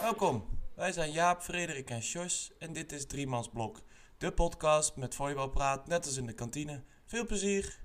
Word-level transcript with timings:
Welkom, 0.00 0.44
wij 0.76 0.92
zijn 0.92 1.10
Jaap, 1.12 1.42
Frederik 1.42 1.90
en 1.90 2.02
Sjors 2.02 2.50
en 2.58 2.72
dit 2.72 2.92
is 2.92 3.06
Driemansblok, 3.06 3.80
de 4.18 4.32
podcast 4.32 4.96
met 4.96 5.14
volleybalpraat 5.14 5.86
net 5.86 6.06
als 6.06 6.16
in 6.16 6.26
de 6.26 6.32
kantine. 6.32 6.82
Veel 7.06 7.26
plezier! 7.26 7.78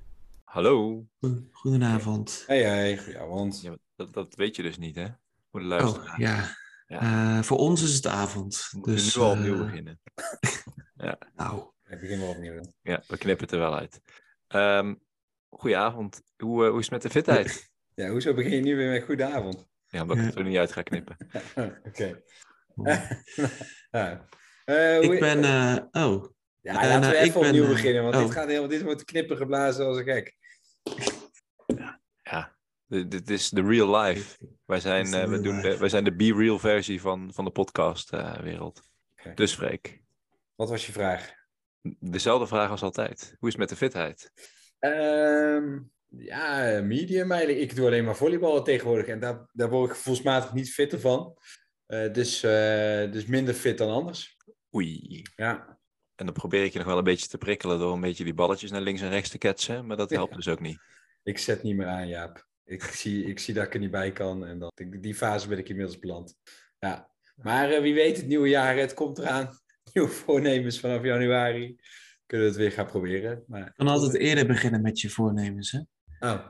Hallo. 0.44 1.06
Goedenavond. 1.52 2.44
Hey, 2.48 2.62
hey, 2.64 2.98
goedenavond. 2.98 3.62
Ja, 3.62 3.78
dat, 3.96 4.14
dat 4.14 4.36
weet 4.36 4.56
je 4.56 4.62
dus 4.62 4.78
niet, 4.78 4.96
hè? 4.96 5.08
Voor 5.52 5.60
de 5.60 5.66
Oh, 5.66 5.72
luisteraar. 5.72 6.20
ja. 6.22 6.56
Ja. 6.88 7.00
Eh, 7.38 7.44
voor 7.44 7.58
ons 7.58 7.82
is 7.84 7.94
het 7.96 8.08
avond. 8.08 8.68
We 8.72 8.78
moeten 8.78 8.94
Dus, 8.96 9.16
nu 9.16 9.22
al 9.22 9.32
opnieuw 9.32 9.54
eh, 9.60 9.66
beginnen. 9.66 10.00
Nou, 11.36 11.64
Ik 11.90 12.00
begin 12.00 12.20
wel 12.20 12.30
opnieuw. 12.30 12.62
Ja, 12.82 13.04
we 13.08 13.18
knippen 13.18 13.46
het 13.46 13.54
er 13.54 13.60
wel 13.60 13.76
uit. 13.76 14.02
Ehm 14.48 14.94
goedenavond. 15.50 16.22
Hoe, 16.38 16.64
eh, 16.66 16.70
hoe 16.70 16.80
is 16.80 16.84
het 16.86 16.94
met 16.94 17.02
de 17.02 17.10
fitheid? 17.10 17.70
Ja, 17.96 18.10
hoezo 18.10 18.34
begin 18.34 18.52
je 18.52 18.62
nu 18.62 18.76
weer 18.76 18.92
met 18.92 19.04
goedenavond? 19.04 19.68
Ja, 19.88 20.02
omdat 20.02 20.16
ik 20.18 20.22
Ja. 20.22 20.28
het 20.30 20.38
er 20.38 20.44
niet 20.44 20.58
uit 20.58 20.72
ga 20.72 20.82
knippen. 20.82 21.18
Oké. 21.88 22.22
Ja. 23.92 24.26
Eh, 24.66 24.98
hoe- 24.98 25.14
ik 25.14 25.20
ben... 25.20 25.44
eh, 25.44 26.04
oh, 26.06 26.26
Ja, 26.62 26.82
eh, 26.82 26.88
laten 26.90 27.10
we 27.10 27.18
even 27.18 27.42
opnieuw 27.42 27.64
eh, 27.64 27.70
beginnen, 27.70 28.04
want 28.04 28.16
oh. 28.16 28.22
dit, 28.22 28.32
gaat 28.32 28.48
helemaal, 28.48 28.68
dit 28.70 28.82
wordt 28.82 29.04
knippen 29.06 29.38
geblazen 29.38 29.86
als 29.86 29.98
een 29.98 30.04
gek. 30.04 30.38
Ja, 32.24 32.56
dit, 32.88 33.12
dit 33.12 33.30
is 33.30 33.50
de 33.50 33.62
real 33.62 33.96
life. 33.98 34.38
Wij 34.66 34.80
zijn, 34.80 35.06
eh, 35.06 35.12
we 35.24 35.30
real 35.30 35.42
doen 35.42 35.62
de, 35.62 35.78
wij 35.78 35.90
zijn 35.90 36.04
de 36.04 36.16
be-real 36.16 36.60
versie 36.60 37.02
van, 37.02 37.34
van 37.34 37.46
de 37.46 37.52
podcast-wereld. 37.52 38.82
Oké. 39.20 39.34
Dus 39.34 39.54
Freek, 39.56 40.02
Wat 40.56 40.70
was 40.70 40.86
je 40.86 40.92
vraag? 40.92 41.34
dezelfde 42.00 42.48
vraag 42.48 42.70
als 42.70 42.82
altijd. 42.82 43.36
Hoe 43.40 43.48
is 43.50 43.54
het 43.54 43.58
met 43.58 43.70
de 43.70 43.76
fitheid? 43.76 44.32
Ehm, 44.80 45.80
ja, 46.08 46.82
medium 46.84 47.32
eigenlijk. 47.32 47.62
Ik 47.62 47.76
doe 47.76 47.86
alleen 47.86 48.06
maar 48.06 48.16
volleyballen 48.16 48.64
tegenwoordig 48.64 49.06
en 49.08 49.20
daar, 49.20 49.46
daar 49.54 49.70
word 49.70 49.90
ik 49.90 49.96
gevoelsmatig 49.96 50.54
niet 50.54 50.74
fitter 50.74 51.00
van. 51.00 51.38
Eh, 51.86 52.14
dus, 52.14 52.44
eh, 52.44 53.12
dus 53.12 53.26
minder 53.26 53.54
fit 53.54 53.78
dan 53.78 53.90
anders. 53.90 54.38
Oei. 54.76 55.22
Ja. 55.36 55.78
En 56.16 56.26
dan 56.26 56.34
probeer 56.34 56.64
ik 56.64 56.72
je 56.72 56.78
nog 56.78 56.88
wel 56.88 56.98
een 56.98 57.04
beetje 57.04 57.28
te 57.28 57.38
prikkelen 57.38 57.80
door 57.80 57.94
een 57.94 58.02
beetje 58.02 58.24
die 58.24 58.34
balletjes 58.34 58.72
naar 58.72 58.82
links 58.82 59.02
en 59.02 59.10
rechts 59.10 59.30
te 59.30 59.38
ketsen. 59.38 59.86
Maar 59.86 59.98
dat 59.98 60.10
Ja. 60.10 60.16
helpt 60.16 60.36
dus 60.36 60.48
ook 60.48 60.60
niet. 60.60 60.80
Ik 61.24 61.38
zet 61.38 61.64
niet 61.64 61.76
meer 61.76 61.88
aan, 61.88 62.08
Jaap. 62.08 62.48
Ik 62.66 62.84
zie, 62.84 63.26
ik 63.26 63.40
zie 63.40 63.54
dat 63.54 63.66
ik 63.66 63.74
er 63.74 63.80
niet 63.80 63.92
bij 63.92 64.12
kan 64.12 64.46
en 64.46 64.72
die, 64.74 65.00
die 65.00 65.16
fase 65.16 65.48
ben 65.48 65.58
ik 65.58 65.70
inmiddels 65.70 66.00
beland. 66.00 66.36
Ja. 66.80 67.10
Maar 67.36 67.72
eh, 67.72 67.82
wie 67.82 67.94
weet, 67.94 68.18
het 68.18 68.28
nieuwe 68.28 68.50
jaar, 68.50 68.78
het 68.78 68.94
komt 68.94 69.18
eraan. 69.18 69.58
Nieuwe 69.94 70.10
voornemens 70.10 70.80
vanaf 70.80 71.04
januari. 71.04 71.80
Kunnen 72.30 72.48
we 72.48 72.54
het 72.54 72.62
weer 72.62 72.72
gaan 72.72 72.86
proberen. 72.86 73.44
Maar, 73.48 73.60
je 73.60 73.72
kan 73.76 73.88
altijd 73.88 74.14
eerder 74.16 74.46
beginnen 74.48 74.82
met 74.82 75.00
je 75.02 75.10
voornemens, 75.10 75.72
hè? 75.72 75.80
Oh, 76.30 76.46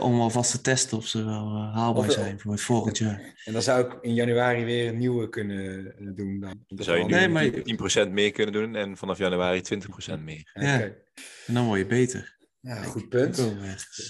Om 0.00 0.20
alvast 0.20 0.50
te 0.50 0.60
testen 0.60 0.96
of 0.98 1.06
ze 1.06 1.24
wel 1.24 1.46
eh, 1.46 1.74
haalbaar 1.74 2.06
Of- 2.06 2.12
zijn 2.12 2.40
voor 2.40 2.52
het 2.52 2.60
volgend 2.60 2.98
jaar. 2.98 3.40
en 3.44 3.52
dan 3.52 3.62
zou 3.62 3.84
ik 3.86 3.98
in 4.02 4.14
januari 4.14 4.64
weer 4.64 4.88
een 4.88 4.98
nieuwe 4.98 5.28
kunnen 5.28 5.86
eh, 5.98 6.06
doen. 6.14 6.40
Dan. 6.40 6.64
Dan 6.66 6.84
zou 6.84 6.98
je 6.98 7.04
nu 7.04 7.10
Nee, 7.10 7.28
maar- 7.28 7.50
10% 8.06 8.10
meer 8.12 8.30
kunnen 8.32 8.52
doen 8.52 8.74
en 8.76 8.96
vanaf 8.96 9.18
januari 9.18 9.60
20% 9.62 10.22
meer. 10.24 10.50
Ja. 10.54 10.80
En 11.46 11.54
dan 11.54 11.66
word 11.66 11.78
je 11.78 11.86
beter. 11.86 12.38
Ja, 12.60 12.82
goed 12.82 13.08
punt. 13.08 13.52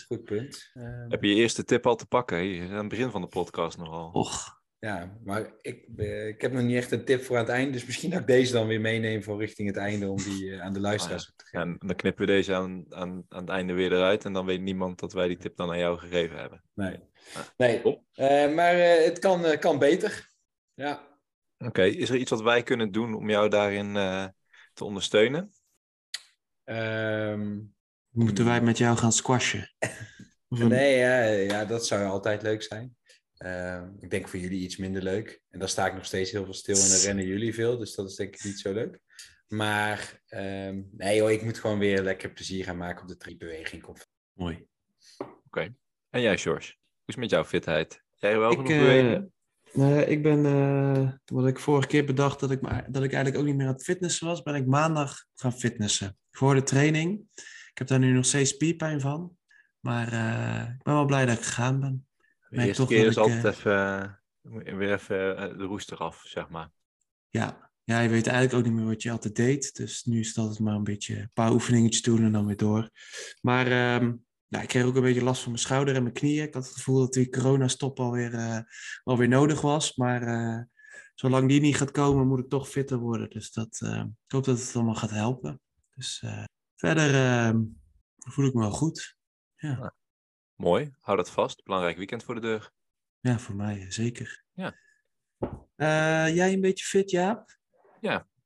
Goed 0.06 0.24
punt. 0.24 0.70
Heb 1.08 1.22
je 1.22 1.28
je 1.28 1.34
eerste 1.34 1.64
tip 1.64 1.86
al 1.86 1.96
te 1.96 2.06
pakken? 2.06 2.38
Hier, 2.40 2.68
aan 2.70 2.74
het 2.76 2.88
begin 2.88 3.10
van 3.10 3.20
de 3.20 3.26
podcast 3.28 3.78
nogal. 3.78 4.10
Och, 4.12 4.59
ja, 4.80 5.18
maar 5.24 5.52
ik, 5.60 5.88
eh, 5.96 6.28
ik 6.28 6.40
heb 6.40 6.52
nog 6.52 6.62
niet 6.62 6.76
echt 6.76 6.90
een 6.90 7.04
tip 7.04 7.22
voor 7.22 7.36
aan 7.36 7.44
het 7.44 7.52
einde. 7.52 7.72
Dus 7.72 7.86
misschien 7.86 8.10
dat 8.10 8.20
ik 8.20 8.26
deze 8.26 8.52
dan 8.52 8.66
weer 8.66 8.80
meeneem 8.80 9.22
voor 9.22 9.38
richting 9.38 9.68
het 9.68 9.76
einde. 9.76 10.08
Om 10.08 10.16
die 10.16 10.52
eh, 10.52 10.60
aan 10.60 10.72
de 10.72 10.80
luisteraars 10.80 11.24
te 11.24 11.32
Ja, 11.50 11.60
geven. 11.60 11.78
en 11.80 11.86
dan 11.86 11.96
knippen 11.96 12.26
we 12.26 12.32
deze 12.32 12.54
aan, 12.54 12.86
aan, 12.88 13.24
aan 13.28 13.40
het 13.40 13.48
einde 13.48 13.72
weer 13.72 13.92
eruit 13.92 14.24
en 14.24 14.32
dan 14.32 14.46
weet 14.46 14.60
niemand 14.60 14.98
dat 14.98 15.12
wij 15.12 15.28
die 15.28 15.36
tip 15.36 15.56
dan 15.56 15.70
aan 15.70 15.78
jou 15.78 15.98
gegeven 15.98 16.38
hebben. 16.38 16.62
Nee. 16.74 16.98
nee. 17.56 17.82
Eh, 18.14 18.54
maar 18.54 18.74
eh, 18.74 19.04
het 19.04 19.18
kan, 19.18 19.58
kan 19.58 19.78
beter. 19.78 20.28
Ja. 20.74 21.08
Oké, 21.58 21.82
is 21.82 22.10
er 22.10 22.16
iets 22.16 22.30
wat 22.30 22.42
wij 22.42 22.62
kunnen 22.62 22.90
doen 22.92 23.14
om 23.14 23.30
jou 23.30 23.48
daarin 23.48 23.96
eh, 23.96 24.26
te 24.72 24.84
ondersteunen? 24.84 25.52
Ehm, 26.64 27.58
moeten 28.10 28.44
wij 28.44 28.60
met 28.60 28.78
jou 28.78 28.96
gaan 28.96 29.12
squashen? 29.12 29.74
Nee, 30.48 30.98
ja, 30.98 31.22
ja, 31.24 31.64
dat 31.64 31.86
zou 31.86 32.04
altijd 32.06 32.42
leuk 32.42 32.62
zijn. 32.62 32.96
Ehm, 33.40 33.88
ik 34.00 34.10
denk 34.10 34.28
voor 34.28 34.38
jullie 34.38 34.60
iets 34.60 34.76
minder 34.76 35.02
leuk. 35.02 35.42
En 35.50 35.58
dan 35.58 35.68
sta 35.68 35.86
ik 35.86 35.94
nog 35.94 36.04
steeds 36.04 36.30
heel 36.30 36.44
veel 36.44 36.54
stil 36.54 36.74
en 36.74 36.88
dan 36.88 36.98
rennen 36.98 37.26
jullie 37.26 37.54
veel. 37.54 37.78
Dus 37.78 37.94
dat 37.94 38.10
is 38.10 38.14
denk 38.14 38.34
ik 38.34 38.44
niet 38.44 38.58
zo 38.58 38.72
leuk. 38.72 38.98
Maar 39.46 40.20
ehm, 40.26 40.82
nee 40.90 41.16
joh, 41.16 41.30
ik 41.30 41.42
moet 41.42 41.58
gewoon 41.58 41.78
weer 41.78 42.02
lekker 42.02 42.32
plezier 42.32 42.64
gaan 42.64 42.76
maken 42.76 43.02
op 43.02 43.08
de 43.08 43.16
triebeweging. 43.16 43.86
Mooi. 44.32 44.66
En 46.10 46.20
jij, 46.20 46.38
George? 46.38 46.66
Hoe 46.66 47.04
is 47.06 47.14
het 47.14 47.16
met 47.16 47.30
jouw 47.30 47.44
fitheid? 47.44 48.02
Jij 48.14 48.38
wel 48.38 48.50
Ik, 48.50 48.56
genoeg 48.56 48.78
bewegen? 48.78 49.32
Nou, 49.72 50.00
ik 50.00 50.22
ben, 50.22 50.46
eh, 50.46 51.12
wat 51.24 51.46
ik 51.46 51.58
vorige 51.58 51.88
keer 51.88 52.04
bedacht 52.04 52.40
dat 52.40 52.50
ik, 52.50 52.60
maar, 52.60 52.86
dat 52.90 53.02
ik 53.02 53.12
eigenlijk 53.12 53.36
ook 53.36 53.48
niet 53.48 53.56
meer 53.56 53.66
aan 53.66 53.72
het 53.72 53.84
fitnessen 53.84 54.26
was, 54.26 54.42
ben 54.42 54.54
ik 54.54 54.66
maandag 54.66 55.24
gaan 55.34 55.52
fitnessen. 55.52 56.18
Voor 56.30 56.54
de 56.54 56.62
training. 56.62 57.20
Ik 57.70 57.78
heb 57.78 57.86
daar 57.86 57.98
nu 57.98 58.12
nog 58.12 58.24
steeds 58.24 58.50
spierpijn 58.50 59.00
van. 59.00 59.36
Maar 59.80 60.12
eh, 60.12 60.72
ik 60.74 60.82
ben 60.82 60.94
wel 60.94 61.04
blij 61.04 61.26
dat 61.26 61.36
ik 61.36 61.44
gegaan 61.44 61.80
ben. 61.80 62.06
De 62.50 62.56
eerste 62.56 62.82
toch 62.82 62.88
keer 62.88 62.98
dat 62.98 63.10
is 63.10 63.16
ik, 63.16 63.22
altijd 63.22 63.44
eh, 63.44 63.50
even, 63.50 64.66
eh, 64.66 64.76
weer 64.76 64.92
even 64.92 65.36
eh, 65.36 65.58
de 65.58 65.64
roest 65.64 65.92
eraf, 65.92 66.22
zeg 66.24 66.48
maar. 66.48 66.70
Ja. 67.28 67.70
ja, 67.84 68.00
je 68.00 68.08
weet 68.08 68.26
eigenlijk 68.26 68.58
ook 68.58 68.72
niet 68.72 68.80
meer 68.80 68.90
wat 68.90 69.02
je 69.02 69.10
altijd 69.10 69.36
deed. 69.36 69.74
Dus 69.74 70.04
nu 70.04 70.20
is 70.20 70.28
het 70.28 70.36
altijd 70.36 70.58
maar 70.58 70.74
een 70.74 70.84
beetje 70.84 71.18
een 71.18 71.30
paar 71.34 71.52
oefeningetjes 71.52 72.02
doen 72.02 72.24
en 72.24 72.32
dan 72.32 72.46
weer 72.46 72.56
door. 72.56 72.90
Maar 73.40 73.66
ehm, 73.66 74.12
nou, 74.48 74.62
ik 74.62 74.68
kreeg 74.68 74.84
ook 74.84 74.96
een 74.96 75.02
beetje 75.02 75.22
last 75.22 75.42
van 75.42 75.52
mijn 75.52 75.62
schouder 75.62 75.94
en 75.94 76.02
mijn 76.02 76.14
knieën. 76.14 76.46
Ik 76.46 76.54
had 76.54 76.64
het 76.64 76.74
gevoel 76.74 76.98
dat 76.98 77.12
die 77.12 77.28
coronastop 77.28 78.00
alweer, 78.00 78.34
eh 78.34 78.60
alweer 79.02 79.28
nodig 79.28 79.60
was. 79.60 79.96
Maar 79.96 80.68
zolang 81.14 81.48
die 81.48 81.60
niet 81.60 81.76
gaat 81.76 81.90
komen, 81.90 82.26
moet 82.26 82.38
ik 82.38 82.48
toch 82.48 82.68
fitter 82.68 82.98
worden. 82.98 83.30
Dus 83.30 83.52
dat, 83.52 83.80
ik 84.26 84.32
hoop 84.32 84.44
dat 84.44 84.58
het 84.58 84.74
allemaal 84.74 84.94
gaat 84.94 85.10
helpen. 85.10 85.60
Dus 85.94 86.24
verder 86.76 87.14
ehm, 87.14 87.62
voel 88.16 88.46
ik 88.46 88.54
me 88.54 88.60
wel 88.60 88.70
goed. 88.70 89.16
Ja, 89.56 89.94
Mooi, 90.60 90.94
hou 91.00 91.16
dat 91.16 91.30
vast. 91.30 91.64
Belangrijk 91.64 91.96
weekend 91.96 92.24
voor 92.24 92.34
de 92.34 92.40
deur. 92.40 92.72
ja 93.20 93.38
voor 93.38 93.54
mij 93.54 93.80
eh, 93.80 93.90
zeker. 93.90 94.44
Ja. 94.52 94.74
Eh, 95.76 96.34
jij 96.34 96.52
een 96.52 96.60
beetje 96.60 96.84
fit, 96.84 97.10
Jaap? 97.10 97.58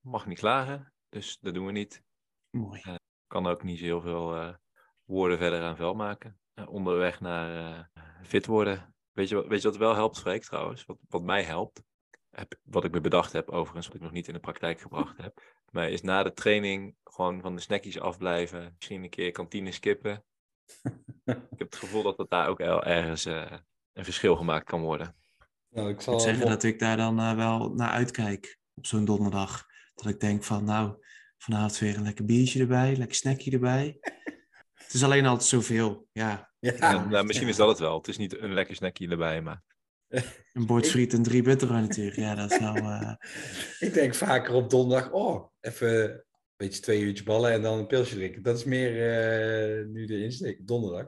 Mag 0.01 0.27
niet 0.27 0.39
klagen, 0.39 0.93
dus 1.09 1.39
dat 1.41 1.55
doen 1.55 1.67
we 1.67 1.73
niet. 1.73 2.03
Mooi. 2.51 2.83
kan 3.27 3.47
ook 3.47 3.63
niet 3.63 3.79
zo 3.79 3.85
heel 3.85 4.01
veel 4.01 4.35
eh, 4.35 4.55
woorden 5.05 5.39
verder 5.39 5.63
aan 5.63 5.77
vuil 5.77 5.95
maken. 5.95 6.39
Eh, 6.55 6.69
onderweg 6.69 7.21
naar 7.21 7.77
eh, 7.93 8.03
fit 8.23 8.47
worden. 8.47 8.95
Weet 9.13 9.29
je, 9.29 9.35
wat, 9.35 9.47
weet 9.47 9.63
je 9.63 9.69
wat 9.69 9.77
wel 9.77 9.95
helpt, 9.95 10.19
Freek, 10.19 10.43
trouwens? 10.43 10.85
Wat, 10.85 10.99
wat 11.09 11.23
mij 11.23 11.43
helpt, 11.43 11.83
heb, 12.31 12.55
wat 12.63 12.85
ik 12.85 12.93
me 12.93 13.01
bedacht 13.01 13.33
heb, 13.33 13.49
overigens, 13.49 13.87
wat 13.87 13.97
ik 13.97 14.03
nog 14.03 14.13
niet 14.13 14.29
in 14.29 14.35
de 14.35 14.41
praktijk 14.41 14.81
gebracht 14.81 15.17
heb. 15.17 15.41
Maar 15.73 15.91
is 15.91 16.03
na 16.03 16.23
de 16.23 16.33
training 16.33 16.97
gewoon 17.05 17.41
van 17.41 17.55
de 17.55 17.61
snackies 17.61 18.01
afblijven. 18.01 18.73
Misschien 18.75 19.03
een 19.03 19.11
keer 19.11 19.31
kantine 19.31 19.73
skippen. 19.73 20.25
Ik 21.25 21.59
heb 21.59 21.71
het 21.71 21.77
gevoel 21.77 22.03
dat 22.03 22.17
dat 22.17 22.31
daar 22.31 22.49
ook 22.49 22.59
wel 22.59 22.85
ergens 22.85 23.25
eh, 23.25 23.53
een 23.93 24.05
verschil 24.05 24.37
gemaakt 24.37 24.65
kan 24.65 24.81
worden. 24.81 25.17
Nou, 25.71 25.89
ik 25.89 26.01
zal 26.01 26.13
moet 26.13 26.23
zeggen 26.23 26.47
dat 26.47 26.63
ik 26.63 26.79
daar 26.79 26.97
dan 26.97 27.21
eh, 27.21 27.35
wel 27.35 27.75
naar 27.75 27.91
uitkijk 27.91 28.59
op 28.75 28.87
zo'n 28.87 29.05
donderdag. 29.05 29.67
Dat 29.95 30.07
ik 30.07 30.21
denk 30.21 30.45
van, 30.45 30.65
nou, 30.65 30.95
vanavond 31.39 31.79
weer 31.79 31.97
een 31.97 32.03
lekker 32.03 32.25
biertje 32.25 32.61
erbij, 32.61 32.97
lekker 32.97 33.17
snackje 33.17 33.51
erbij. 33.51 33.99
Het 34.75 34.93
is 34.93 35.05
alleen 35.05 35.27
altijd 35.27 35.49
zoveel. 35.49 36.07
Ja, 36.13 36.53
Ja, 36.59 36.73
Ja, 36.79 37.05
nou, 37.05 37.25
misschien 37.25 37.49
is 37.49 37.57
dat 37.57 37.69
het 37.69 37.79
wel. 37.79 37.97
Het 37.97 38.09
is 38.09 38.17
niet 38.17 38.39
een 38.39 38.55
lekker 38.55 38.77
snackje 38.77 39.09
erbij, 39.09 39.43
maar 39.43 39.63
een 40.53 40.67
bord 40.67 40.87
friet 40.87 41.13
en 41.13 41.23
drie 41.23 41.43
bitterrood 41.43 41.81
natuurlijk. 41.81 42.17
Ja, 42.17 42.35
dat 42.35 42.51
is 42.51 42.59
nou... 42.59 42.79
eh, 42.79 43.15
ik 43.89 43.95
denk 43.95 44.15
vaker 44.15 44.55
op 44.55 44.71
donderdag, 44.71 45.11
oh, 45.11 45.53
even 45.61 46.25
beetje 46.65 46.81
twee 46.81 47.01
uurtjes 47.01 47.27
ballen 47.27 47.53
en 47.53 47.63
dan 47.63 47.79
een 47.79 47.87
pilsje 47.87 48.15
drinken. 48.15 48.43
Dat 48.43 48.57
is 48.59 48.65
meer 48.65 48.91
eh, 48.91 49.87
nu 49.87 50.07
de 50.07 50.23
insteek, 50.23 50.59
op 50.59 50.67
donderdag. 50.67 51.07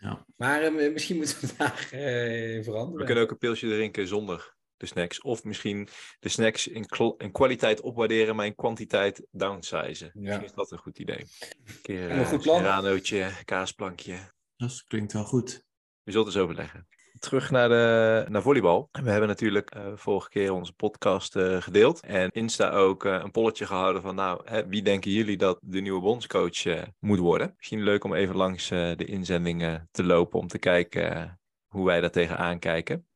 Ja. 0.00 0.26
Maar 0.36 0.62
eh, 0.62 0.92
misschien 0.92 1.16
moeten 1.16 1.40
we 1.40 1.54
daar 1.58 1.88
eh, 1.90 2.64
veranderen. 2.64 2.98
we 2.98 3.04
kunnen 3.04 3.24
ook 3.24 3.30
een 3.30 3.38
pilsje 3.38 3.68
drinken 3.68 4.06
zonder 4.06 4.56
de 4.76 4.86
snacks. 4.86 5.20
Of 5.20 5.44
misschien 5.44 5.88
de 6.20 6.28
snacks 6.28 6.66
in, 6.66 6.86
kwaliteit 7.32 7.80
opwaarderen, 7.80 8.36
maar 8.36 8.46
in 8.46 8.54
kwantiteit 8.54 9.26
downsizen. 9.30 10.10
Misschien 10.14 10.44
is 10.44 10.52
dat 10.52 10.70
een 10.70 10.78
goed 10.78 10.98
idee. 10.98 11.18
Een 11.18 11.80
keer 11.82 12.10
Een 12.10 12.18
een 12.18 12.26
goed 12.26 12.42
plan. 12.42 12.56
serranootje, 12.56 13.30
kaasplankje. 13.44 14.18
dat 14.56 14.84
klinkt 14.86 15.12
wel 15.12 15.24
goed. 15.24 15.64
We 16.02 16.10
zullen 16.10 16.26
het 16.26 16.34
eens 16.34 16.44
overleggen. 16.44 16.88
Terug 17.18 17.50
naar, 17.50 17.68
de, 17.68 18.24
naar 18.28 18.42
volleybal. 18.42 18.88
We 18.92 19.10
hebben 19.10 19.28
natuurlijk 19.28 19.70
eh, 19.70 19.86
vorige 19.94 20.28
keer 20.28 20.52
onze 20.52 20.72
podcast 20.72 21.36
eh, 21.36 21.62
gedeeld. 21.62 22.00
En 22.00 22.30
Insta 22.30 22.70
ook 22.70 23.04
eh, 23.04 23.20
een 23.22 23.30
polletje 23.30 23.66
gehouden 23.66 24.02
van... 24.02 24.14
nou, 24.14 24.40
hè, 24.44 24.66
wie 24.66 24.82
denken 24.82 25.10
jullie 25.10 25.36
dat 25.36 25.58
de 25.62 25.80
nieuwe 25.80 26.00
bondscoach 26.00 26.64
moet 26.98 27.18
worden? 27.18 27.54
Misschien 27.56 27.82
leuk 27.82 28.04
om 28.04 28.14
even 28.14 28.36
langs 28.36 28.70
eh, 28.70 28.96
de 28.96 29.04
inzendingen 29.04 29.88
te 29.90 30.04
lopen... 30.04 30.38
om 30.38 30.46
te 30.48 30.58
kijken 30.58 31.40
hoe 31.66 31.86
wij 31.86 32.00
daar 32.00 32.10
tegenaan 32.10 32.58
kijken. 32.58 33.06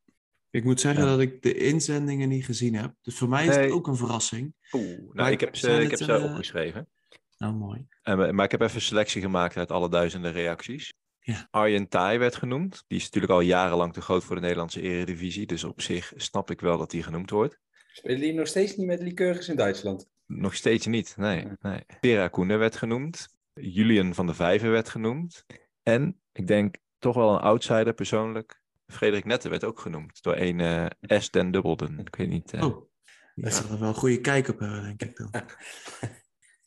Ik 0.49 0.63
moet 0.63 0.79
zeggen 0.79 1.03
Ja. 1.03 1.09
dat 1.09 1.19
ik 1.19 1.41
de 1.41 1.55
inzendingen 1.55 2.29
niet 2.29 2.45
gezien 2.45 2.75
heb. 2.75 2.93
Dus 3.01 3.17
voor 3.17 3.29
mij 3.29 3.45
is 3.47 3.55
het 3.55 3.71
ook 3.71 3.87
een 3.87 3.95
verrassing. 3.95 4.55
Oeh, 4.71 4.85
nou, 4.85 5.09
Maar 5.13 5.31
ik 5.31 5.39
heb 5.39 5.55
ze, 5.55 5.81
ik 5.81 5.89
heb 5.89 5.99
ze 5.99 6.19
opgeschreven. 6.19 6.89
Nou, 7.37 7.53
mooi. 7.53 7.87
En, 8.01 8.35
maar 8.35 8.45
ik 8.45 8.51
heb 8.51 8.61
even 8.61 8.75
een 8.75 8.81
selectie 8.81 9.21
gemaakt 9.21 9.57
uit 9.57 9.71
alle 9.71 9.89
duizenden 9.89 10.31
reacties. 10.31 10.93
Ja. 11.25 11.47
Arjen 11.51 11.87
Thai 11.87 12.17
werd 12.17 12.35
genoemd. 12.35 12.83
Die 12.87 12.97
is 12.97 13.03
natuurlijk 13.03 13.33
al 13.33 13.39
jarenlang 13.39 13.93
te 13.93 14.01
groot 14.01 14.23
voor 14.23 14.35
de 14.35 14.41
Nederlandse 14.41 14.81
eredivisie. 14.81 15.45
Dus 15.45 15.63
op 15.63 15.81
zich 15.81 16.13
snap 16.15 16.51
ik 16.51 16.61
wel 16.61 16.77
dat 16.77 16.91
hij 16.91 17.01
genoemd 17.01 17.29
wordt. 17.29 17.59
Spelen 17.91 18.19
die 18.19 18.33
nog 18.33 18.47
steeds 18.47 18.75
niet 18.75 18.87
met 18.87 19.01
Lycurgus 19.01 19.49
in 19.49 19.55
Duitsland? 19.55 20.07
Nog 20.25 20.55
steeds 20.55 20.85
niet, 20.85 21.17
nee. 21.17 21.47
nee. 21.59 21.83
Vera 22.01 22.27
Koenen 22.27 22.59
werd 22.59 22.75
genoemd. 22.75 23.27
Julian 23.53 24.13
van 24.13 24.25
der 24.25 24.35
Vijven 24.35 24.71
werd 24.71 24.89
genoemd. 24.89 25.45
En 25.83 26.21
ik 26.31 26.47
denk 26.47 26.75
toch 26.99 27.15
wel 27.15 27.33
een 27.33 27.41
outsider 27.41 27.93
persoonlijk. 27.93 28.61
Frederik 28.87 29.25
Nette 29.25 29.49
werd 29.49 29.63
ook 29.63 29.79
genoemd 29.79 30.23
door 30.23 30.35
een 30.37 30.59
uh, 30.59 30.85
S. 31.19 31.29
den 31.29 31.51
Dubbelden. 31.51 31.99
Ik 31.99 32.15
weet 32.15 32.29
niet. 32.29 32.53
Uh... 32.53 32.63
Oh, 32.63 32.91
die 33.35 33.49
zal 33.49 33.71
er 33.71 33.79
wel 33.79 33.87
een 33.87 33.95
goede 33.95 34.21
kijk 34.21 34.47
op 34.47 34.59
hebben, 34.59 34.83
denk 34.83 35.01
ik 35.03 35.17
dan. 35.17 35.31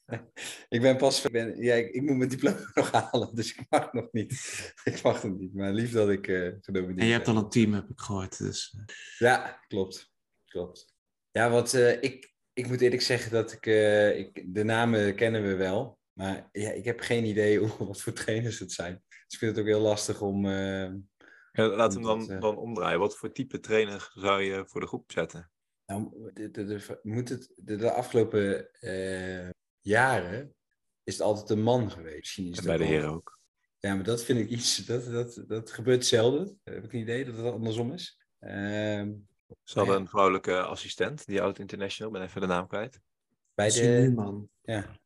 ik 0.69 0.81
ben 0.81 0.97
pas, 0.97 1.23
ben, 1.23 1.63
ja, 1.63 1.75
ik, 1.75 1.91
ik, 1.91 2.03
moet 2.03 2.17
mijn 2.17 2.29
diploma 2.29 2.71
nog 2.75 2.91
halen, 2.91 3.35
dus 3.35 3.55
ik 3.55 3.67
mag 3.69 3.93
nog 3.93 4.13
niet. 4.13 4.33
ik 4.85 5.03
mag 5.03 5.23
het 5.23 5.39
niet, 5.39 5.55
maar 5.55 5.73
lief 5.73 5.93
dat 5.93 6.09
ik 6.09 6.27
uh, 6.27 6.53
genomineerd 6.61 6.99
En 7.01 7.07
je 7.07 7.13
hebt 7.13 7.29
al 7.29 7.37
een 7.37 7.49
team, 7.49 7.73
heb 7.73 7.89
ik 7.89 8.01
gehoord. 8.01 8.39
Dus, 8.39 8.77
uh... 8.79 8.85
Ja, 9.19 9.65
klopt. 9.69 10.13
klopt. 10.45 10.95
Ja, 11.31 11.51
wat 11.51 11.75
uh, 11.75 12.03
ik, 12.03 12.35
ik 12.53 12.69
moet 12.69 12.81
eerlijk 12.81 13.03
zeggen 13.03 13.31
dat 13.31 13.53
ik, 13.53 13.67
ik, 14.17 14.55
de 14.55 14.65
namen 14.65 15.15
kennen 15.15 15.43
we 15.43 15.55
wel, 15.55 15.99
maar 16.13 16.49
ja, 16.53 16.71
ik 16.71 16.85
heb 16.85 17.01
geen 17.01 17.25
idee 17.25 17.59
hoe, 17.59 17.87
wat 17.87 18.03
voor 18.03 18.13
trainers 18.13 18.59
het 18.59 18.73
zijn. 18.73 19.03
Dus 19.09 19.35
ik 19.35 19.39
vind 19.39 19.51
het 19.51 19.61
ook 19.61 19.71
heel 19.71 19.81
lastig 19.81 20.21
om... 20.21 20.47
Ja, 21.53 21.67
laat 21.69 21.95
hem 21.95 22.03
dan, 22.03 22.27
dan 22.27 22.57
omdraaien. 22.57 22.99
Wat 22.99 23.17
voor 23.17 23.33
type 23.33 23.61
trainer 23.61 24.11
zou 24.15 24.43
je 24.43 24.67
voor 24.67 24.81
de 24.81 24.87
groep 24.87 25.13
zetten? 25.13 25.51
Nou, 25.87 26.31
de, 26.33 26.51
de, 26.51 26.65
de, 26.65 27.01
moet 27.03 27.29
het, 27.29 27.53
de, 27.55 27.77
de 27.77 27.91
afgelopen 27.91 28.69
uh, 28.81 29.49
jaren 29.87 30.55
is 31.03 31.13
het 31.13 31.23
altijd 31.23 31.51
een 31.51 31.63
man 31.63 31.91
geweest. 31.91 32.17
Misschien 32.17 32.51
is 32.51 32.59
en 32.59 32.65
bij 32.65 32.77
de 32.77 32.85
heren 32.85 33.11
ook. 33.11 33.39
Ja, 33.79 33.95
maar 33.95 34.05
dat 34.05 34.25
vind 34.25 34.39
ik 34.39 34.49
iets, 34.49 34.77
dat, 34.77 35.11
dat, 35.11 35.45
dat 35.47 35.71
gebeurt 35.71 36.07
zelden. 36.07 36.61
Heb 36.65 36.85
ik 36.85 36.93
een 36.93 37.01
idee 37.01 37.25
dat 37.25 37.37
het 37.37 37.53
andersom 37.53 37.93
is. 37.93 38.21
Uh, 38.41 38.51
Ze 39.63 39.79
hadden 39.79 39.95
ja. 39.95 40.01
een 40.01 40.09
vrouwelijke 40.09 40.61
assistent, 40.61 41.27
die 41.27 41.43
oud 41.43 41.59
international, 41.59 42.13
ben 42.13 42.23
even 42.23 42.41
de 42.41 42.47
naam 42.47 42.67
kwijt. 42.67 43.01
Bij 43.55 43.71
de 43.71 44.13
man. 44.15 44.49
Ja. 44.63 44.99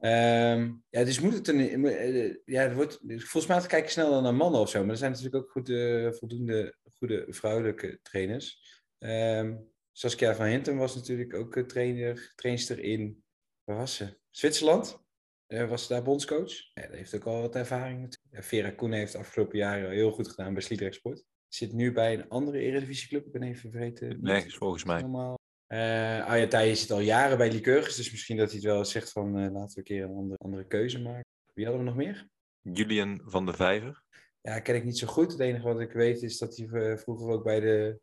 Um, 0.00 0.84
ja, 0.88 1.04
dus 1.04 1.20
moet 1.20 1.34
het 1.34 1.48
een. 1.48 2.40
Ja, 2.44 2.62
het 2.62 2.74
wordt, 2.74 3.00
volgens 3.06 3.46
mij 3.46 3.66
kijken 3.66 3.90
sneller 3.90 4.22
naar 4.22 4.34
mannen 4.34 4.60
of 4.60 4.68
zo. 4.68 4.80
Maar 4.80 4.90
er 4.90 4.96
zijn 4.96 5.12
natuurlijk 5.12 5.44
ook 5.44 5.50
goed, 5.50 5.68
uh, 5.68 6.12
voldoende 6.12 6.76
goede 6.98 7.26
vrouwelijke 7.28 7.98
trainers. 8.02 8.60
Um, 8.98 9.72
Saskia 9.92 10.34
van 10.34 10.46
Hinten 10.46 10.76
was 10.76 10.94
natuurlijk 10.94 11.34
ook 11.34 11.58
trainer, 11.58 12.32
trainster 12.34 12.78
in. 12.78 13.24
Waar 13.64 13.76
was 13.76 13.94
ze? 13.94 14.18
Zwitserland. 14.36 15.04
Uh, 15.48 15.68
was 15.68 15.88
daar 15.88 16.02
bondscoach. 16.02 16.52
Ja, 16.74 16.82
dat 16.82 16.96
heeft 16.96 17.14
ook 17.14 17.24
al 17.24 17.40
wat 17.40 17.54
ervaring. 17.54 18.16
Vera 18.32 18.70
Koenen 18.70 18.98
heeft 18.98 19.12
de 19.12 19.18
afgelopen 19.18 19.58
jaren 19.58 19.90
heel 19.90 20.10
goed 20.10 20.28
gedaan 20.28 20.52
bij 20.52 20.62
Sliedrecht 20.62 20.94
Sport. 20.94 21.24
Zit 21.48 21.72
nu 21.72 21.92
bij 21.92 22.14
een 22.14 22.28
andere 22.28 22.58
eredivisieclub. 22.58 23.26
Ik 23.26 23.32
ben 23.32 23.42
even 23.42 23.70
vergeten. 23.70 24.18
Nee, 24.20 24.54
volgens 24.54 24.84
mij. 24.84 25.00
Normaal. 25.00 25.38
Uh, 25.68 26.42
Thij 26.42 26.74
zit 26.74 26.90
al 26.90 27.00
jaren 27.00 27.38
bij 27.38 27.52
Lycurgus, 27.52 27.96
dus 27.96 28.10
misschien 28.10 28.36
dat 28.36 28.46
hij 28.46 28.56
het 28.56 28.66
wel 28.66 28.84
zegt 28.84 29.12
van 29.12 29.38
uh, 29.38 29.52
laten 29.52 29.74
we 29.74 29.78
een 29.78 29.84
keer 29.84 30.04
een 30.04 30.16
andere, 30.16 30.38
andere 30.38 30.66
keuze 30.66 31.00
maken. 31.00 31.26
Wie 31.54 31.64
hadden 31.64 31.84
we 31.84 31.90
nog 31.90 31.98
meer? 31.98 32.28
Julian 32.60 33.20
van 33.24 33.46
der 33.46 33.54
Vijver. 33.54 34.02
Ja, 34.40 34.60
ken 34.60 34.74
ik 34.74 34.84
niet 34.84 34.98
zo 34.98 35.06
goed. 35.06 35.32
Het 35.32 35.40
enige 35.40 35.66
wat 35.66 35.80
ik 35.80 35.92
weet 35.92 36.22
is 36.22 36.38
dat 36.38 36.56
hij 36.56 36.66
uh, 36.66 36.96
vroeger 36.96 37.28
ook 37.28 37.44
bij 37.44 37.60
de, 37.60 38.00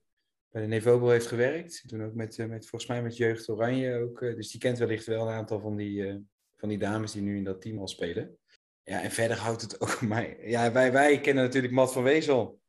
bij 0.54 0.62
de 0.62 0.68
Nevobel 0.68 1.10
heeft 1.10 1.28
gewerkt. 1.28 1.84
Toen 1.88 2.04
ook 2.04 2.14
met, 2.14 2.38
met 2.38 2.68
volgens 2.68 2.86
mij 2.86 3.02
met 3.02 3.18
Jeugd 3.18 3.50
Oranje 3.50 3.96
ook. 3.96 4.20
dus 4.20 4.52
die 4.52 4.60
kent 4.60 4.78
wellicht 4.78 5.06
wel 5.06 5.28
een 5.28 5.34
aantal 5.34 5.60
van 5.60 5.76
die, 5.76 6.26
van 6.56 6.70
die 6.70 6.78
dames 6.78 7.12
die 7.12 7.22
nu 7.22 7.38
in 7.38 7.44
dat 7.44 7.62
team 7.62 7.80
al 7.80 7.88
spelen. 7.88 8.38
Ja, 8.84 9.02
en 9.02 9.12
verder 9.12 9.38
houdt 9.38 9.62
het 9.62 9.82
ook 9.82 10.02
mij. 10.16 10.38
Ja, 10.42 10.72
wij, 10.72 10.92
wij 10.92 11.20
kennen 11.20 11.44
natuurlijk 11.44 11.74
Matt 11.74 11.94
van 11.94 12.04
Wezel. 12.04 12.62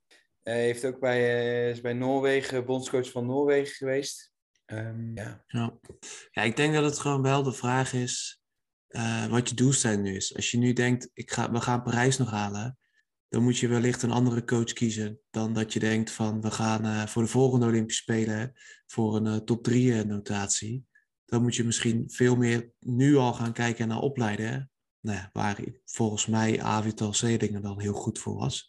Hij 0.43 0.63
heeft 0.63 0.85
ook 0.85 1.01
bij, 1.01 1.71
is 1.71 1.81
bij 1.81 1.93
Noorwegen, 1.93 2.65
bondscoach 2.65 3.11
van 3.11 3.27
Noorwegen 3.27 3.75
geweest. 3.75 4.33
Um, 4.67 5.13
ja. 5.15 5.45
Ja. 5.47 5.79
ja, 6.31 6.43
ik 6.43 6.57
denk 6.57 6.75
dat 6.75 6.85
het 6.85 6.99
gewoon 6.99 7.23
wel 7.23 7.43
de 7.43 7.53
vraag 7.53 7.93
is 7.93 8.43
wat 9.29 9.49
je 9.49 9.55
doelstelling 9.55 10.03
nu 10.03 10.17
is. 10.17 10.37
Als 10.37 10.51
je 10.51 10.59
nu 10.59 10.73
denkt, 10.73 11.11
ik 11.13 11.31
ga, 11.31 11.51
we 11.51 11.61
gaan 11.61 11.83
Parijs 11.83 12.19
nog 12.19 12.31
halen, 12.31 12.79
dan 13.29 13.43
moet 13.43 13.59
je 13.59 13.69
wellicht 13.69 14.03
een 14.03 14.11
andere 14.11 14.45
coach 14.45 14.73
kiezen 14.73 15.21
dan 15.31 15.53
dat 15.53 15.73
je 15.73 15.79
denkt 15.81 16.11
van 16.11 16.41
we 16.41 16.51
gaan 16.51 16.85
uh, 16.85 17.07
voor 17.07 17.23
de 17.23 17.29
volgende 17.29 17.67
Olympische 17.67 18.03
Spelen 18.03 18.53
voor 18.87 19.17
een 19.17 19.27
uh, 19.27 19.37
top 19.37 19.63
3 19.63 20.05
notatie. 20.05 20.87
Dan 21.25 21.43
moet 21.43 21.57
je 21.57 21.65
misschien 21.65 22.11
veel 22.11 22.37
meer 22.37 22.71
nu 22.79 23.17
al 23.17 23.33
gaan 23.33 23.53
kijken 23.53 23.89
naar 23.89 23.99
opleiden. 23.99 24.71
Nou 25.01 25.19
ja, 25.19 25.31
waar 25.33 25.61
volgens 25.85 26.27
mij 26.27 26.63
Avital 26.63 27.15
Zedingen 27.15 27.63
dan 27.63 27.81
heel 27.81 27.93
goed 27.93 28.19
voor 28.19 28.37
was. 28.37 28.67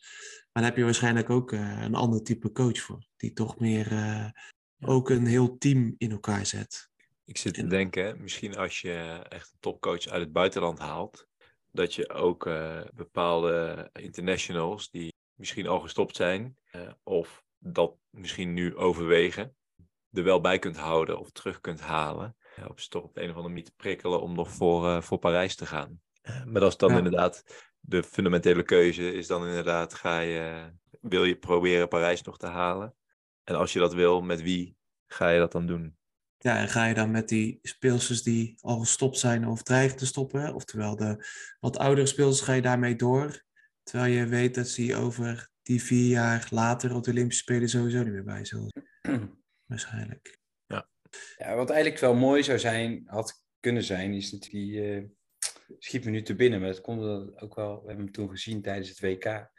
Maar 0.52 0.64
dan 0.64 0.64
heb 0.64 0.78
je 0.78 0.84
waarschijnlijk 0.84 1.30
ook 1.30 1.52
een 1.52 1.96
ander 1.96 2.24
type 2.24 2.52
coach 2.52 2.80
voor. 2.80 3.08
Die 3.18 3.34
toch 3.34 3.60
meer 3.60 3.88
ook 4.80 5.10
een 5.10 5.26
heel 5.26 5.58
team 5.58 5.96
in 5.98 6.12
elkaar 6.12 6.46
zet. 6.46 6.90
Ik 7.26 7.38
zit 7.38 7.54
te 7.54 7.68
denken, 7.68 8.22
misschien 8.22 8.56
als 8.56 8.82
je 8.82 9.26
echt 9.30 9.52
een 9.52 9.60
topcoach 9.60 10.08
uit 10.08 10.22
het 10.22 10.32
buitenland 10.32 10.80
haalt, 10.80 11.28
dat 11.76 11.94
je 11.94 12.10
ook 12.10 12.46
uh, 12.46 12.82
bepaalde 12.94 13.90
internationals 13.94 14.90
die 14.90 15.14
misschien 15.34 15.68
al 15.68 15.80
gestopt 15.80 16.16
zijn, 16.16 16.58
uh, 16.76 16.82
of 17.04 17.44
dat 17.58 17.98
misschien 18.10 18.54
nu 18.54 18.76
overwegen, 18.76 19.56
er 20.12 20.24
wel 20.24 20.42
bij 20.42 20.60
kunt 20.60 20.78
houden 20.78 21.20
of 21.20 21.32
terug 21.32 21.62
kunt 21.62 21.82
halen. 21.82 22.36
Of 22.68 22.80
ze 22.80 22.90
toch 22.90 23.04
op 23.04 23.14
de 23.14 23.22
een 23.22 23.30
of 23.30 23.36
andere 23.36 23.54
manier 23.54 23.66
te 23.66 23.76
prikkelen 23.76 24.22
om 24.22 24.36
nog 24.36 24.50
voor, 24.50 24.86
uh, 24.86 25.02
voor 25.02 25.18
Parijs 25.18 25.56
te 25.56 25.66
gaan. 25.66 26.02
maar 26.46 26.62
dat 26.62 26.72
is 26.72 26.78
dan 26.78 26.90
ja. 26.90 26.98
inderdaad 26.98 27.44
de 27.80 28.04
fundamentele 28.04 28.64
keuze, 28.64 29.14
is 29.14 29.28
dan 29.28 29.46
inderdaad, 29.46 29.94
ga 29.94 30.20
je, 30.20 30.72
wil 31.02 31.24
je 31.24 31.38
proberen 31.38 31.88
Parijs 31.88 32.22
nog 32.22 32.38
te 32.38 32.48
halen? 32.48 32.96
En 33.44 33.56
als 33.56 33.74
je 33.74 33.80
dat 33.80 33.94
wil, 33.94 34.22
met 34.22 34.42
wie 34.42 34.78
ga 35.08 35.30
je 35.30 35.40
dat 35.40 35.52
dan 35.52 35.66
doen? 35.66 35.98
Ja, 36.46 36.60
en 36.60 36.70
ga 36.70 36.86
je 36.86 36.94
dan 36.94 37.12
met 37.12 37.30
die 37.30 37.60
speelsters 37.62 38.24
die 38.24 38.56
al 38.62 38.80
gestopt 38.80 39.18
zijn 39.18 39.48
of 39.48 39.64
dreigen 39.64 39.98
te 39.98 40.06
stoppen? 40.06 40.54
Oftewel, 40.54 40.96
de 40.96 41.26
wat 41.60 41.78
oudere 41.78 42.08
speelsters 42.08 42.48
ga 42.48 42.54
je 42.54 42.62
daarmee 42.62 42.96
door. 42.96 43.44
Terwijl 43.84 44.14
je 44.14 44.26
weet 44.26 44.56
dat 44.56 44.68
ze 44.68 44.96
over 44.96 45.50
die 45.62 45.84
vier 45.84 46.10
jaar 46.10 46.48
later 46.50 46.96
op 46.96 47.04
de 47.04 47.12
Olympische 47.12 47.44
Spelen 47.44 47.70
sowieso 47.70 48.04
niet 48.04 48.14
meer 48.14 48.24
bij 48.24 48.46
zullen. 48.46 48.72
Waarschijnlijk. 49.70 50.40
Ja. 50.66 50.90
ja, 51.38 51.56
wat 51.56 51.70
eigenlijk 51.70 52.02
wel 52.02 52.16
mooi 52.16 52.44
zou 52.44 52.60
zijn, 52.60 53.04
had 53.06 53.44
kunnen 53.60 53.84
zijn, 53.84 54.14
is 54.14 54.32
natuurlijk 54.32 54.64
die... 54.64 55.02
Uh, 55.02 55.04
schiet 55.80 56.06
me 56.06 56.12
nu 56.12 56.22
te 56.22 56.36
binnen, 56.36 56.60
maar 56.60 56.70
dat 56.70 56.82
komt 56.82 57.02
ook 57.42 57.56
wel... 57.56 57.82
We 57.82 57.88
hebben 57.88 58.06
hem 58.06 58.14
toen 58.14 58.30
gezien 58.30 58.62
tijdens 58.62 58.90
het 58.90 59.00
WK 59.00 59.52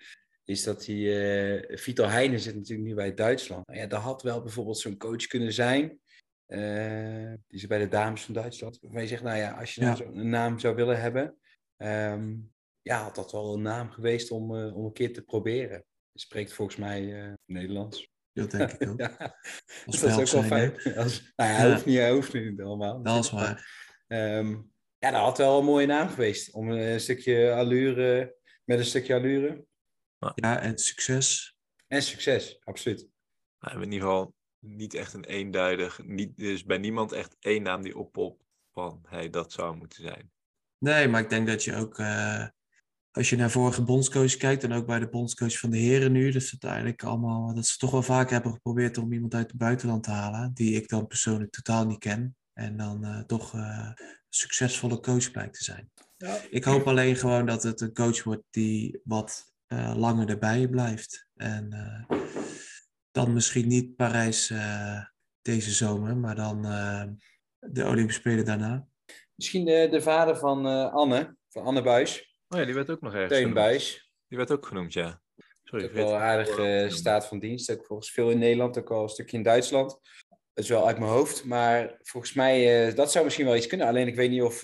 is 0.45 0.63
dat 0.63 0.85
die 0.85 1.07
uh, 1.07 1.77
Vital 1.79 2.09
Heijnen 2.09 2.41
zit 2.41 2.55
natuurlijk 2.55 2.89
nu 2.89 2.95
bij 2.95 3.15
Duitsland. 3.15 3.67
Nou 3.67 3.79
ja, 3.79 3.87
daar 3.87 4.01
had 4.01 4.23
wel 4.23 4.43
bijvoorbeeld 4.43 4.79
zo'n 4.79 4.97
coach 4.97 5.27
kunnen 5.27 5.53
zijn. 5.53 6.01
Uh, 6.49 7.33
die 7.47 7.59
is 7.61 7.67
bij 7.67 7.79
de 7.79 7.89
dames 7.89 8.23
van 8.23 8.35
Duitsland. 8.35 8.79
Waarvan 8.81 9.03
je 9.03 9.09
zegt, 9.09 9.23
nou 9.23 9.37
ja, 9.37 9.51
als 9.51 9.75
je 9.75 9.81
ja. 9.81 9.87
nou 9.87 9.97
zo'n 9.97 10.29
naam 10.29 10.59
zou 10.59 10.75
willen 10.75 11.01
hebben. 11.01 11.37
Um, 11.77 12.53
ja, 12.83 13.03
had 13.03 13.15
dat 13.15 13.33
wel 13.33 13.55
een 13.55 13.63
naam 13.63 13.91
geweest 13.91 14.31
om, 14.31 14.55
uh, 14.55 14.77
om 14.77 14.85
een 14.85 14.93
keer 14.93 15.13
te 15.13 15.23
proberen. 15.23 15.85
Je 16.13 16.21
spreekt 16.21 16.53
volgens 16.53 16.77
mij 16.77 17.35
Nederlands. 17.47 18.11
Dat 18.33 18.51
denk 18.51 18.71
ik 18.71 18.89
ook. 18.91 19.01
ja, 19.01 19.37
dat 19.85 19.95
is 19.95 20.19
ook 20.19 20.29
wel 20.29 20.43
fijn. 20.43 20.83
Als, 20.97 21.33
nou 21.37 21.51
ja, 21.51 21.63
ja. 21.63 21.73
Hoeft 21.73 21.87
niet, 21.87 22.09
hoeft 22.09 22.35
niet 22.35 22.61
allemaal. 22.61 23.03
Dat 23.03 23.25
is 23.25 23.31
waar. 23.31 23.85
Um, 24.07 24.73
ja, 24.99 25.11
dat 25.11 25.21
had 25.21 25.39
wel 25.39 25.59
een 25.59 25.65
mooie 25.65 25.87
naam 25.87 26.09
geweest. 26.09 26.53
Om 26.53 26.71
een 26.71 27.01
stukje 27.01 27.53
allure, 27.53 28.37
met 28.65 28.79
een 28.79 28.85
stukje 28.85 29.15
allure. 29.15 29.65
Ja, 30.35 30.61
en 30.61 30.79
succes. 30.79 31.57
En 31.87 32.03
succes, 32.03 32.61
absoluut. 32.65 33.09
Nou, 33.59 33.83
in 33.83 33.93
ieder 33.93 34.09
geval 34.09 34.35
niet 34.61 34.95
echt 34.95 35.13
een 35.13 35.25
eenduidig, 35.25 36.05
niet, 36.05 36.37
dus 36.37 36.65
bij 36.65 36.79
niemand 36.79 37.13
echt 37.13 37.37
één 37.41 37.63
naam 37.63 37.83
die 37.83 37.99
oppopt 37.99 38.45
van, 38.73 39.01
hey, 39.09 39.31
dat 39.31 39.53
zou 39.53 39.77
moeten 39.77 40.03
zijn. 40.03 40.31
Nee, 40.79 41.09
maar 41.09 41.21
ik 41.21 41.31
denk 41.31 41.47
dat 41.47 41.65
je 41.65 41.75
ook, 41.75 41.99
uh, 41.99 42.47
als 43.11 43.31
je 43.31 43.37
naar 43.37 43.51
vorige 43.51 43.83
bondscoach 43.83 44.37
kijkt 44.37 44.65
en 44.65 44.73
ook 44.73 44.87
bij 44.87 44.99
de 44.99 45.09
bondscoach 45.09 45.59
van 45.59 45.71
de 45.71 45.79
heren 45.79 46.13
nu, 46.13 46.31
dat 46.31 46.43
ze 46.43 46.55
het 46.55 46.65
eigenlijk 46.65 47.03
allemaal, 47.03 47.55
dat 47.55 47.67
ze 47.67 47.79
toch 47.79 47.91
wel 47.91 48.03
vaak 48.03 48.31
hebben 48.31 48.53
geprobeerd 48.53 48.99
om 48.99 49.13
iemand 49.13 49.35
uit 49.35 49.51
het 49.51 49.59
buitenland 49.59 50.03
te 50.03 50.11
halen, 50.11 50.53
die 50.55 50.75
ik 50.75 50.89
dan 50.89 51.07
persoonlijk 51.07 51.51
totaal 51.51 51.87
niet 51.87 51.99
ken. 51.99 52.37
En 52.53 52.77
dan 52.77 53.05
uh, 53.05 53.21
toch 53.21 53.55
uh, 53.55 53.91
een 53.97 54.07
succesvolle 54.29 55.01
coach 55.01 55.31
blijkt 55.31 55.59
te 55.59 55.65
zijn. 55.65 55.91
Ja. 56.17 56.41
Ik 56.51 56.65
hoop 56.65 56.87
alleen 56.87 57.17
gewoon 57.17 57.47
dat 57.47 57.63
het 57.63 57.81
een 57.81 57.95
coach 57.95 58.23
wordt 58.23 58.45
die 58.51 59.01
wat 59.05 59.55
uh, 59.69 59.95
langer 59.97 60.29
erbij 60.29 60.69
blijft. 60.69 61.29
En 61.35 61.71
uh, 62.11 62.19
dan 63.17 63.33
misschien 63.33 63.69
niet 63.69 63.97
Parijs 63.97 64.51
uh, 64.51 65.05
deze 65.43 65.71
zomer, 65.71 66.17
maar 66.17 66.35
dan 66.35 66.63
de 67.59 67.85
Olympische 67.87 68.21
Spelen 68.21 68.45
daarna. 68.45 68.87
Misschien 69.35 69.65
de, 69.65 69.89
de 69.91 70.01
vader 70.01 70.37
van 70.37 70.67
Anne, 70.93 71.37
van 71.49 71.63
Anne 71.63 71.83
Buis. 71.83 72.39
Oh 72.49 72.59
ja, 72.59 72.65
die 72.65 72.75
werd 72.75 72.91
ook 72.91 73.01
nog 73.01 73.15
ergens 73.15 73.33
Teun 73.33 73.55
Buis. 73.55 74.13
Die 74.29 74.39
werd 74.39 74.51
ook 74.51 74.67
genoemd, 74.67 74.93
ja. 74.93 75.21
Sorry, 75.63 75.85
ik 75.85 75.93
wel 75.93 76.15
een 76.15 76.21
aardige 76.21 76.87
staat 76.89 77.27
van 77.27 77.39
dienst. 77.39 77.71
Ook 77.71 77.87
volgens 77.87 78.11
veel 78.11 78.31
in 78.31 78.39
Nederland, 78.39 78.79
ook 78.79 78.91
al 78.91 79.03
een 79.03 79.09
stukje 79.09 79.37
in 79.37 79.43
Duitsland. 79.43 79.91
Dat 80.29 80.65
is 80.65 80.71
wel 80.71 80.87
uit 80.87 80.99
mijn 80.99 81.11
hoofd, 81.11 81.45
maar 81.45 81.99
volgens 82.03 82.33
mij, 82.33 82.95
dat 82.95 83.13
zou 83.13 83.25
misschien 83.25 83.47
wel 83.47 83.57
iets 83.57 83.67
kunnen. 83.67 83.87
Alleen 83.87 84.07
ik 84.07 84.17
weet 84.17 84.31
niet 84.31 84.43
of 84.43 84.63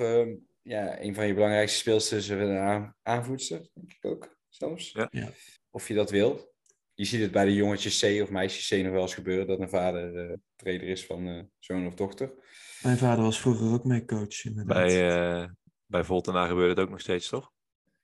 ja, 0.62 1.00
een 1.00 1.14
van 1.14 1.26
je 1.26 1.35
belangrijkste 1.35 1.78
speelsters 1.78 2.28
een 2.28 2.94
aanvoerster, 3.02 3.68
denk 3.75 3.92
ik 3.92 4.04
ook. 4.04 4.37
soms. 4.49 4.90
Ja. 4.92 5.09
Ja. 5.11 5.28
Of 5.71 5.88
je 5.88 5.94
dat 5.94 6.11
wil. 6.11 6.51
Je 6.95 7.05
ziet 7.05 7.21
het 7.21 7.31
bij 7.31 7.45
de 7.45 7.55
jongetjes 7.55 8.01
C 8.01 8.23
of 8.23 8.31
meisjes 8.31 8.69
C 8.69 8.83
nog 8.83 8.93
wel 8.93 9.03
eens 9.03 9.15
gebeuren 9.15 9.47
dat 9.47 9.61
een 9.61 9.69
vader 9.69 10.17
eh 10.31 10.37
trainer 10.57 10.89
is 10.89 11.07
van 11.07 11.27
eh, 11.27 11.43
zoon 11.59 11.87
of 11.87 11.95
dochter. 11.95 12.33
Mijn 12.83 12.99
vader 12.99 13.25
was 13.25 13.41
vroeger 13.41 13.73
ook 13.73 13.85
mee 13.85 14.05
coach, 14.05 14.45
inderdaad. 14.45 14.77
Bij, 14.77 15.11
eh 15.41 15.49
bij 15.87 16.05
Voltenaar 16.05 16.49
gebeurt 16.49 16.69
het 16.69 16.79
ook 16.79 16.91
nog 16.91 17.01
steeds, 17.01 17.29
toch? 17.29 17.53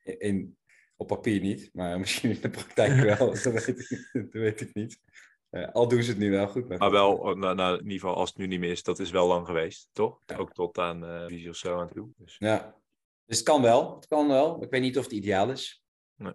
In, 0.02 0.56
op 0.96 1.06
papier 1.06 1.40
niet, 1.40 1.70
maar 1.72 1.98
misschien 2.00 2.30
in 2.30 2.40
de 2.40 2.50
praktijk 2.50 3.18
wel. 3.18 3.26
dat, 3.42 3.42
weet 3.42 3.68
ik, 3.68 4.08
dat 4.12 4.32
weet 4.32 4.60
ik 4.60 4.74
niet. 4.74 5.00
Eh, 5.50 5.72
al 5.72 5.88
doen 5.88 6.02
ze 6.02 6.10
het 6.10 6.18
nu 6.18 6.30
wel 6.30 6.48
goed. 6.48 6.68
Maar 6.78 6.90
wel, 6.90 7.16
oh, 7.16 7.36
nou, 7.36 7.54
nou, 7.54 7.72
in 7.78 7.82
ieder 7.82 8.00
geval, 8.00 8.16
als 8.16 8.28
het 8.28 8.38
nu 8.38 8.46
niet 8.46 8.60
meer 8.60 8.70
is, 8.70 8.82
dat 8.82 8.98
is 8.98 9.10
wel 9.10 9.26
lang 9.26 9.46
geweest, 9.46 9.88
toch? 9.92 10.20
Ja. 10.26 10.36
Ook 10.36 10.52
tot 10.52 10.78
aan 10.78 11.04
eh 11.04 11.26
visie 11.26 11.48
of 11.48 11.56
zo 11.56 11.78
aan 11.78 11.88
toe. 11.88 12.08
Dus, 12.16 12.36
Ja. 12.38 12.76
Dus 13.24 13.36
het 13.36 13.46
kan 13.46 13.62
wel. 13.62 13.94
Het 13.94 14.06
kan 14.06 14.28
wel. 14.28 14.62
Ik 14.62 14.70
weet 14.70 14.80
niet 14.80 14.98
of 14.98 15.04
het 15.04 15.12
ideaal 15.12 15.50
is. 15.50 15.82
Nou 16.18 16.34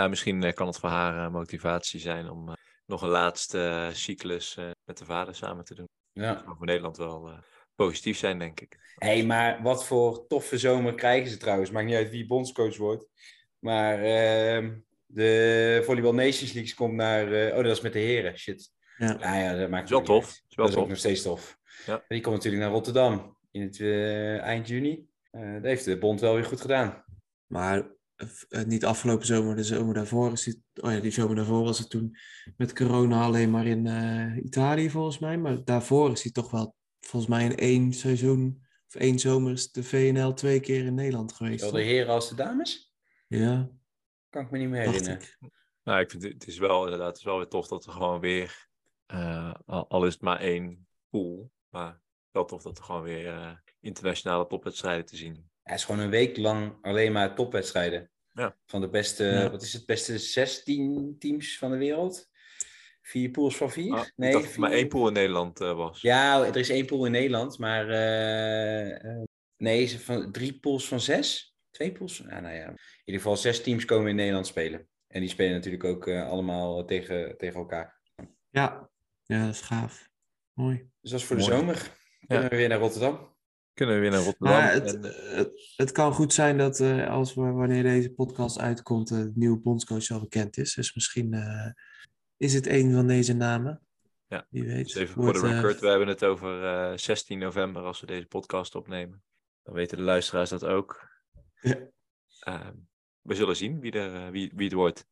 ja, 0.00 0.08
misschien 0.08 0.42
eh, 0.42 0.52
kan 0.52 0.66
het 0.66 0.78
voor 0.78 0.88
haar 0.88 1.24
eh, 1.26 1.32
motivatie 1.32 2.00
zijn 2.00 2.30
om 2.30 2.48
eh, 2.48 2.54
nog 2.86 3.02
een 3.02 3.08
laatste 3.08 3.90
cyclus 3.92 4.56
eh, 4.56 4.70
met 4.84 4.98
de 4.98 5.04
vader 5.04 5.34
samen 5.34 5.64
te 5.64 5.74
doen. 5.74 5.88
Ja. 6.12 6.32
Dat 6.34 6.42
zou 6.44 6.56
voor 6.56 6.66
Nederland 6.66 6.96
wel 6.96 7.28
eh, 7.28 7.38
positief 7.74 8.18
zijn, 8.18 8.38
denk 8.38 8.60
ik. 8.60 8.94
Hé, 8.96 9.08
hey, 9.08 9.24
maar 9.24 9.62
wat 9.62 9.86
voor 9.86 10.26
toffe 10.26 10.58
zomer 10.58 10.94
krijgen 10.94 11.30
ze 11.30 11.36
trouwens? 11.36 11.70
Maakt 11.70 11.86
niet 11.86 11.94
uit 11.96 12.10
wie 12.10 12.26
bondscoach 12.26 12.76
wordt. 12.76 13.06
Maar 13.58 14.02
ehm, 14.02 14.78
de 15.06 15.82
Volleyball 15.84 16.14
Nations 16.14 16.52
League 16.52 16.74
komt 16.74 16.94
naar... 16.94 17.32
eh, 17.32 17.56
oh, 17.56 17.62
dat 17.62 17.72
is 17.76 17.80
met 17.80 17.92
de 17.92 17.98
heren. 17.98 18.38
Shit. 18.38 18.70
Ja. 18.96 19.12
Nou 19.16 19.36
ja, 19.36 19.56
dat 19.56 19.70
maakt 19.70 19.88
Het 19.88 19.98
is 20.00 20.06
wel 20.06 20.20
tof. 20.20 20.28
is 20.48 20.54
wel 20.56 20.66
dat 20.66 20.74
is 20.74 20.80
ook 20.82 20.88
nog 20.88 20.98
steeds 20.98 21.22
tof. 21.22 21.58
Ja. 21.86 22.04
Die 22.08 22.20
komt 22.20 22.34
natuurlijk 22.34 22.62
naar 22.62 22.72
Rotterdam 22.72 23.36
in 23.50 23.62
het 23.62 23.80
eh, 23.80 24.38
eind 24.40 24.68
juni. 24.68 25.06
Eh, 25.30 25.52
dat 25.52 25.62
heeft 25.64 25.84
de 25.84 25.98
bond 25.98 26.20
wel 26.20 26.34
weer 26.34 26.44
goed 26.44 26.60
gedaan. 26.60 27.04
Maar 27.46 27.90
eh, 28.48 28.64
niet 28.64 28.84
afgelopen 28.84 29.26
zomer, 29.26 29.56
de 29.56 29.64
zomer 29.64 29.94
daarvoor 29.94 30.32
is 30.32 30.42
die, 30.42 30.62
oh 30.74 30.92
ja, 30.92 31.00
die 31.00 31.10
zomer 31.10 31.36
daarvoor 31.36 31.62
was 31.62 31.78
het 31.78 31.90
toen 31.90 32.16
met 32.56 32.74
corona 32.74 33.22
alleen 33.22 33.50
maar 33.50 33.66
in 33.66 33.86
eh, 33.86 34.44
Italië 34.44 34.90
volgens 34.90 35.18
mij. 35.18 35.38
Maar 35.38 35.64
daarvoor 35.64 36.12
is 36.12 36.22
hij 36.22 36.32
toch 36.32 36.50
wel 36.50 36.74
volgens 37.00 37.30
mij 37.30 37.44
in 37.44 37.56
één 37.56 37.92
seizoen 37.92 38.66
of 38.86 38.94
één 38.94 39.18
zomer 39.18 39.52
is 39.52 39.72
de 39.72 39.82
VNL 39.82 40.32
twee 40.32 40.60
keer 40.60 40.84
in 40.84 40.94
Nederland 40.94 41.32
geweest. 41.32 41.60
Zowel 41.64 41.80
de 41.80 41.86
heren 41.86 42.12
als 42.14 42.28
de 42.28 42.34
dames? 42.34 42.94
Ja, 43.26 43.70
Kan 44.30 44.42
ik 44.42 44.50
me 44.50 44.58
niet 44.58 44.68
meer 44.68 44.80
herinneren. 44.80 45.20
ik. 45.20 45.38
Nou, 45.82 46.00
ik 46.00 46.10
vind 46.10 46.22
het, 46.22 46.46
is 46.46 46.58
wel 46.58 46.84
inderdaad, 46.84 47.08
het 47.08 47.16
is 47.16 47.24
wel 47.24 47.36
weer 47.36 47.48
tof 47.48 47.68
dat 47.68 47.84
er 47.84 47.92
gewoon 47.92 48.20
weer, 48.20 48.68
eh, 49.06 49.54
al, 49.66 49.88
al 49.88 50.06
is 50.06 50.12
het 50.12 50.22
maar 50.22 50.40
één 50.40 50.88
pool, 51.10 51.50
maar 51.68 52.00
wel 52.30 52.44
tof 52.44 52.62
dat 52.62 52.78
er 52.78 52.84
gewoon 52.84 53.02
weer 53.02 53.62
internationale 53.80 54.46
topwedstrijden 54.46 55.06
te 55.06 55.16
zien. 55.16 55.34
Ja, 55.34 55.70
het 55.70 55.78
is 55.78 55.84
gewoon 55.84 56.00
een 56.00 56.10
week 56.10 56.36
lang 56.36 56.78
alleen 56.82 57.12
maar 57.12 57.34
topwedstrijden. 57.34 58.10
Ja. 58.32 58.56
Van 58.66 58.80
de 58.80 58.88
beste, 58.88 59.24
Ja. 59.24 59.50
wat 59.50 59.62
is 59.62 59.72
het, 59.72 59.86
beste 59.86 60.18
16 60.18 61.16
teams 61.18 61.58
van 61.58 61.70
de 61.70 61.76
wereld? 61.76 62.30
Vier 63.02 63.30
pools 63.30 63.56
van 63.56 63.70
vier? 63.70 63.94
Ah, 63.94 64.06
ik 64.06 64.12
nee, 64.16 64.32
dacht 64.32 64.44
dat 64.44 64.54
er 64.54 64.60
maar 64.60 64.70
één 64.70 64.88
pool 64.88 65.06
in 65.06 65.12
Nederland 65.12 65.60
eh, 65.60 65.76
was. 65.76 66.00
Ja, 66.00 66.44
er 66.44 66.56
is 66.56 66.68
één 66.68 66.86
pool 66.86 67.04
in 67.04 67.12
Nederland, 67.12 67.58
maar 67.58 67.88
eh, 67.88 69.04
eh, 69.04 69.22
nee, 69.56 69.86
ze 69.86 70.00
van, 70.00 70.32
drie 70.32 70.58
pools 70.58 70.88
van 70.88 71.00
zes? 71.00 71.56
Twee 71.70 71.92
pools? 71.92 72.22
Ah, 72.26 72.42
nou 72.42 72.54
ja. 72.54 72.68
In 72.68 72.78
ieder 73.04 73.20
geval 73.20 73.36
zes 73.36 73.62
teams 73.62 73.84
komen 73.84 74.10
in 74.10 74.16
Nederland 74.16 74.46
spelen. 74.46 74.88
En 75.06 75.20
die 75.20 75.28
spelen 75.28 75.52
natuurlijk 75.52 75.84
ook 75.84 76.08
allemaal 76.08 76.84
tegen, 76.84 77.36
tegen 77.38 77.58
elkaar. 77.60 78.00
Ja. 78.50 78.90
ja, 79.24 79.46
dat 79.46 79.54
is 79.54 79.60
gaaf. 79.60 80.08
Mooi. 80.52 80.90
Dus 81.00 81.10
dat 81.10 81.20
is 81.20 81.26
voor 81.26 81.36
de 81.36 81.42
zomer. 81.42 81.90
Kunnen 82.26 82.50
we 82.50 82.56
weer 82.56 82.68
naar 82.68 82.78
Rotterdam? 82.78 83.31
Kunnen 83.82 84.00
we 84.00 84.08
weer 84.08 84.18
naar 84.18 84.26
Rotterdam. 84.26 84.58
Maar 84.58 84.72
het, 84.72 84.94
en, 84.94 85.36
het, 85.36 85.72
het 85.76 85.92
kan 85.92 86.12
goed 86.12 86.32
zijn 86.32 86.58
dat 86.58 86.80
eh, 86.80 87.10
als 87.10 87.34
we, 87.34 87.40
wanneer 87.42 87.82
deze 87.82 88.12
podcast 88.12 88.58
uitkomt, 88.58 89.08
de 89.08 89.32
nieuwe 89.34 89.58
bondscoach 89.58 90.10
al 90.10 90.20
bekend 90.20 90.56
is. 90.56 90.74
Dus 90.74 90.94
misschien 90.94 91.32
eh, 91.32 91.70
is 92.36 92.54
het 92.54 92.66
een 92.66 92.92
van 92.92 93.06
deze 93.06 93.34
namen. 93.34 93.80
Ja, 94.26 94.46
Wie 94.50 94.64
weet. 94.64 94.84
dus 94.84 94.94
even 94.94 95.14
voor 95.14 95.32
de 95.32 95.38
eh, 95.38 95.50
record, 95.50 95.80
we 95.80 95.88
hebben 95.88 96.08
het 96.08 96.24
over 96.24 96.64
eh, 96.64 96.96
16 96.96 97.38
november 97.38 97.82
als 97.82 98.00
we 98.00 98.06
deze 98.06 98.26
podcast 98.26 98.74
opnemen. 98.74 99.22
Dan 99.62 99.74
weten 99.74 99.96
de 99.96 100.02
luisteraars 100.02 100.50
dat 100.50 100.64
ook. 100.64 101.08
Ja. 101.60 101.76
Ehm, 102.40 102.74
we 103.20 103.34
zullen 103.34 103.56
zien 103.56 103.80
wie, 103.80 103.92
er, 103.92 104.30
wie, 104.30 104.52
wie 104.54 104.64
het 104.64 104.74
wordt. 104.74 105.06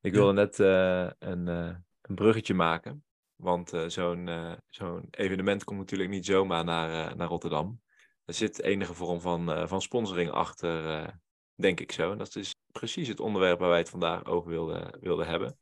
Ik 0.00 0.12
wilde 0.12 0.32
net 0.32 0.60
eh, 0.60 1.10
een, 1.18 1.46
een 1.46 2.14
bruggetje 2.14 2.54
maken. 2.54 3.04
Want 3.36 3.72
eh, 3.72 3.86
zo'n 3.86 4.28
zo'n 4.68 5.08
evenement 5.10 5.64
komt 5.64 5.78
natuurlijk 5.78 6.10
niet 6.10 6.26
zomaar 6.26 6.64
naar, 6.64 7.16
naar 7.16 7.28
Rotterdam. 7.28 7.80
Er 8.26 8.34
zit 8.34 8.62
enige 8.62 8.94
vorm 8.94 9.20
van, 9.20 9.52
eh, 9.52 9.66
van 9.66 9.82
sponsoring 9.82 10.30
achter, 10.30 10.90
eh, 10.90 11.12
denk 11.54 11.80
ik 11.80 11.92
zo. 11.92 12.12
En 12.12 12.18
dat 12.18 12.36
is 12.36 12.54
precies 12.72 13.08
het 13.08 13.20
onderwerp 13.20 13.58
waar 13.58 13.68
wij 13.68 13.78
het 13.78 13.90
vandaag 13.90 14.24
over 14.24 14.50
wilden, 14.50 14.98
wilden 15.00 15.26
hebben. 15.26 15.58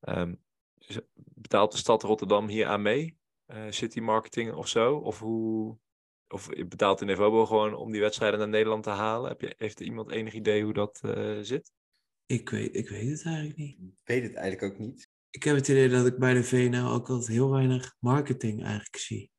Ehm, 0.00 0.34
betaalt 1.14 1.72
de 1.72 1.78
stad 1.78 2.02
Rotterdam 2.02 2.48
hier 2.48 2.66
aan 2.66 2.82
mee? 2.82 3.18
Eh, 3.46 3.66
city 3.68 4.00
marketing 4.00 4.52
of 4.52 4.68
zo? 4.68 4.96
Of 4.96 5.18
hoe... 5.18 5.78
Of 6.28 6.48
betaalt 6.48 6.98
de 6.98 7.04
Nevobo 7.04 7.46
gewoon 7.46 7.74
om 7.74 7.92
die 7.92 8.00
wedstrijden 8.00 8.38
naar 8.38 8.48
Nederland 8.48 8.82
te 8.82 8.90
halen? 8.90 9.28
Heb 9.28 9.40
je, 9.40 9.54
heeft 9.56 9.80
iemand 9.80 10.10
enig 10.10 10.34
idee 10.34 10.62
hoe 10.62 10.72
dat 10.72 11.00
eh, 11.02 11.38
zit? 11.40 11.72
ik, 12.26 12.48
weet, 12.48 12.76
ik 12.76 12.88
weet 12.88 13.10
het 13.10 13.24
eigenlijk 13.24 13.56
niet. 13.56 13.78
Ik 13.78 14.00
weet 14.04 14.22
het 14.22 14.34
eigenlijk 14.34 14.72
ook 14.72 14.78
niet. 14.78 15.08
Ik 15.30 15.42
heb 15.42 15.56
het 15.56 15.68
idee 15.68 15.88
dat 15.88 16.06
ik 16.06 16.18
bij 16.18 16.34
de 16.34 16.44
VNL 16.44 16.90
ook 16.90 17.08
altijd 17.08 17.28
heel 17.28 17.50
weinig 17.50 17.96
marketing 17.98 18.62
eigenlijk 18.62 18.96
zie. 18.96 19.30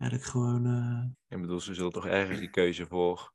Eigenlijk 0.00 0.30
gewoon... 0.30 0.66
eh, 0.66 1.36
Ik 1.36 1.40
bedoel, 1.40 1.60
ze 1.60 1.74
zullen 1.74 1.92
toch 1.92 2.06
ergens 2.06 2.38
die 2.38 2.50
keuze 2.50 2.86
voor, 2.86 3.32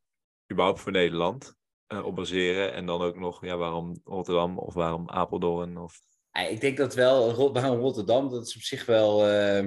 überhaupt 0.51 0.79
voor 0.79 0.91
Nederland, 0.91 1.55
eh, 1.87 2.05
op 2.05 2.15
baseren. 2.15 2.73
En 2.73 2.85
dan 2.85 3.01
ook 3.01 3.15
nog, 3.19 3.45
ja, 3.45 3.57
waarom 3.57 3.99
Rotterdam 4.03 4.57
of 4.59 4.73
waarom 4.73 5.09
Apeldoorn? 5.09 5.77
Of... 5.77 6.01
Ik 6.49 6.61
denk 6.61 6.77
dat 6.77 6.93
wel, 6.93 7.51
waarom 7.53 7.79
Rotterdam, 7.79 8.29
dat 8.29 8.47
is 8.47 8.55
op 8.55 8.61
zich 8.61 8.85
wel. 8.85 9.27
eh, 9.27 9.57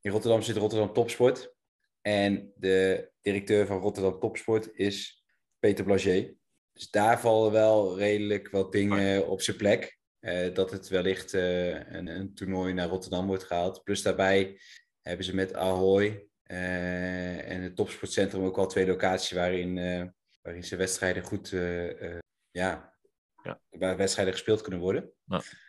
in 0.00 0.10
Rotterdam 0.10 0.42
zit 0.42 0.56
Rotterdam 0.56 0.92
Topsport. 0.92 1.54
En 2.00 2.52
de 2.56 3.10
directeur 3.20 3.66
van 3.66 3.78
Rotterdam 3.78 4.20
Topsport 4.20 4.68
is 4.72 5.24
Peter 5.58 5.84
Blager. 5.84 6.34
Dus 6.72 6.90
daar 6.90 7.20
vallen 7.20 7.52
wel 7.52 7.98
redelijk 7.98 8.50
wat 8.50 8.72
dingen 8.72 9.28
op 9.28 9.40
zijn 9.40 9.56
plek. 9.56 9.98
Eh, 10.18 10.54
dat 10.54 10.70
het 10.70 10.88
wellicht 10.88 11.34
eh, 11.34 11.92
een, 11.92 12.06
een 12.06 12.34
toernooi 12.34 12.72
naar 12.72 12.88
Rotterdam 12.88 13.26
wordt 13.26 13.44
gehaald. 13.44 13.82
Plus 13.84 14.02
daarbij 14.02 14.60
hebben 15.02 15.24
ze 15.24 15.34
met 15.34 15.54
Ahoy 15.54 16.28
eh, 16.42 17.50
en 17.50 17.62
het 17.62 17.76
Topsportcentrum 17.76 18.44
ook 18.44 18.58
al 18.58 18.66
twee 18.66 18.86
locaties 18.86 19.30
waarin, 19.32 19.78
eh, 19.78 20.04
waarin 20.40 20.64
ze 20.64 20.76
wedstrijden 20.76 21.22
goed. 21.22 21.52
eh, 21.52 22.12
eh, 22.14 22.18
ja, 22.50 22.94
Ja. 23.42 23.60
waar 23.68 23.96
wedstrijden 23.96 24.34
gespeeld 24.34 24.60
kunnen 24.60 24.80
worden. 24.80 25.12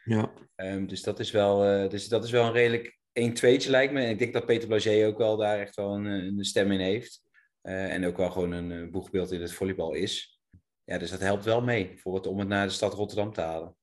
ja. 0.04 0.34
Ehm, 0.56 0.86
dus, 0.86 1.02
dat 1.04 1.20
is 1.20 1.32
wel, 1.32 1.66
eh, 1.66 1.90
dus 1.90 2.08
dat 2.08 2.24
is 2.24 2.32
wel 2.32 2.46
een 2.46 2.52
redelijk 2.54 3.00
1-2'tje 3.14 3.70
lijkt 3.70 3.94
me. 3.94 4.04
En 4.04 4.10
ik 4.10 4.20
denk 4.20 4.34
dat 4.34 4.46
Peter 4.46 4.68
Blager 4.68 5.08
ook 5.08 5.18
wel 5.18 5.38
daar 5.38 5.60
echt 5.60 5.76
wel 5.76 5.94
een, 5.94 6.06
een 6.06 6.44
stem 6.46 6.72
in 6.72 6.80
heeft. 6.80 7.22
Eh, 7.62 7.94
en 7.94 8.06
ook 8.06 8.18
wel 8.18 8.32
gewoon 8.32 8.52
een 8.52 8.92
boegbeeld 8.92 9.32
in 9.32 9.42
het 9.42 9.54
volleybal 9.54 9.94
is. 9.94 10.40
Ja, 10.84 10.98
dus 10.98 11.10
dat 11.12 11.20
helpt 11.20 11.44
wel 11.46 11.62
mee 11.62 12.00
voor 12.00 12.16
het, 12.16 12.28
om 12.28 12.40
het 12.40 12.48
naar 12.48 12.66
de 12.68 12.74
stad 12.74 12.94
Rotterdam 12.94 13.34
te 13.34 13.42
halen. 13.42 13.76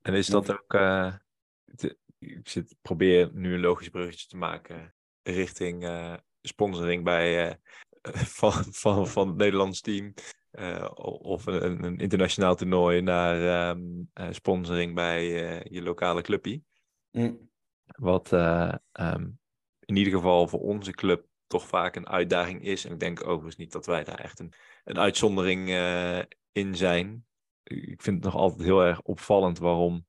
En 0.00 0.14
is 0.14 0.26
dat 0.26 0.50
ook, 0.50 0.74
eh, 0.74 1.14
ik 2.26 2.48
zit, 2.48 2.76
probeer 2.82 3.30
nu 3.32 3.54
een 3.54 3.60
logisch 3.60 3.88
bruggetje 3.88 4.26
te 4.26 4.36
maken 4.36 4.94
richting 5.22 5.84
eh, 5.84 6.14
sponsoring 6.40 7.04
bij, 7.04 7.48
eh, 7.48 7.54
van, 8.38 8.52
van, 8.52 9.06
van 9.06 9.28
het 9.28 9.36
Nederlands 9.36 9.80
team. 9.80 10.14
eh, 10.50 10.90
of 11.22 11.46
een, 11.46 11.84
een 11.84 11.98
internationaal 11.98 12.54
toernooi 12.54 13.00
naar 13.00 13.68
ehm, 13.68 13.82
eh, 14.12 14.28
sponsoring 14.30 14.94
bij 14.94 15.26
je 15.70 15.82
lokale 15.82 16.22
clubje. 16.22 16.62
Mm. 17.10 17.50
Wat 17.84 18.32
eh, 18.32 18.74
ehm, 18.92 19.30
in 19.84 19.96
ieder 19.96 20.12
geval 20.12 20.48
voor 20.48 20.60
onze 20.60 20.92
club 20.92 21.26
toch 21.46 21.68
vaak 21.68 21.96
een 21.96 22.08
uitdaging 22.08 22.62
is. 22.62 22.84
En 22.84 22.92
ik 22.92 23.00
denk 23.00 23.22
overigens 23.22 23.56
niet 23.56 23.72
dat 23.72 23.86
wij 23.86 24.04
daar 24.04 24.18
echt 24.18 24.38
een, 24.38 24.52
een 24.84 24.98
uitzondering 24.98 25.68
in 26.52 26.76
zijn. 26.76 27.26
Ik 27.62 28.02
vind 28.02 28.16
het 28.16 28.24
nog 28.24 28.34
altijd 28.34 28.62
heel 28.62 28.80
erg 28.84 29.00
opvallend 29.00 29.58
waarom 29.58 30.06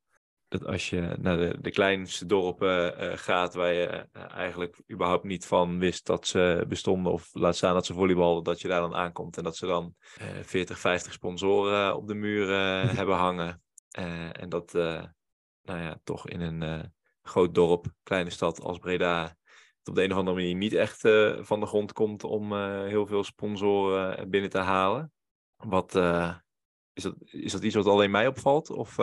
dat 0.47 0.65
als 0.65 0.89
je 0.89 1.15
naar 1.19 1.37
de, 1.37 1.57
de 1.61 1.71
kleinste 1.71 2.25
dorpen 2.25 2.97
eh, 2.97 3.17
gaat, 3.17 3.53
waar 3.53 3.73
je 3.73 3.85
eh, 3.87 4.31
eigenlijk 4.31 4.81
überhaupt 4.91 5.23
niet 5.23 5.45
van 5.45 5.79
wist 5.79 6.05
dat 6.05 6.27
ze 6.27 6.65
bestonden, 6.67 7.11
of 7.11 7.29
laat 7.33 7.55
staan 7.55 7.73
dat 7.73 7.85
ze 7.85 7.93
volleyballen, 7.93 8.43
dat 8.43 8.61
je 8.61 8.67
daar 8.67 8.81
dan 8.81 8.95
aankomt 8.95 9.37
en 9.37 9.43
dat 9.43 9.57
ze 9.57 9.65
dan 9.65 9.95
eh 10.17 10.27
40, 10.41 10.79
50 10.79 11.13
sponsoren 11.13 11.95
op 11.95 12.07
de 12.07 12.15
muur 12.15 12.49
eh, 12.49 12.89
hebben 12.97 13.15
hangen. 13.15 13.63
Eh, 13.89 14.41
en 14.41 14.49
dat, 14.49 14.75
eh, 14.75 15.03
nou 15.61 15.79
ja, 15.79 15.99
toch 16.03 16.27
in 16.27 16.41
een 16.41 16.63
eh, 16.63 16.83
groot 17.21 17.55
dorp, 17.55 17.85
kleine 18.03 18.29
stad 18.29 18.61
als 18.61 18.77
Breda, 18.77 19.35
het 19.85 19.87
op 19.87 19.95
de 19.95 20.03
een 20.03 20.11
of 20.11 20.17
andere 20.17 20.35
manier 20.35 20.55
niet 20.55 20.73
echt 20.73 21.05
eh, 21.05 21.43
van 21.43 21.59
de 21.59 21.65
grond 21.65 21.93
komt 21.93 22.23
om 22.23 22.53
eh, 22.53 22.83
heel 22.83 23.05
veel 23.05 23.23
sponsoren 23.23 24.29
binnen 24.29 24.49
te 24.49 24.57
halen. 24.57 25.11
Wat, 25.55 25.95
eh, 25.95 26.35
is, 26.93 27.03
dat, 27.03 27.15
is 27.19 27.51
dat 27.51 27.63
iets 27.63 27.75
wat 27.75 27.85
alleen 27.85 28.11
mij 28.11 28.27
opvalt? 28.27 28.69
Of, 28.69 28.97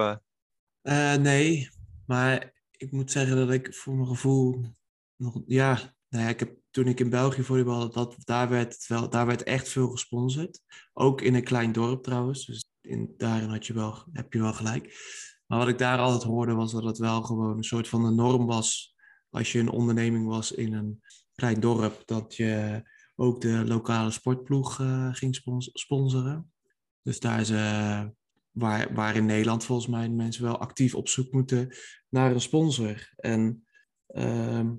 eh, 0.83 1.15
Eh, 1.15 1.21
nee, 1.21 1.69
maar 2.07 2.53
ik 2.71 2.91
moet 2.91 3.11
zeggen 3.11 3.37
dat 3.37 3.51
ik 3.51 3.75
voor 3.75 3.95
mijn 3.95 4.09
gevoel 4.09 4.65
nog, 5.17 5.43
ja, 5.47 5.95
nou 6.09 6.29
ik 6.29 6.41
heb 6.41 6.57
toen 6.71 6.87
ik 6.87 7.01
in 7.01 7.11
België 7.11 7.43
volleybalde, 7.43 7.89
dat, 7.95 8.17
daar 8.19 8.49
werd 8.49 8.87
wel, 8.87 9.09
daar 9.11 9.27
werd 9.27 9.43
echt 9.43 9.69
veel 9.69 9.89
gesponsord. 9.89 10.61
Ook 10.93 11.21
in 11.21 11.35
een 11.35 11.45
klein 11.45 11.73
dorp 11.73 12.03
trouwens. 12.03 12.47
Dus 12.47 12.65
in, 12.81 13.15
daarin 13.17 13.49
had 13.49 13.67
je 13.67 13.73
wel, 13.73 14.05
heb 14.13 14.33
je 14.33 14.41
wel 14.41 14.53
gelijk. 14.53 14.95
Maar 15.47 15.59
wat 15.59 15.69
ik 15.69 15.79
daar 15.79 15.99
altijd 15.99 16.23
hoorde 16.23 16.55
was 16.55 16.73
dat 16.73 16.85
het 16.85 16.99
wel 16.99 17.23
gewoon 17.23 17.57
een 17.57 17.65
soort 17.65 17.89
van 17.89 18.03
de 18.03 18.11
norm 18.11 18.47
was. 18.47 18.95
Als 19.31 19.53
je 19.53 19.59
een 19.59 19.71
onderneming 19.71 20.27
was 20.27 20.53
in 20.53 20.73
een 20.73 21.01
klein 21.35 21.61
dorp, 21.61 22.03
dat 22.05 22.35
je 22.35 22.83
ook 23.17 23.41
de 23.41 23.65
lokale 23.67 24.11
sportploeg 24.11 24.81
uh, 24.81 25.15
ging 25.15 25.35
spons 25.35 25.71
sponsoren. 25.73 26.53
Dus 27.03 27.21
daar 27.21 27.41
is, 27.41 27.51
uh, 27.51 28.05
waar, 28.53 28.95
waar 28.95 29.17
in 29.17 29.27
Nederland 29.27 29.65
volgens 29.65 29.89
mij 29.89 30.09
mensen 30.09 30.43
wel 30.43 30.59
actief 30.59 30.95
op 30.95 31.09
zoek 31.09 31.33
moeten 31.33 31.77
naar 32.09 32.31
een 32.31 32.41
sponsor. 32.41 33.13
En 33.17 33.67
uh, 34.07 34.71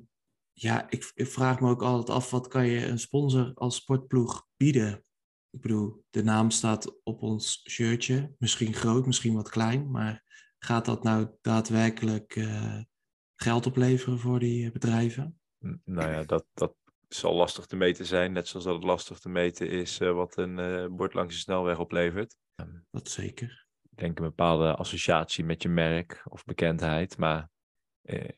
ja, 0.52 0.90
ik, 0.90 1.12
ik, 1.14 1.28
vraag 1.28 1.60
me 1.60 1.70
ook 1.70 1.82
altijd 1.82 2.18
af, 2.18 2.30
wat 2.30 2.48
kan 2.48 2.68
je 2.68 2.86
een 2.86 3.00
sponsor 3.00 3.52
als 3.54 3.76
sportploeg 3.76 4.48
bieden? 4.58 5.04
Ik 5.50 5.62
bedoel, 5.62 6.04
de 6.10 6.24
naam 6.24 6.50
staat 6.50 7.04
op 7.04 7.22
ons 7.22 7.70
shirtje, 7.70 8.36
misschien 8.38 8.74
groot, 8.74 9.06
misschien 9.06 9.34
wat 9.34 9.50
klein, 9.50 9.92
maar 9.92 10.24
gaat 10.60 10.86
dat 10.86 11.04
nou 11.04 11.30
daadwerkelijk 11.42 12.36
uh, 12.36 12.82
geld 13.36 13.66
opleveren 13.66 14.20
voor 14.20 14.40
die 14.40 14.72
bedrijven? 14.72 15.40
Nou 15.84 16.12
ja, 16.12 16.24
dat, 16.24 16.46
dat 16.54 16.76
zal 17.08 17.36
lastig 17.36 17.66
te 17.66 17.76
meten 17.76 18.06
zijn, 18.06 18.32
net 18.32 18.48
zoals 18.48 18.66
dat 18.66 18.76
het 18.76 18.84
lastig 18.84 19.20
te 19.20 19.30
meten 19.30 19.70
is 19.70 20.00
uh, 20.00 20.12
wat 20.12 20.38
een 20.38 20.58
uh, 20.58 20.88
bord 20.88 21.14
langs 21.14 21.34
de 21.34 21.42
snelweg 21.42 21.80
oplevert. 21.80 22.36
Dat 22.94 23.10
zeker. 23.10 23.66
Ik 23.92 23.98
denk 23.98 24.20
een 24.20 24.26
bepaalde 24.26 24.76
associatie 24.76 25.44
met 25.44 25.62
je 25.62 25.70
merk 25.70 26.24
of 26.30 26.46
bekendheid, 26.46 27.18
maar 27.18 27.50
eh, 28.02 28.30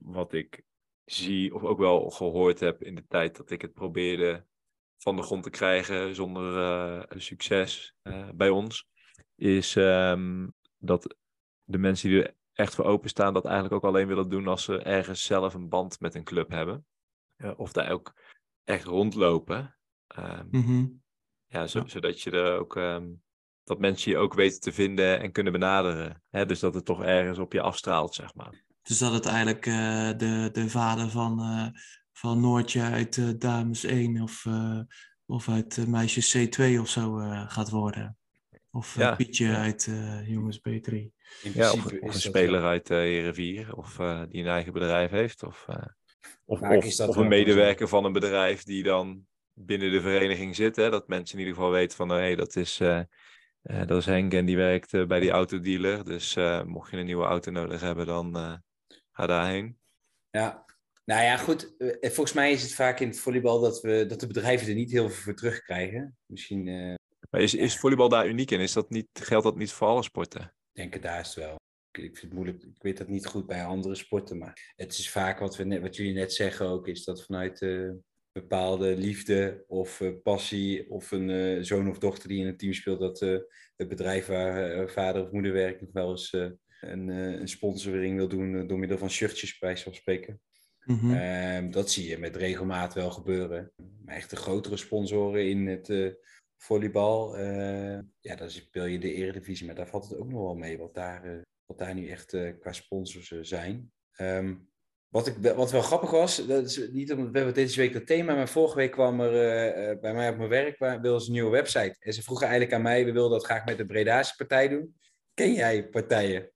wat 0.00 0.32
ik 0.32 0.62
zie 1.04 1.54
of 1.54 1.62
ook 1.62 1.78
wel 1.78 2.10
gehoord 2.10 2.60
heb 2.60 2.82
in 2.82 2.94
de 2.94 3.06
tijd 3.06 3.36
dat 3.36 3.50
ik 3.50 3.62
het 3.62 3.72
probeerde 3.72 4.46
van 4.96 5.16
de 5.16 5.22
grond 5.22 5.42
te 5.42 5.50
krijgen 5.50 6.14
zonder 6.14 6.56
uh, 6.56 7.20
succes 7.20 7.94
uh, 8.02 8.28
bij 8.34 8.48
ons, 8.48 8.86
is 9.34 9.74
um, 9.74 10.54
dat 10.78 11.16
de 11.64 11.78
mensen 11.78 12.08
die 12.08 12.22
er 12.22 12.36
echt 12.52 12.74
voor 12.74 12.84
openstaan, 12.84 13.34
dat 13.34 13.44
eigenlijk 13.44 13.74
ook 13.74 13.84
alleen 13.84 14.06
willen 14.06 14.28
doen 14.28 14.46
als 14.46 14.64
ze 14.64 14.78
ergens 14.78 15.24
zelf 15.24 15.54
een 15.54 15.68
band 15.68 16.00
met 16.00 16.14
een 16.14 16.24
club 16.24 16.50
hebben. 16.50 16.86
Uh, 17.36 17.58
of 17.58 17.72
daar 17.72 17.90
ook 17.90 18.14
echt 18.64 18.84
rondlopen. 18.84 19.76
Um, 20.18 20.48
mm 20.50 20.62
-hmm. 20.62 21.02
ja, 21.46 21.66
zo, 21.66 21.78
ja, 21.78 21.86
zodat 21.86 22.20
je 22.20 22.30
er 22.30 22.58
ook 22.58 22.74
um, 22.74 23.23
dat 23.64 23.78
mensen 23.78 24.10
je 24.10 24.18
ook 24.18 24.34
weten 24.34 24.60
te 24.60 24.72
vinden 24.72 25.20
en 25.20 25.32
kunnen 25.32 25.52
benaderen. 25.52 26.22
Hè? 26.30 26.46
Dus 26.46 26.60
dat 26.60 26.74
het 26.74 26.84
toch 26.84 27.02
ergens 27.02 27.38
op 27.38 27.52
je 27.52 27.60
afstraalt, 27.60 28.14
zeg 28.14 28.34
maar. 28.34 28.62
Dus 28.82 28.98
dat 28.98 29.12
het 29.12 29.26
eigenlijk 29.26 29.66
uh, 29.66 29.74
de, 30.16 30.48
de 30.52 30.68
vader 30.68 31.10
van, 31.10 31.40
uh, 31.40 31.66
van 32.12 32.40
Noortje 32.40 32.82
uit 32.82 33.16
uh, 33.16 33.28
Dames 33.38 33.84
1 33.84 34.20
of, 34.22 34.46
of 35.26 35.48
uit 35.48 35.86
Meisjes 35.86 36.36
C2 36.36 36.80
of 36.80 36.88
zo 36.88 37.14
gaat 37.46 37.70
worden. 37.70 38.16
Of 38.70 38.96
Ja. 38.96 39.14
Pietje 39.14 39.56
uit 39.56 39.90
Jongens 40.26 40.58
B3. 40.58 41.12
In 41.42 41.52
Ja, 41.54 41.72
of, 41.72 41.80
principe 41.80 42.00
of 42.00 42.08
is 42.08 42.14
een 42.14 42.30
speler 42.30 42.60
wel. 42.60 42.70
uit 42.70 42.90
uh, 42.90 42.98
Heerenvier, 42.98 43.76
of 43.76 43.98
eh, 43.98 44.22
die 44.28 44.42
een 44.42 44.48
eigen 44.48 44.72
bedrijf 44.72 45.10
heeft. 45.10 45.42
Of, 45.42 45.64
eh, 45.68 45.76
of, 46.44 46.60
of, 46.60 46.70
een 46.70 46.92
zo. 46.92 47.24
medewerker 47.24 47.88
van 47.88 48.04
een 48.04 48.12
bedrijf 48.12 48.62
die 48.62 48.82
dan 48.82 49.26
binnen 49.52 49.92
de 49.92 50.00
vereniging 50.00 50.56
zit. 50.56 50.76
Hè? 50.76 50.90
Dat 50.90 51.08
mensen 51.08 51.38
in 51.38 51.44
ieder 51.44 51.56
geval 51.56 51.70
weten 51.72 51.96
van, 51.96 52.08
hé, 52.08 52.16
hey, 52.16 52.34
dat, 52.34 52.56
is, 52.56 52.80
eh, 53.64 53.86
dat 53.86 53.98
is 53.98 54.06
Henk 54.06 54.34
en 54.34 54.44
die 54.44 54.56
werkt 54.56 54.94
eh, 54.94 55.06
bij 55.06 55.20
die 55.20 55.30
autodealer. 55.30 56.04
Dus 56.04 56.36
eh, 56.36 56.62
mocht 56.62 56.90
je 56.90 56.96
een 56.96 57.06
nieuwe 57.06 57.24
auto 57.24 57.50
nodig 57.50 57.80
hebben, 57.80 58.06
dan 58.06 58.34
ga 59.12 59.26
daarheen. 59.26 59.78
Ja, 60.30 60.64
nou 61.04 61.22
ja, 61.22 61.36
goed. 61.36 61.74
Volgens 62.00 62.32
mij 62.32 62.52
is 62.52 62.62
het 62.62 62.74
vaak 62.74 63.00
in 63.00 63.08
het 63.08 63.20
volleybal 63.20 63.60
dat, 63.60 63.80
we, 63.80 64.06
dat 64.06 64.20
de 64.20 64.26
bedrijven 64.26 64.68
er 64.68 64.74
niet 64.74 64.90
heel 64.90 65.10
veel 65.10 65.22
voor 65.22 65.34
terugkrijgen. 65.34 66.16
Misschien 66.26 66.64
Maar 67.30 67.40
is, 67.40 67.54
is 67.54 67.78
volleybal 67.78 68.08
daar 68.08 68.28
uniek 68.28 68.50
in? 68.50 68.60
Is 68.60 68.72
dat 68.72 68.90
niet, 68.90 69.08
geldt 69.12 69.44
dat 69.44 69.56
niet 69.56 69.72
voor 69.72 69.86
alle 69.86 70.02
sporten? 70.02 70.54
denk 70.74 70.94
ik 70.94 71.02
daar 71.02 71.20
is 71.20 71.26
het 71.26 71.44
wel. 71.44 71.56
Ik, 71.90 72.04
ik 72.04 72.16
vind 72.18 72.22
het 72.22 72.32
moeilijk. 72.32 72.62
Ik 72.62 72.82
weet 72.82 72.98
dat 72.98 73.08
niet 73.08 73.26
goed 73.26 73.46
bij 73.46 73.64
andere 73.64 73.94
sporten, 73.94 74.38
maar 74.38 74.72
het 74.76 74.98
is 74.98 75.10
vaak 75.10 75.38
wat, 75.38 75.56
we 75.56 75.64
net, 75.64 75.80
wat 75.80 75.96
jullie 75.96 76.12
net 76.12 76.32
zeggen 76.32 76.66
ook, 76.66 76.88
is 76.88 77.04
dat 77.04 77.24
vanuit 77.24 77.62
eh, 77.62 77.90
bepaalde 78.34 78.96
liefde 78.96 79.64
of 79.66 80.00
eh, 80.00 80.10
passie 80.22 80.90
of 80.90 81.10
een 81.10 81.30
eh, 81.30 81.62
zoon 81.62 81.88
of 81.88 81.98
dochter 81.98 82.28
die 82.28 82.40
in 82.40 82.46
een 82.46 82.56
team 82.56 82.72
speelt, 82.72 83.00
dat 83.00 83.22
eh, 83.22 83.38
het 83.76 83.88
bedrijf 83.88 84.26
waar 84.26 84.88
vader 84.90 85.22
of 85.22 85.30
moeder 85.30 85.52
werkt 85.52 85.80
nog 85.80 85.92
wel 85.92 86.10
eens 86.10 86.32
een, 86.80 87.08
een 87.08 87.48
sponsoring 87.48 88.16
wil 88.16 88.28
doen 88.28 88.66
door 88.66 88.78
middel 88.78 88.98
van 88.98 89.10
shirtjes, 89.10 89.58
bij 89.58 89.76
van 89.76 89.94
spreken. 89.94 90.40
Mhm. 90.84 91.14
Ehm, 91.14 91.70
dat 91.70 91.90
zie 91.90 92.08
je 92.08 92.18
met 92.18 92.36
regelmaat 92.36 92.94
wel 92.94 93.10
gebeuren. 93.10 93.72
Maar 94.04 94.14
echt 94.14 94.30
de 94.30 94.36
grotere 94.36 94.76
sponsoren 94.76 95.48
in 95.48 95.66
het 95.66 96.16
volleybal, 96.56 97.38
ja, 98.20 98.36
dan 98.36 98.50
speel 98.50 98.84
je 98.84 98.98
de 98.98 99.14
eredivisie. 99.14 99.66
Maar 99.66 99.74
daar 99.74 99.88
valt 99.88 100.08
het 100.08 100.18
ook 100.18 100.28
nog 100.28 100.42
wel 100.42 100.54
mee, 100.54 100.78
wat 100.78 100.94
daar, 100.94 101.44
wat 101.66 101.78
daar 101.78 101.94
nu 101.94 102.08
echt 102.08 102.36
qua 102.58 102.72
sponsors 102.72 103.28
zijn. 103.40 103.92
Ehm, 104.12 104.54
wat, 105.14 105.26
ik, 105.26 105.36
wat 105.56 105.70
wel 105.70 105.82
grappig 105.82 106.10
was, 106.10 106.46
dat 106.46 106.64
is 106.64 106.88
niet 106.90 107.12
omdat 107.12 107.30
we 107.30 107.36
hebben 107.36 107.54
deze 107.54 107.80
week 107.80 107.92
dat 107.92 108.06
thema, 108.06 108.34
maar 108.34 108.48
vorige 108.48 108.76
week 108.76 108.90
kwam 108.90 109.20
er 109.20 109.34
eh, 109.34 109.90
eh, 109.90 110.00
bij 110.00 110.14
mij 110.14 110.28
op 110.28 110.36
mijn 110.36 110.48
werk, 110.48 110.78
waar, 110.78 111.00
wilden 111.00 111.26
een 111.26 111.32
nieuwe 111.32 111.50
website. 111.50 111.96
En 111.98 112.12
ze 112.12 112.22
vroegen 112.22 112.46
eigenlijk 112.46 112.76
aan 112.76 112.82
mij, 112.82 113.04
we 113.04 113.12
wilden 113.12 113.38
dat 113.38 113.44
graag 113.44 113.64
met 113.64 113.76
de 113.76 113.86
Bredaanse 113.86 114.36
partij 114.36 114.68
doen. 114.68 114.94
Ken 115.34 115.52
jij 115.52 115.88
partijen? 115.88 116.50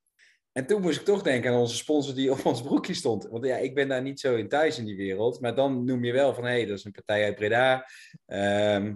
En 0.52 0.66
toen 0.66 0.80
moest 0.80 0.98
ik 0.98 1.04
toch 1.04 1.22
denken 1.22 1.50
aan 1.50 1.58
onze 1.58 1.76
sponsor 1.76 2.14
die 2.14 2.32
op 2.32 2.44
ons 2.44 2.62
broekje 2.62 2.94
stond. 2.94 3.28
Want 3.28 3.44
ja, 3.44 3.56
ik 3.56 3.74
ben 3.74 3.88
daar 3.88 4.02
niet 4.02 4.20
zo 4.20 4.36
in 4.36 4.48
thuis 4.48 4.78
in 4.78 4.84
die 4.84 4.96
wereld. 4.96 5.40
Maar 5.40 5.54
dan 5.54 5.84
noem 5.84 6.04
je 6.04 6.12
wel 6.12 6.34
van, 6.34 6.44
hé, 6.44 6.50
hey, 6.50 6.66
dat 6.66 6.78
is 6.78 6.84
een 6.84 6.92
partij 6.92 7.24
uit 7.24 7.34
Breda. 7.34 7.86
Ehm, 8.26 8.94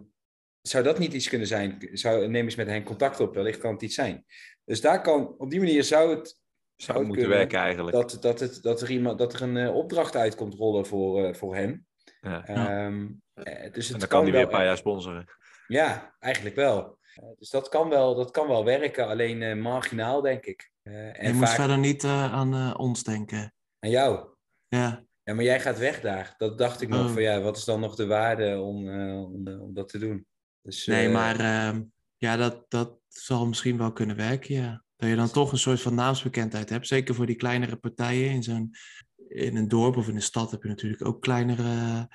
zou 0.63 0.85
dat 0.85 0.99
niet 0.99 1.13
iets 1.13 1.29
kunnen 1.29 1.47
zijn? 1.47 1.89
Zou, 1.93 2.29
neem 2.29 2.45
eens 2.45 2.55
met 2.55 2.67
hen 2.67 2.85
contact 2.85 3.21
op, 3.21 3.35
wellicht 3.35 3.59
kan 3.59 3.73
het 3.73 3.83
iets 3.83 3.95
zijn. 3.95 4.25
Dus 4.65 4.81
daar 4.81 5.01
kan, 5.03 5.35
op 5.39 5.51
die 5.51 5.61
manier 5.61 5.85
zou 5.85 6.17
het, 6.17 6.41
Zou 6.83 6.99
moeten 7.05 7.21
kunnen 7.23 7.39
werken 7.39 7.59
eigenlijk. 7.59 7.97
dat, 7.97 8.19
dat, 8.21 8.41
het, 8.41 8.63
dat, 8.63 8.81
er, 8.81 8.91
iemand, 8.91 9.19
dat 9.19 9.33
er 9.33 9.43
een 9.43 9.57
eh, 9.57 9.75
opdracht 9.75 10.17
uit 10.17 10.35
komt 10.35 10.55
rollen 10.55 10.87
voor, 10.87 11.25
eh, 11.25 11.35
voor 11.35 11.55
hen. 11.57 11.87
Ja. 12.21 12.47
Ehm, 12.47 13.09
eh, 13.35 13.73
dus 13.73 13.85
het 13.85 13.93
En 13.95 13.99
dan 13.99 14.09
kan 14.09 14.25
die 14.25 14.33
weer 14.33 14.43
een 14.43 14.49
paar 14.49 14.65
jaar 14.65 14.77
sponsoren. 14.77 15.25
Ja, 15.67 16.17
eigenlijk 16.19 16.55
wel. 16.57 16.99
Dus 17.39 17.51
dat 17.51 17.69
kan 17.69 17.89
wel, 17.89 18.15
dat 18.15 18.31
kan 18.31 18.49
wel 18.49 18.65
werken, 18.65 19.07
alleen 19.07 19.43
eh, 19.43 19.57
marginaal, 19.57 20.21
denk 20.21 20.45
ik. 20.45 20.71
Eh, 20.83 21.21
en 21.23 21.27
je 21.27 21.33
moet 21.33 21.47
vaak 21.47 21.57
verder 21.57 21.79
niet 21.79 22.05
eh, 22.05 22.33
aan 22.33 22.55
eh, 22.55 22.75
ons 22.77 23.03
denken. 23.03 23.55
aan 23.79 23.91
jou. 23.91 24.29
Ja, 24.69 25.05
Ja, 25.23 25.35
maar 25.35 25.45
jij 25.45 25.61
gaat 25.61 25.79
weg 25.79 26.01
daar. 26.01 26.35
Dat 26.37 26.59
dacht 26.59 26.81
ik 26.81 26.89
nog 26.89 27.07
Oh. 27.07 27.13
van 27.13 27.23
ja, 27.23 27.41
wat 27.41 27.57
is 27.57 27.65
dan 27.65 27.81
nog 27.81 27.95
de 27.95 28.07
waarde 28.07 28.61
om, 28.61 28.89
eh, 28.89 29.23
om, 29.23 29.49
om 29.61 29.75
dat 29.75 29.89
te 29.89 29.99
doen? 29.99 30.27
Dus, 30.63 30.87
nee, 30.87 31.09
maar 31.09 31.41
ehm, 31.41 31.83
ja, 32.17 32.37
dat, 32.37 32.65
dat 32.71 32.99
zal 33.09 33.47
misschien 33.47 33.79
wel 33.79 33.93
kunnen 33.93 34.17
werken, 34.17 34.55
ja. 34.55 34.85
Dat 35.03 35.11
je 35.11 35.17
dan 35.17 35.31
toch 35.31 35.53
een 35.53 35.59
soort 35.59 35.81
van 35.81 35.95
naamsbekendheid 35.95 36.69
hebt. 36.69 36.87
Zeker 36.87 37.15
voor 37.15 37.27
die 37.27 37.37
kleinere 37.37 37.77
partijen 37.77 38.31
in 38.31 38.43
zo'n 38.43 38.75
in 39.29 39.57
een 39.57 39.69
dorp 39.69 39.97
of 39.97 40.09
in 40.09 40.15
een 40.15 40.23
stad 40.23 40.51
heb 40.51 40.63
je 40.63 40.69
natuurlijk 40.69 41.05
ook 41.05 41.23
kleinere. 41.23 42.09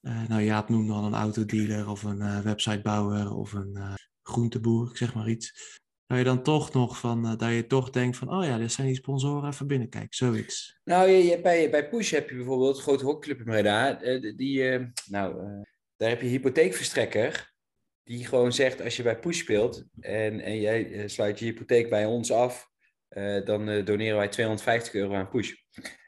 eh 0.00 0.28
nou, 0.28 0.42
Jaap 0.42 0.68
noemde 0.68 0.92
al 0.92 1.04
een 1.04 1.14
autodealer 1.14 1.88
of 1.88 2.02
een 2.02 2.20
eh, 2.20 2.40
websitebouwer 2.40 3.34
of 3.34 3.52
een 3.52 3.76
eh, 3.76 3.94
groenteboer, 4.22 4.90
zeg 4.92 5.14
maar 5.14 5.28
iets. 5.28 5.78
Dat 6.06 6.18
je 6.18 6.24
dan 6.24 6.42
toch 6.42 6.72
nog 6.72 6.98
van, 6.98 7.22
dat 7.22 7.52
je 7.52 7.66
toch 7.66 7.90
denkt 7.90 8.16
van, 8.16 8.30
oh 8.30 8.44
ja, 8.44 8.58
dit 8.58 8.72
zijn 8.72 8.86
die 8.86 8.96
sponsoren, 8.96 9.50
even 9.50 9.66
binnenkijken, 9.66 10.14
zoiets. 10.14 10.80
Nou, 10.84 11.08
je, 11.08 11.24
je, 11.24 11.40
bij, 11.40 11.70
bij 11.70 11.88
Push 11.88 12.10
heb 12.10 12.30
je 12.30 12.36
bijvoorbeeld 12.36 12.80
grote 12.80 13.04
hockeyclub 13.04 13.38
in 13.38 13.44
Breda. 13.44 13.94
die, 14.36 14.92
nou, 15.06 15.34
daar 15.96 16.08
heb 16.08 16.20
je 16.20 16.28
hypotheekverstrekker. 16.28 17.49
Die 18.10 18.26
gewoon 18.26 18.52
zegt, 18.52 18.82
als 18.82 18.96
je 18.96 19.02
bij 19.02 19.18
Push 19.18 19.38
speelt 19.38 19.84
en, 20.00 20.40
en 20.40 20.60
jij 20.60 20.92
eh, 20.92 21.08
sluit 21.08 21.38
je 21.38 21.44
hypotheek 21.44 21.90
bij 21.90 22.04
ons 22.04 22.32
af, 22.32 22.68
eh, 23.08 23.44
dan 23.44 23.68
eh, 23.68 23.84
doneren 23.84 24.16
wij 24.16 24.28
250 24.28 24.94
euro 24.94 25.14
aan 25.14 25.28
Push. 25.28 25.52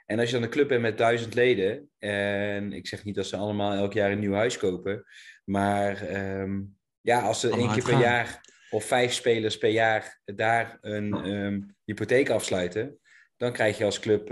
En 0.07 0.19
als 0.19 0.29
je 0.29 0.35
dan 0.35 0.43
een 0.43 0.51
club 0.51 0.69
bent 0.69 0.83
met 0.83 0.99
duizend 0.99 1.35
leden, 1.35 1.91
en 1.99 2.73
ik 2.73 2.87
zeg 2.87 3.05
niet 3.05 3.15
dat 3.15 3.27
ze 3.27 3.37
allemaal 3.37 3.73
elk 3.73 3.93
jaar 3.93 4.11
een 4.11 4.19
nieuw 4.19 4.33
huis 4.33 4.59
kopen, 4.59 5.05
maar 5.45 6.03
ehm, 6.03 6.61
ja, 7.01 7.21
als 7.21 7.41
ze 7.41 7.51
één 7.51 7.73
keer 7.73 7.83
per 7.83 7.99
jaar 7.99 8.41
of 8.71 8.85
vijf 8.85 9.12
spelers 9.12 9.59
per 9.59 9.71
jaar 9.71 10.21
daar 10.25 10.79
een 10.81 11.15
ehm, 11.15 11.61
hypotheek 11.85 12.31
afsluiten, 12.31 12.99
dan 13.37 13.53
krijg 13.53 13.79
je 13.79 13.85
als 13.85 14.01
club 14.01 14.27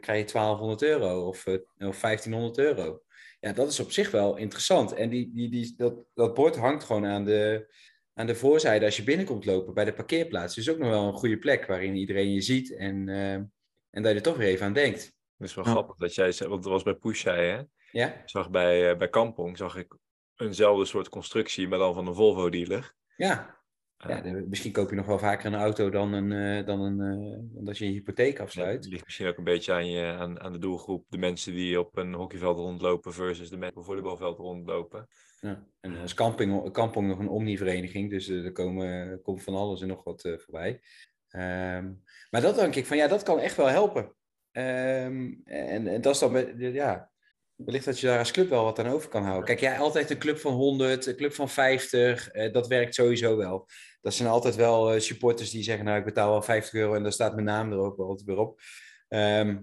krijg 0.00 0.26
je 0.26 0.32
1200 0.32 0.82
euro 0.82 1.26
of, 1.26 1.46
of 1.78 2.00
1500 2.00 2.58
euro. 2.58 3.02
Ja, 3.42 3.52
dat 3.52 3.68
is 3.70 3.80
op 3.80 3.90
zich 3.92 4.10
wel 4.10 4.36
interessant. 4.36 4.92
En 4.94 5.08
die, 5.10 5.30
die, 5.34 5.50
die, 5.50 5.74
dat, 5.76 5.94
dat 6.14 6.34
bord 6.34 6.56
hangt 6.56 6.84
gewoon 6.84 7.06
aan 7.06 7.24
de, 7.24 7.72
aan 8.14 8.26
de 8.26 8.34
voorzijde 8.34 8.84
als 8.84 8.96
je 8.96 9.04
binnenkomt 9.04 9.44
lopen 9.44 9.74
bij 9.74 9.84
de 9.84 9.92
parkeerplaats. 9.92 10.54
Dus 10.54 10.70
ook 10.70 10.78
nog 10.78 10.88
wel 10.88 11.06
een 11.06 11.12
goede 11.12 11.38
plek 11.38 11.66
waarin 11.66 11.96
iedereen 11.96 12.32
je 12.32 12.40
ziet 12.40 12.76
en, 12.76 13.08
eh, 13.08 13.32
en 13.34 14.02
dat 14.02 14.06
je 14.06 14.14
er 14.14 14.22
toch 14.22 14.36
weer 14.36 14.48
even 14.48 14.66
aan 14.66 14.72
denkt. 14.72 15.14
Dat 15.36 15.48
is 15.48 15.54
wel 15.54 15.64
Ja. 15.64 15.70
grappig 15.70 15.96
dat 15.96 16.14
jij 16.14 16.32
zei, 16.32 16.48
want 16.48 16.62
dat 16.62 16.72
was 16.72 16.82
bij 16.82 16.94
Push, 16.94 17.20
zei 17.20 17.46
je, 17.46 17.52
hè? 17.52 17.62
Ja? 17.90 18.14
Ik 18.14 18.28
zag 18.28 18.50
bij, 18.50 18.90
eh, 18.90 18.96
bij 18.96 19.08
Kampong 19.08 19.56
zag 19.56 19.76
ik 19.76 19.96
eenzelfde 20.36 20.84
soort 20.84 21.08
constructie, 21.08 21.68
maar 21.68 21.78
dan 21.78 21.94
van 21.94 22.06
een 22.06 22.14
Volvo-dealer. 22.14 22.94
Ja. 23.16 23.61
Ja, 24.08 24.20
de- 24.20 24.46
misschien 24.48 24.72
koop 24.72 24.90
je 24.90 24.96
nog 24.96 25.06
wel 25.06 25.18
vaker 25.18 25.46
een 25.46 25.58
auto 25.58 25.90
dan, 25.90 26.12
een, 26.12 26.32
eh, 26.32 26.66
dan, 26.66 26.80
een, 26.80 27.00
eh, 27.00 27.38
dan 27.54 27.64
dat 27.64 27.78
je 27.78 27.84
een 27.84 27.92
hypotheek 27.92 28.40
afsluit. 28.40 28.84
Het 28.84 28.92
ligt 28.92 29.04
misschien 29.04 29.26
ook 29.26 29.38
een 29.38 29.44
beetje 29.44 29.72
aan, 29.72 29.90
je, 29.90 30.06
aan, 30.06 30.40
aan 30.40 30.52
de 30.52 30.58
doelgroep. 30.58 31.04
De 31.08 31.18
mensen 31.18 31.54
die 31.54 31.80
op 31.80 31.96
een 31.96 32.14
hockeyveld 32.14 32.56
rondlopen 32.58 33.12
versus 33.12 33.48
de 33.50 33.56
mensen 33.56 33.76
op 33.76 33.82
een 33.82 33.88
volleybalveld 33.88 34.38
rondlopen. 34.38 35.08
Ja. 35.40 35.66
En 35.80 35.96
als 36.00 36.14
camping, 36.14 36.70
camping 36.72 37.06
nog 37.06 37.18
een 37.18 37.28
omnivereniging, 37.28 38.10
dus 38.10 38.28
eh, 38.28 38.44
er 38.44 38.52
komen, 38.52 39.20
komt 39.22 39.42
van 39.42 39.54
alles 39.54 39.80
en 39.80 39.88
nog 39.88 40.04
wat 40.04 40.24
eh, 40.24 40.38
voorbij. 40.38 40.80
Ehm, 41.28 41.92
maar 42.30 42.40
dat 42.40 42.54
denk 42.54 42.74
ik 42.74 42.86
van, 42.86 42.96
ja, 42.96 43.06
dat 43.08 43.22
kan 43.22 43.38
echt 43.38 43.56
wel 43.56 43.68
helpen. 43.68 44.14
Ehm, 44.50 45.32
en, 45.44 45.86
en 45.86 46.00
dat 46.00 46.14
is 46.14 46.20
dan, 46.20 46.32
met- 46.32 46.54
ja, 46.58 47.11
wellicht 47.64 47.84
dat 47.84 48.00
je 48.00 48.06
daar 48.06 48.18
als 48.18 48.30
club 48.30 48.48
wel 48.48 48.64
wat 48.64 48.78
aan 48.78 48.86
over 48.86 49.08
kan 49.08 49.22
houden. 49.22 49.44
Kijk, 49.44 49.60
ja, 49.60 49.76
altijd 49.76 50.10
een 50.10 50.18
club 50.18 50.38
van 50.38 50.52
100, 50.52 51.06
een 51.06 51.16
club 51.16 51.34
van 51.34 51.48
50, 51.48 52.28
eh, 52.28 52.52
dat 52.52 52.66
werkt 52.66 52.94
sowieso 52.94 53.36
wel. 53.36 53.68
Dat 54.00 54.14
zijn 54.14 54.28
altijd 54.28 54.54
wel 54.56 54.92
eh, 54.92 55.00
supporters 55.00 55.50
die 55.50 55.62
zeggen, 55.62 55.84
nou, 55.84 55.98
ik 55.98 56.04
betaal 56.04 56.30
wel 56.30 56.42
50 56.42 56.74
euro 56.74 56.94
en 56.94 57.02
daar 57.02 57.12
staat 57.12 57.34
mijn 57.34 57.46
naam 57.46 57.72
er 57.72 57.78
ook 57.78 57.96
wel 57.96 58.06
altijd 58.06 58.26
weer 58.26 58.38
op. 58.38 58.60
Ehm, 59.08 59.58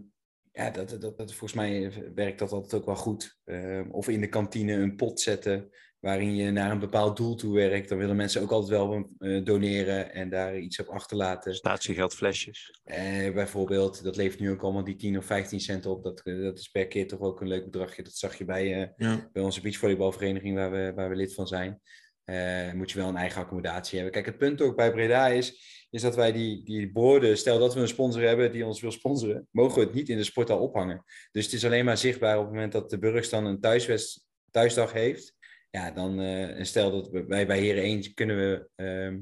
ja, 0.52 0.70
dat, 0.70 0.90
dat, 0.90 1.18
dat, 1.18 1.34
volgens 1.34 1.54
mij 1.54 1.94
werkt 2.16 2.40
dat 2.40 2.52
altijd 2.52 2.74
ook 2.74 2.86
wel 2.86 2.96
goed. 2.96 3.40
Ehm, 3.46 3.90
of 3.92 4.08
in 4.08 4.22
de 4.22 4.30
kantine 4.30 4.74
een 4.74 4.96
pot 4.96 5.20
zetten 5.20 5.70
waarin 6.00 6.36
je 6.36 6.52
naar 6.52 6.72
een 6.72 6.80
bepaald 6.80 7.18
doel 7.18 7.36
toe 7.36 7.54
werkt. 7.56 7.90
Dan 7.90 7.98
willen 7.98 8.16
mensen 8.16 8.42
ook 8.42 8.52
altijd 8.52 8.70
wel 8.80 9.10
eh, 9.18 9.44
doneren 9.46 10.14
en 10.14 10.30
daar 10.30 10.58
iets 10.58 10.80
op 10.80 10.88
achterlaten. 10.88 11.56
Statiegeldflesjes. 11.56 12.80
Eh, 12.84 13.34
bijvoorbeeld, 13.34 14.04
dat 14.04 14.16
levert 14.16 14.40
nu 14.40 14.52
ook 14.52 14.62
allemaal 14.64 14.84
die 14.84 14.96
10 14.96 15.18
of 15.18 15.26
15 15.26 15.60
cent 15.60 15.86
op. 15.86 16.04
Dat, 16.04 16.22
eh, 16.24 16.42
dat 16.42 16.60
is 16.60 16.68
per 16.68 16.88
keer 16.88 17.08
toch 17.08 17.20
ook 17.20 17.42
een 17.42 17.48
leuk 17.48 17.64
bedragje. 17.66 18.04
Dat 18.04 18.14
zag 18.16 18.38
je 18.38 18.46
bij, 18.46 18.82
eh, 18.82 18.88
Ja. 18.96 19.30
bij 19.34 19.44
onze 19.44 19.62
beachvolleybalvereniging 19.62 20.56
waar 20.56 20.72
we, 20.72 20.92
waar 20.96 21.10
we 21.10 21.16
lid 21.16 21.34
van 21.34 21.48
zijn. 21.48 21.82
Eh, 22.24 22.72
moet 22.74 22.92
je 22.92 22.98
wel 22.98 23.08
een 23.08 23.16
eigen 23.16 23.42
accommodatie 23.42 23.96
hebben. 23.96 24.14
Kijk, 24.14 24.26
het 24.26 24.38
punt 24.38 24.62
ook 24.62 24.76
bij 24.76 24.92
Breda 24.92 25.28
is, 25.28 25.78
is 25.90 26.02
dat 26.02 26.16
wij 26.16 26.32
die, 26.32 26.64
die 26.64 26.92
borden, 26.92 27.38
stel 27.38 27.60
dat 27.60 27.74
we 27.74 27.80
een 27.80 27.88
sponsor 27.88 28.22
hebben 28.22 28.52
die 28.52 28.66
ons 28.66 28.82
wil 28.82 28.92
sponsoren, 28.92 29.48
mogen 29.52 29.80
we 29.80 29.86
het 29.86 29.94
niet 29.94 30.10
in 30.10 30.18
de 30.18 30.24
sporthal 30.24 30.60
ophangen. 30.60 31.04
Dus 31.32 31.46
het 31.46 31.54
is 31.54 31.66
alleen 31.66 31.86
maar 31.86 31.98
zichtbaar 31.98 32.38
op 32.38 32.44
het 32.44 32.54
moment 32.54 32.72
dat 32.72 32.90
de 32.90 33.00
Burgs 33.00 33.30
dan 33.30 33.46
een 33.46 33.60
thuiswest, 33.60 34.26
thuisdag 34.52 34.92
heeft. 34.94 35.36
Ja, 35.70 35.92
dan, 35.92 36.20
en 36.20 36.66
stel 36.66 36.92
dat 36.92 37.10
we, 37.10 37.26
wij 37.26 37.48
bij 37.48 37.60
Heren 37.60 37.84
1 37.84 38.14
kunnen 38.14 38.38
we 38.38 38.70
ehm, 38.76 39.20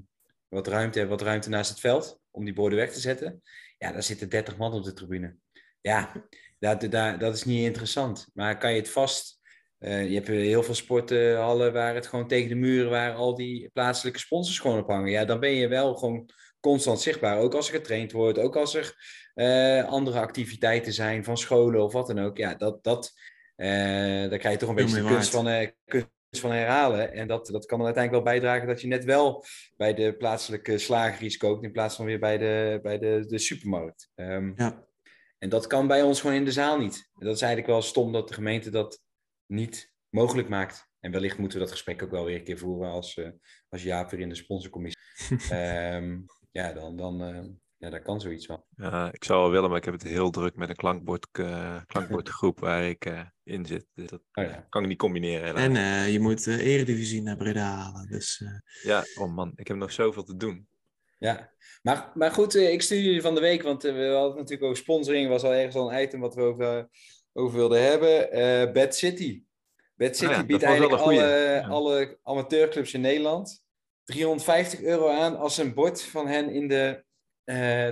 wat, 0.48 0.68
ruimte, 0.68 1.00
hebben, 1.00 1.18
wat 1.18 1.28
ruimte 1.28 1.50
naast 1.50 1.70
het 1.70 1.80
veld 1.80 2.20
om 2.32 2.46
die 2.46 2.54
borden 2.54 2.78
weg 2.78 2.94
te 2.94 3.00
zetten. 3.00 3.42
Ja, 3.78 3.92
daar 3.92 4.04
zitten 4.04 4.30
30 4.30 4.58
man 4.58 4.74
op 4.74 4.84
de 4.84 4.94
tribune. 4.94 5.36
Ja, 5.82 6.28
dat, 6.60 6.82
dat, 6.82 7.20
dat 7.20 7.36
is 7.36 7.44
niet 7.44 7.66
interessant. 7.66 8.30
Maar 8.34 8.58
kan 8.58 8.72
je 8.72 8.80
het 8.80 8.90
vast 8.90 9.38
eh, 9.78 10.08
je 10.08 10.14
hebt 10.14 10.28
heel 10.28 10.64
veel 10.64 10.74
sporthallen 10.74 11.74
waar 11.74 11.96
het 11.96 12.08
gewoon 12.08 12.28
tegen 12.28 12.50
de 12.50 12.56
muren, 12.56 12.90
waar 12.90 13.14
al 13.14 13.36
die 13.36 13.70
plaatselijke 13.74 14.20
sponsors 14.20 14.60
gewoon 14.60 14.80
op 14.80 14.88
hangen. 14.88 15.12
Ja, 15.12 15.26
dan 15.26 15.40
ben 15.40 15.52
je 15.52 15.68
wel 15.68 15.96
gewoon 15.96 16.30
constant 16.60 17.02
zichtbaar. 17.02 17.38
Ook 17.38 17.54
als 17.54 17.68
er 17.68 17.76
getraind 17.76 18.12
wordt, 18.12 18.40
ook 18.40 18.56
als 18.56 18.76
er 18.76 18.96
eh, 19.34 19.86
andere 19.86 20.20
activiteiten 20.20 20.94
zijn 20.94 21.24
van 21.24 21.38
scholen 21.38 21.84
of 21.84 21.94
wat 21.94 22.08
dan 22.08 22.20
ook. 22.20 22.38
Ja, 22.38 22.56
dat, 22.56 22.84
dat, 22.84 23.14
eh, 23.56 23.68
daar 24.30 24.38
krijg 24.38 24.54
je 24.54 24.58
toch 24.58 24.70
een 24.70 24.76
beetje 24.76 25.02
de 25.02 25.08
kunst 25.08 25.30
van, 25.30 25.72
kunst 25.86 26.08
van 26.30 26.52
herhalen. 26.52 27.14
En 27.14 27.28
dat, 27.28 27.48
dat 27.48 27.66
kan 27.66 27.80
er 27.80 27.86
uiteindelijk 27.86 28.24
wel 28.24 28.34
bijdragen 28.34 28.68
dat 28.68 28.82
je 28.82 28.88
net 28.88 29.04
wel 29.06 29.46
bij 29.76 29.94
de 29.94 30.16
plaatselijke 30.18 30.78
slager 30.78 31.24
iets 31.26 31.38
koopt 31.38 31.64
in 31.64 31.72
plaats 31.72 31.96
van 31.96 32.06
weer 32.06 32.20
bij 32.20 32.38
de, 32.38 32.80
bij 32.82 32.98
de, 33.00 33.26
de 33.28 33.38
supermarkt. 33.38 34.12
Ehm, 34.16 34.52
Ja. 34.56 34.88
en 35.38 35.50
dat 35.50 35.68
kan 35.68 35.88
bij 35.88 36.02
ons 36.02 36.22
gewoon 36.22 36.36
in 36.36 36.46
de 36.46 36.52
zaal 36.52 36.80
niet. 36.80 37.10
En 37.20 37.26
dat 37.26 37.36
is 37.36 37.42
eigenlijk 37.42 37.72
wel 37.72 37.82
stom 37.82 38.12
dat 38.12 38.28
de 38.28 38.34
gemeente 38.34 38.70
dat 38.70 39.02
niet 39.46 39.94
mogelijk 40.10 40.50
maakt. 40.50 40.86
En 41.00 41.12
wellicht 41.12 41.38
moeten 41.38 41.58
we 41.58 41.64
dat 41.64 41.74
gesprek 41.74 42.04
ook 42.04 42.12
wel 42.12 42.26
weer 42.26 42.36
een 42.36 42.44
keer 42.44 42.58
voeren 42.58 42.92
als, 42.92 43.18
eh 43.18 43.30
als 43.70 43.84
Jaap 43.84 44.10
weer 44.12 44.20
in 44.20 44.30
de 44.30 44.36
sponsorcommissie. 44.36 45.02
Ehm, 45.50 46.20
ja, 46.52 46.74
dan, 46.74 46.96
dan, 46.98 47.24
eh, 47.24 47.44
ja, 47.78 47.90
dan 47.90 48.02
kan 48.02 48.22
zoiets 48.22 48.46
wel. 48.48 48.66
Ja, 48.76 49.12
ik 49.14 49.24
zou 49.24 49.42
wel 49.42 49.52
willen, 49.52 49.70
maar 49.70 49.78
ik 49.78 49.86
heb 49.86 49.94
het 49.94 50.04
heel 50.04 50.30
druk 50.30 50.56
met 50.56 50.70
een 50.70 50.76
klankbord, 50.76 51.28
eh, 51.32 51.78
klankbordgroep 51.86 52.60
waar 52.60 52.84
ik 52.84 53.06
eh, 53.06 53.22
in 53.44 53.66
zit. 53.66 53.86
Dus 53.94 54.10
dat 54.10 54.22
Oh 54.34 54.44
ja. 54.44 54.66
kan 54.70 54.82
ik 54.82 54.88
niet 54.88 54.98
combineren 54.98 55.46
helaas. 55.46 55.64
En 55.64 55.76
eh, 55.76 56.12
je 56.14 56.20
moet 56.20 56.44
de 56.44 56.62
eredivisie 56.64 57.22
naar 57.22 57.38
Breda 57.38 57.66
halen. 57.76 58.08
Dus 58.10 58.42
eh, 58.44 58.90
Ja, 58.92 59.04
oh 59.16 59.34
man, 59.36 59.52
ik 59.56 59.68
heb 59.68 59.78
nog 59.78 59.92
zoveel 59.92 60.24
te 60.24 60.36
doen. 60.36 60.68
Ja, 61.20 61.52
maar, 61.82 62.12
maar 62.14 62.32
goed, 62.32 62.56
eh, 62.56 62.72
ik 62.72 62.82
stuur 62.82 63.02
jullie 63.02 63.22
van 63.22 63.36
de 63.36 63.42
week, 63.42 63.62
want 63.62 63.84
eh, 63.86 63.94
we 63.94 64.06
hadden 64.06 64.28
het 64.30 64.36
natuurlijk 64.36 64.64
over 64.64 64.78
sponsoring, 64.78 65.30
was 65.30 65.44
al 65.44 65.54
ergens 65.54 65.76
al 65.76 65.92
een 65.94 66.02
item 66.02 66.20
wat 66.20 66.36
we 66.36 66.42
over, 66.42 66.78
eh, 66.78 66.84
over 67.34 67.58
wilden 67.58 67.84
hebben. 67.84 68.32
Eh 68.32 68.72
Bad 68.72 68.96
City. 68.96 69.44
Bad 69.96 70.16
City 70.16 70.32
Oh 70.32 70.38
ja, 70.38 70.46
biedt 70.46 70.62
dat 70.62 70.70
eigenlijk 70.70 71.02
alle. 71.02 71.14
Ja. 71.24 71.68
alle 71.68 72.20
amateurclubs 72.24 72.94
in 72.94 73.02
Nederland 73.02 73.64
350 74.04 74.82
euro 74.82 75.10
aan 75.10 75.38
als 75.38 75.56
ze 75.56 75.62
een 75.62 75.74
bord 75.74 76.02
van 76.02 76.28
hen 76.28 76.50
in 76.50 76.68
de, 76.68 76.76
eh, 76.86 77.02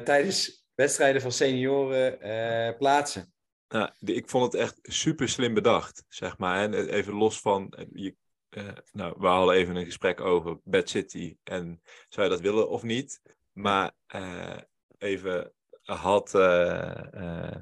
tijdens 0.03 0.65
wedstrijden 0.73 1.21
van 1.21 1.31
senioren 1.31 2.21
eh, 2.21 2.77
plaatsen. 2.77 3.33
Ja, 3.67 3.95
de- 3.99 4.13
ik 4.13 4.29
vond 4.29 4.51
het 4.53 4.61
echt 4.61 4.79
super 4.81 5.29
slim 5.29 5.53
bedacht, 5.53 6.03
zeg 6.07 6.37
maar. 6.37 6.61
En 6.63 6.73
even 6.89 7.13
los 7.13 7.39
van, 7.39 7.69
eh, 7.69 7.85
je, 7.93 8.15
eh, 8.49 8.67
nou, 8.91 9.15
we 9.19 9.27
hadden 9.27 9.55
even 9.55 9.75
een 9.75 9.85
gesprek 9.85 10.19
over 10.21 10.59
Bad 10.63 10.89
City 10.89 11.37
en 11.43 11.81
zou 12.09 12.25
je 12.27 12.33
dat 12.33 12.41
willen 12.41 12.69
of 12.69 12.83
niet? 12.83 13.21
Maar 13.51 13.91
eh, 14.05 14.57
even, 14.97 15.51
had 15.83 16.33
eh, 16.35 17.13
eh, 17.13 17.55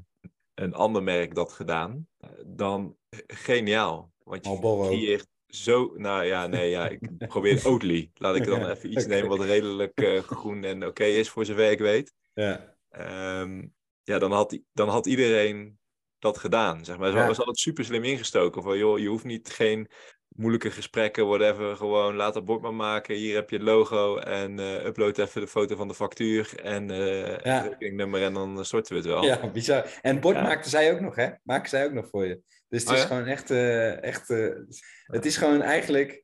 een 0.53 0.73
ander 0.73 1.03
merk 1.03 1.35
dat 1.35 1.51
gedaan, 1.53 2.07
eh, 2.17 2.29
dan 2.45 2.97
geniaal. 3.27 4.11
Want 4.23 4.43
je 4.45 4.49
Marlboro. 4.51 4.87
creëert 4.87 5.27
zo, 5.55 5.93
nou 5.95 6.23
ja, 6.23 6.47
nee, 6.47 6.69
ja, 6.69 6.89
ik 6.89 7.27
probeer 7.27 7.61
Oatly. 7.67 8.11
Laat 8.13 8.35
ik 8.35 8.45
dan 8.45 8.59
Ja, 8.59 8.69
even 8.71 8.91
iets 8.91 9.05
nemen 9.05 9.29
wat 9.29 9.41
redelijk 9.45 10.01
eh, 10.01 10.19
groen 10.19 10.63
en 10.63 10.85
oké 10.85 11.03
is, 11.03 11.29
voor 11.29 11.45
zover 11.45 11.71
ik 11.71 11.79
weet. 11.79 12.13
Ja, 12.33 12.75
Ehm, 12.89 13.65
ja, 14.03 14.19
dan 14.19 14.31
had, 14.31 14.59
dan 14.73 14.89
had 14.89 15.05
iedereen 15.05 15.79
dat 16.19 16.37
gedaan. 16.37 16.85
Zeg 16.85 16.97
maar. 16.97 17.11
Zo 17.11 17.17
Ja. 17.17 17.27
was 17.27 17.37
altijd 17.39 17.59
super 17.59 17.85
slim 17.85 18.03
ingestoken. 18.03 18.63
Van 18.63 18.77
joh, 18.77 18.99
je 18.99 19.07
hoeft 19.07 19.23
niet 19.23 19.49
geen 19.49 19.87
moeilijke 20.27 20.71
gesprekken, 20.71 21.27
whatever. 21.27 21.75
Gewoon 21.75 22.15
laat 22.15 22.33
dat 22.33 22.45
bord 22.45 22.61
maar 22.61 22.73
maken. 22.73 23.15
Hier 23.15 23.35
heb 23.35 23.49
je 23.49 23.55
het 23.55 23.65
logo 23.65 24.17
en 24.17 24.59
eh, 24.59 24.85
upload 24.85 25.17
even 25.17 25.41
de 25.41 25.47
foto 25.47 25.75
van 25.75 25.87
de 25.87 25.93
factuur 25.93 26.59
en 26.63 26.91
eh 26.91 27.37
Ja. 27.43 27.61
het 27.61 27.67
rekeningnummer 27.71 28.23
en 28.23 28.33
dan 28.33 28.65
storten 28.65 28.91
we 28.93 28.99
het 28.99 29.07
wel. 29.07 29.23
ja 29.25 29.51
bizar. 29.51 29.99
En 30.01 30.11
het 30.11 30.21
bord 30.21 30.35
Ja. 30.35 30.41
maakten 30.41 30.69
zij 30.69 30.93
ook 30.93 30.99
nog, 30.99 31.15
hè? 31.15 31.29
Maken 31.43 31.69
zij 31.69 31.85
ook 31.85 31.93
nog 31.93 32.09
voor 32.09 32.25
je. 32.25 32.41
Dus 32.73 32.81
het 32.81 32.91
Oh 32.91 32.97
is 32.97 33.01
ja? 33.01 33.07
gewoon 33.07 33.25
echt, 33.25 33.51
eh, 33.51 34.03
echt 34.03 34.29
eh, 34.29 34.49
het 35.03 35.25
is 35.25 35.37
gewoon 35.37 35.61
eigenlijk 35.61 36.23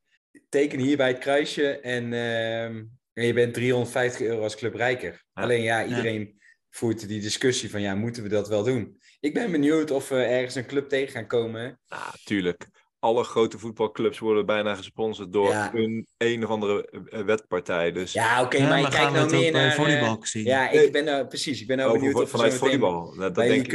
teken 0.50 0.80
hier 0.80 0.98
bij 0.98 1.08
het 1.08 1.18
kruisje 1.18 1.80
en, 1.80 2.14
ehm, 2.14 2.84
en 3.14 3.26
je 3.26 3.34
bent 3.34 3.54
350 3.54 4.22
euro 4.22 4.42
als 4.42 4.56
club 4.56 4.76
rijker. 4.76 5.12
Ja. 5.12 5.42
Alleen 5.42 5.62
ja, 5.62 5.86
iedereen 5.86 6.42
voert 6.70 7.08
die 7.08 7.22
discussie 7.22 7.70
van 7.70 7.82
ja, 7.82 7.96
moeten 7.96 8.24
we 8.24 8.30
dat 8.30 8.48
wel 8.48 8.64
doen? 8.64 9.02
Ik 9.20 9.34
ben 9.34 9.52
benieuwd 9.52 9.92
of 9.92 10.10
we 10.10 10.24
ergens 10.24 10.56
een 10.56 10.66
club 10.66 10.90
tegen 10.90 11.12
gaan 11.12 11.28
komen. 11.28 11.80
Nou, 11.88 12.14
tuurlijk. 12.24 12.68
Alle 13.00 13.24
grote 13.24 13.60
voetbalclubs 13.60 14.20
worden 14.20 14.46
bijna 14.46 14.76
gesponsord 14.76 15.34
door 15.34 15.50
Ja. 15.50 15.74
een 15.74 16.08
een 16.18 16.44
of 16.44 16.50
andere 16.50 16.90
eh, 17.10 17.22
wetpartij. 17.22 17.92
Dus 17.92 18.14
Ja, 18.14 18.42
oké, 18.44 18.58
ja, 18.58 18.68
maar 18.68 18.82
kijkt 18.90 18.96
we 19.12 19.12
nou 19.12 19.26
ook 19.26 19.32
meer 19.32 19.52
naar... 19.52 19.66
eh, 19.70 19.76
volleybal 19.76 20.18
zien. 20.22 20.46
ja, 20.46 20.70
ik 20.70 20.92
ben 20.92 21.06
nou, 21.06 21.28
precies, 21.28 21.62
ik 21.62 21.68
ben 21.68 21.78
nou 21.78 21.90
over- 21.90 22.02
benieuwd 22.02 22.22
of 22.24 22.30
vanuit 22.30 22.54
volleybal. 22.54 23.04
Nou, 23.04 23.18
dat 23.20 23.34
bij 23.34 23.48
denk 23.48 23.66
ik- 23.66 23.74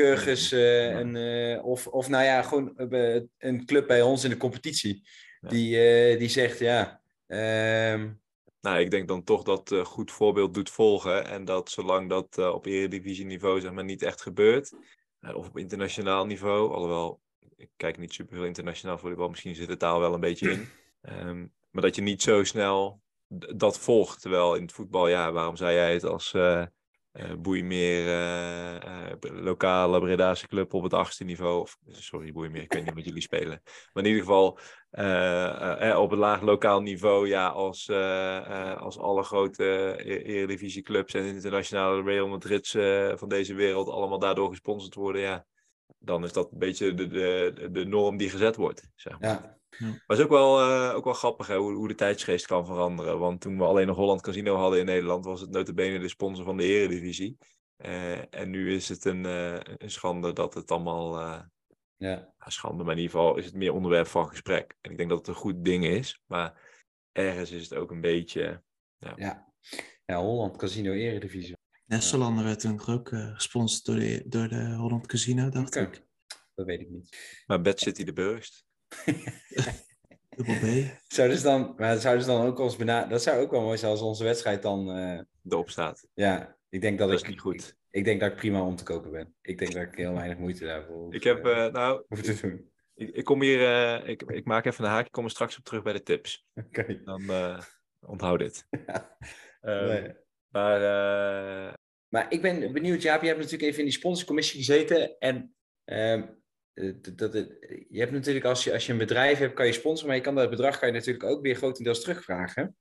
eh, 0.52 0.98
een, 0.98 1.16
eh, 1.16 1.64
of, 1.64 1.86
of 1.86 2.08
nou 2.08 2.24
ja, 2.24 2.42
gewoon 2.42 2.76
eh, 2.76 3.20
een 3.38 3.64
club 3.66 3.86
bij 3.86 4.02
ons 4.02 4.24
in 4.24 4.30
de 4.30 4.36
competitie. 4.36 5.02
Ja. 5.40 5.48
Die, 5.48 5.78
eh, 5.78 6.18
die 6.18 6.28
zegt 6.28 6.58
ja. 6.58 7.00
ehm, 7.26 8.08
Nou, 8.60 8.78
ik 8.78 8.90
denk 8.90 9.08
dan 9.08 9.24
toch 9.24 9.42
dat 9.42 9.72
eh 9.72 9.84
goed 9.84 10.10
voorbeeld 10.12 10.54
doet 10.54 10.70
volgen. 10.70 11.26
En 11.28 11.44
dat 11.44 11.70
zolang 11.70 12.08
dat 12.08 12.38
eh, 12.38 12.48
op 12.54 12.66
eredivisieniveau 12.66 13.60
zeg 13.60 13.72
maar 13.72 13.84
niet 13.84 14.02
echt 14.02 14.22
gebeurt. 14.22 14.72
eh, 15.20 15.34
of 15.36 15.46
op 15.48 15.58
internationaal 15.58 16.26
niveau. 16.26 16.72
Alhoewel, 16.72 17.20
ik 17.56 17.70
kijk 17.76 17.98
niet 17.98 18.12
superveel 18.12 18.44
internationaal 18.44 18.98
volleybal. 18.98 19.28
Misschien 19.28 19.54
zit 19.54 19.68
de 19.68 19.76
taal 19.76 20.00
wel 20.00 20.14
een 20.14 20.20
beetje 20.20 20.50
in. 20.50 20.68
Ehm, 21.04 21.46
maar 21.70 21.82
dat 21.82 21.94
je 21.94 22.02
niet 22.02 22.22
zo 22.22 22.44
snel 22.44 23.00
dat 23.56 23.78
volgt. 23.78 24.20
Terwijl 24.20 24.54
in 24.54 24.62
het 24.62 24.72
voetbal, 24.72 25.08
ja, 25.08 25.32
waarom 25.32 25.56
zei 25.56 25.74
jij 25.74 25.92
het 25.92 26.04
als 26.04 26.34
eh 26.34 26.64
eh 27.14 27.34
Boeimeer, 27.38 28.08
eh, 28.08 29.12
lokale 29.20 30.00
Bredaanse 30.00 30.48
club 30.48 30.74
op 30.74 30.82
het 30.82 30.92
achtste 30.92 31.24
niveau. 31.24 31.60
Of, 31.60 31.76
sorry, 31.88 32.32
Boeimeer, 32.32 32.62
ik 32.62 32.72
weet 32.72 32.84
niet 32.84 32.94
wat 32.94 33.04
jullie 33.04 33.22
spelen. 33.22 33.60
Maar 33.92 34.02
in 34.02 34.08
ieder 34.08 34.24
geval 34.24 34.58
eh, 34.90 35.96
op 35.98 36.12
een 36.12 36.18
laag 36.18 36.40
lokaal 36.40 36.80
niveau, 36.80 37.28
ja, 37.28 37.48
als, 37.48 37.90
als 38.78 38.98
alle 38.98 39.22
grote 39.22 39.64
e- 39.98 40.22
eredivisieclubs 40.22 41.14
en 41.14 41.24
internationale 41.24 42.02
Real 42.02 42.28
Madrid's 42.28 42.70
van 43.18 43.28
deze 43.28 43.54
wereld 43.54 43.88
allemaal 43.88 44.18
daardoor 44.18 44.48
gesponsord 44.48 44.94
worden, 44.94 45.22
ja, 45.22 45.46
dan 46.04 46.24
is 46.24 46.32
dat 46.32 46.52
een 46.52 46.58
beetje 46.58 46.94
de, 46.94 47.06
de, 47.06 47.68
de 47.72 47.84
norm 47.84 48.16
die 48.16 48.30
gezet 48.30 48.56
wordt. 48.56 48.90
Zeg 48.94 49.20
maar. 49.20 49.30
ja. 49.30 49.58
Maar 49.78 50.02
het 50.06 50.18
is 50.18 50.24
ook 50.24 50.30
wel, 50.30 50.60
eh, 50.60 50.96
ook 50.96 51.04
wel 51.04 51.12
grappig 51.12 51.46
hè, 51.46 51.56
hoe, 51.56 51.72
hoe 51.72 51.88
de 51.88 51.94
tijdsgeest 51.94 52.46
kan 52.46 52.66
veranderen. 52.66 53.18
Want 53.18 53.40
toen 53.40 53.58
we 53.58 53.64
alleen 53.64 53.86
nog 53.86 53.96
Holland 53.96 54.20
Casino 54.20 54.56
hadden 54.56 54.78
in 54.78 54.84
Nederland, 54.84 55.24
was 55.24 55.40
het 55.40 55.50
notabene 55.50 55.98
de 55.98 56.08
sponsor 56.08 56.44
van 56.44 56.56
de 56.56 56.64
Eredivisie. 56.64 57.38
Eh, 57.76 58.34
en 58.34 58.50
nu 58.50 58.74
is 58.74 58.88
het 58.88 59.04
een, 59.04 59.26
eh, 59.26 59.58
een 59.78 59.90
schande 59.90 60.32
dat 60.32 60.54
het 60.54 60.70
allemaal... 60.70 61.18
eh, 61.18 61.40
ja. 61.96 62.34
ja, 62.38 62.48
schande, 62.50 62.84
maar 62.84 62.92
in 62.96 63.00
ieder 63.00 63.16
geval 63.16 63.36
is 63.36 63.44
het 63.44 63.54
meer 63.54 63.72
onderwerp 63.72 64.06
van 64.06 64.28
gesprek. 64.28 64.76
En 64.80 64.90
ik 64.90 64.96
denk 64.96 65.08
dat 65.08 65.18
het 65.18 65.28
een 65.28 65.34
goed 65.34 65.64
ding 65.64 65.84
is, 65.84 66.22
maar 66.26 66.60
ergens 67.12 67.50
is 67.50 67.62
het 67.68 67.78
ook 67.78 67.90
een 67.90 68.00
beetje... 68.00 68.62
Ja. 69.16 69.52
Ja, 70.06 70.20
Holland 70.20 70.56
Casino 70.56 70.92
Eredivisie. 70.92 71.53
Nestelander 71.86 72.44
werd 72.44 72.60
toen 72.60 72.80
ook 72.86 73.10
uh, 73.10 73.34
gesponsord 73.34 73.84
door 73.84 73.96
de, 73.96 74.22
door 74.26 74.48
de 74.48 74.74
Holland 74.74 75.06
Casino, 75.06 75.48
dacht 75.48 75.74
ik. 75.76 76.02
Dat 76.54 76.66
weet 76.66 76.80
ik 76.80 76.90
niet. 76.90 77.16
Maar 77.46 77.60
Bad 77.60 77.80
City 77.80 78.04
de 78.04 78.12
Burgst. 78.12 78.64
Dubbel 80.36 80.54
B. 80.54 80.90
Zouden 81.06 81.36
ze 81.38 81.42
dan, 81.42 81.74
maar 81.76 81.96
zouden 81.96 82.24
ze 82.24 82.30
dan 82.30 82.46
ook 82.46 82.58
ons 82.58 82.76
benaderen? 82.76 83.10
Dat 83.10 83.22
zou 83.22 83.40
ook 83.42 83.50
wel 83.50 83.62
mooi 83.62 83.78
zijn 83.78 83.90
als 83.90 84.00
onze 84.00 84.24
wedstrijd 84.24 84.62
dan. 84.62 84.90
eh, 84.90 85.20
Erop 85.48 85.70
staat. 85.70 86.06
ja, 86.14 86.56
ik 86.68 86.80
denk 86.80 86.98
dat, 86.98 87.08
Dat 87.08 87.18
ik. 87.18 87.24
is 87.24 87.30
niet 87.30 87.40
goed. 87.40 87.54
Ik, 87.68 87.76
ik 87.90 88.04
denk 88.04 88.20
dat 88.20 88.30
ik 88.30 88.36
prima 88.36 88.62
om 88.62 88.76
te 88.76 88.84
kopen 88.84 89.10
ben. 89.10 89.34
Ik 89.42 89.58
denk 89.58 89.72
dat 89.72 89.82
ik 89.82 89.94
heel 89.94 90.12
weinig 90.12 90.38
moeite 90.38 90.64
daarvoor 90.64 90.96
hoef, 90.96 91.14
Ik 91.14 91.24
heb, 91.24 91.44
eh, 91.46 91.64
eh, 91.66 91.72
nou, 91.72 92.04
hoef 92.08 92.20
te 92.22 92.38
doen. 92.40 92.70
ik, 92.94 93.10
ik 93.10 93.24
kom 93.24 93.42
hier, 93.42 93.60
eh, 94.00 94.08
ik, 94.08 94.22
ik 94.22 94.44
maak 94.44 94.64
even 94.64 94.84
een 94.84 94.90
haakje, 94.90 95.06
ik 95.06 95.12
kom 95.12 95.24
er 95.24 95.30
straks 95.30 95.58
op 95.58 95.64
terug 95.64 95.82
bij 95.82 95.92
de 95.92 96.02
tips. 96.02 96.46
Oké. 96.68 97.02
Dan 97.04 97.22
eh, 97.30 97.60
onthoud 98.00 98.38
dit. 98.38 98.66
Ja. 98.86 99.16
Ehm, 99.60 99.86
Nee. 99.86 100.22
Maar 100.54 100.80
eh, 100.82 101.72
Maar 102.08 102.32
ik 102.32 102.42
ben 102.42 102.72
benieuwd, 102.72 103.02
Jaap, 103.02 103.20
je 103.20 103.26
hebt 103.26 103.38
natuurlijk 103.38 103.68
even 103.68 103.78
in 103.78 103.84
die 103.84 103.94
sponsorcommissie 103.94 104.58
gezeten. 104.58 105.18
En 105.18 105.54
ehm, 105.84 106.22
eh, 106.72 106.92
dat, 107.00 107.32
dat, 107.32 107.32
je 107.88 107.98
hebt 107.98 108.12
natuurlijk, 108.12 108.44
als 108.44 108.64
je, 108.64 108.72
als 108.72 108.86
je 108.86 108.92
een 108.92 108.98
bedrijf 108.98 109.38
hebt, 109.38 109.54
kan 109.54 109.66
je 109.66 109.72
sponsoren. 109.72 110.06
Maar 110.06 110.16
je 110.16 110.22
kan 110.22 110.34
dat 110.34 110.50
bedrag 110.50 110.78
kan 110.78 110.88
je 110.88 110.94
natuurlijk 110.94 111.24
ook 111.24 111.42
weer 111.42 111.54
grotendeels 111.54 112.00
terugvragen. 112.00 112.76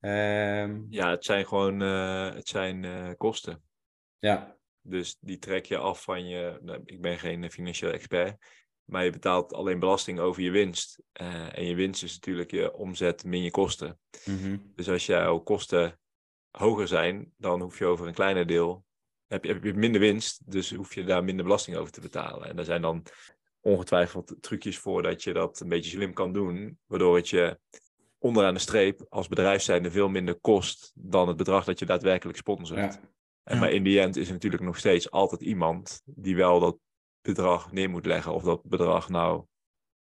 Ehm, 0.00 0.80
ja, 0.88 1.10
het 1.10 1.24
zijn 1.24 1.46
gewoon 1.46 1.82
eh, 1.82 2.34
het 2.34 2.48
zijn, 2.48 3.16
kosten. 3.16 3.62
ja, 4.18 4.56
Dus 4.80 5.16
die 5.20 5.38
trek 5.38 5.66
je 5.66 5.76
af 5.76 6.02
van 6.02 6.28
je. 6.28 6.58
nou, 6.62 6.80
ik 6.84 7.00
ben 7.00 7.18
geen 7.18 7.50
financieel 7.50 7.92
expert. 7.92 8.36
Maar 8.84 9.04
je 9.04 9.10
betaalt 9.10 9.52
alleen 9.52 9.78
belasting 9.78 10.18
over 10.18 10.42
je 10.42 10.50
winst. 10.50 11.02
En 11.12 11.64
je 11.64 11.74
winst 11.74 12.02
is 12.02 12.14
natuurlijk 12.14 12.50
je 12.50 12.72
omzet 12.74 13.24
min 13.24 13.42
je 13.42 13.50
kosten. 13.50 13.98
Mhm. 14.24 14.56
Dus 14.74 14.88
als 14.88 15.06
jouw 15.06 15.38
kosten 15.38 16.00
hoger 16.58 16.88
zijn, 16.88 17.32
dan 17.36 17.60
hoef 17.60 17.78
je 17.78 17.86
over 17.86 18.06
een 18.06 18.14
kleiner 18.14 18.46
deel. 18.46 18.84
Heb 19.26 19.44
je, 19.44 19.52
heb 19.52 19.64
je 19.64 19.74
minder 19.74 20.00
winst, 20.00 20.50
dus 20.52 20.74
hoef 20.74 20.94
je 20.94 21.04
daar 21.04 21.24
minder 21.24 21.44
belasting 21.44 21.76
over 21.76 21.92
te 21.92 22.00
betalen. 22.00 22.48
En 22.48 22.56
daar 22.56 22.64
zijn 22.64 22.82
dan 22.82 23.02
ongetwijfeld 23.60 24.36
trucjes 24.40 24.78
voor 24.78 25.02
dat 25.02 25.22
je 25.22 25.32
dat 25.32 25.60
een 25.60 25.68
beetje 25.68 25.90
slim 25.90 26.12
kan 26.12 26.32
doen. 26.32 26.78
Waardoor 26.86 27.16
het 27.16 27.28
je 27.28 27.58
onderaan 28.18 28.54
de 28.54 28.60
streep 28.60 29.06
als 29.08 29.28
bedrijf 29.28 29.62
zijnde 29.62 29.90
veel 29.90 30.08
minder 30.08 30.34
kost 30.34 30.92
dan 30.94 31.28
het 31.28 31.36
bedrag 31.36 31.64
dat 31.64 31.78
je 31.78 31.86
daadwerkelijk 31.86 32.38
sponsort. 32.38 32.94
ja. 32.94 33.00
En 33.42 33.54
Ja. 33.54 33.60
maar 33.60 33.70
in 33.72 33.82
die 33.82 34.00
end 34.00 34.16
is 34.16 34.26
er 34.26 34.32
natuurlijk 34.32 34.62
nog 34.62 34.78
steeds 34.78 35.10
altijd 35.10 35.42
iemand 35.42 36.02
die 36.04 36.36
wel 36.36 36.60
dat 36.60 36.76
bedrag 37.20 37.72
neer 37.72 37.90
moet 37.90 38.06
leggen. 38.06 38.32
Of 38.34 38.42
dat 38.42 38.62
bedrag 38.62 39.08
nou 39.08 39.44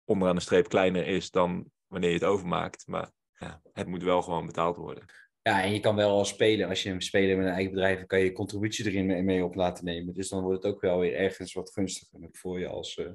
onderaan 0.03 0.35
de 0.35 0.41
streep 0.41 0.67
kleiner 0.69 1.07
is 1.07 1.31
dan 1.31 1.71
wanneer 1.87 2.09
je 2.09 2.15
het 2.15 2.25
overmaakt. 2.25 2.87
Maar 2.87 3.11
ja, 3.39 3.61
het 3.73 3.87
moet 3.87 4.03
wel 4.03 4.21
gewoon 4.21 4.45
betaald 4.45 4.75
worden. 4.75 5.05
Ja, 5.41 5.63
en 5.63 5.73
je 5.73 5.79
kan 5.79 5.95
wel 5.95 6.09
als 6.17 6.29
speler, 6.29 6.67
als 6.67 6.83
je 6.83 6.89
een 6.89 7.01
speler 7.01 7.37
met 7.37 7.45
een 7.45 7.53
eigen 7.53 7.71
bedrijf, 7.71 8.05
kan 8.05 8.19
je 8.19 8.25
je 8.25 8.31
contributie 8.31 8.85
erin 8.85 9.25
mee, 9.25 9.43
op 9.43 9.55
laten 9.55 9.85
nemen. 9.85 10.13
Dus 10.13 10.29
dan 10.29 10.43
wordt 10.43 10.63
het 10.63 10.73
ook 10.73 10.81
wel 10.81 10.99
weer 10.99 11.15
ergens 11.15 11.53
wat 11.53 11.71
gunstiger 11.73 12.29
voor 12.31 12.59
je 12.59 12.67
als, 12.67 12.97
eh, 12.97 13.11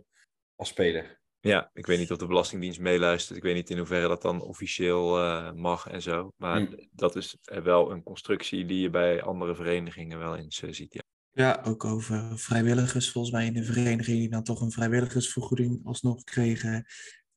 als 0.57 0.69
speler. 0.69 1.21
Ja, 1.41 1.71
ik 1.75 1.87
weet 1.87 1.99
niet 1.99 2.11
of 2.12 2.19
de 2.19 2.27
Belastingdienst 2.27 2.81
meeluistert. 2.81 3.37
Ik 3.37 3.43
weet 3.43 3.55
niet 3.55 3.71
in 3.71 3.79
hoeverre 3.79 4.09
dat 4.09 4.23
dan 4.23 4.43
officieel 4.43 5.19
eh, 5.19 5.53
mag 5.53 5.87
en 5.87 6.03
zo. 6.03 6.33
Maar 6.37 6.61
Hm. 6.61 6.87
dat 6.93 7.17
is 7.17 7.37
eh, 7.45 7.62
wel 7.62 7.91
een 7.91 8.03
constructie 8.03 8.65
die 8.67 8.81
je 8.81 8.91
bij 8.91 9.23
andere 9.23 9.55
verenigingen 9.55 10.19
wel 10.19 10.37
eens 10.37 10.59
ziet. 10.59 10.95
Ja. 10.95 11.03
Ja, 11.31 11.62
ook 11.65 11.85
over 11.85 12.39
vrijwilligers. 12.39 13.11
Volgens 13.11 13.35
mij 13.35 13.47
in 13.47 13.53
de 13.53 13.65
vereniging 13.65 14.19
die 14.19 14.29
dan 14.29 14.43
toch 14.43 14.61
een 14.61 14.71
vrijwilligersvergoeding 14.71 15.87
alsnog 15.87 16.25
kregen. 16.25 16.87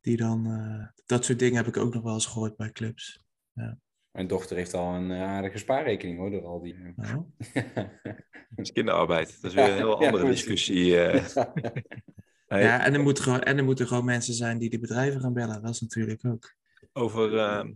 Die 0.01 0.17
dan, 0.17 0.45
eh, 0.45 1.01
dat 1.05 1.25
soort 1.25 1.39
dingen 1.39 1.55
heb 1.57 1.67
ik 1.67 1.77
ook 1.77 1.93
nog 1.93 2.03
wel 2.03 2.13
eens 2.13 2.25
gehoord 2.25 2.55
bij 2.57 2.71
clubs. 2.71 3.23
Mijn 4.11 4.27
dochter 4.27 4.55
heeft 4.57 4.73
al 4.73 4.93
een 4.93 5.11
eh, 5.11 5.23
aardige 5.23 5.57
spaarrekening 5.57 6.17
hoor, 6.17 6.31
door 6.31 6.45
al 6.45 6.61
die... 6.61 6.75
Nou, 6.95 7.25
Dat 8.49 8.65
is 8.65 8.71
kinderarbeid. 8.71 9.41
Dat 9.41 9.51
is 9.51 9.53
weer 9.57 9.69
een 9.69 9.75
heel 9.75 10.01
Ja, 10.01 10.05
andere 10.05 10.25
discussie. 10.25 10.99
eh. 11.01 11.25
Ja, 12.61 12.85
en 12.85 12.93
er, 12.93 12.99
moet 13.01 13.19
gewoon, 13.19 13.41
en 13.41 13.57
er 13.57 13.63
moeten 13.63 13.87
gewoon 13.87 14.05
mensen 14.05 14.33
zijn 14.33 14.57
die 14.57 14.69
die 14.69 14.79
bedrijven 14.79 15.21
gaan 15.21 15.33
bellen. 15.33 15.61
Dat 15.61 15.73
is 15.73 15.81
natuurlijk 15.81 16.25
ook. 16.25 16.53
Over, 16.93 17.37
ehm, 17.37 17.71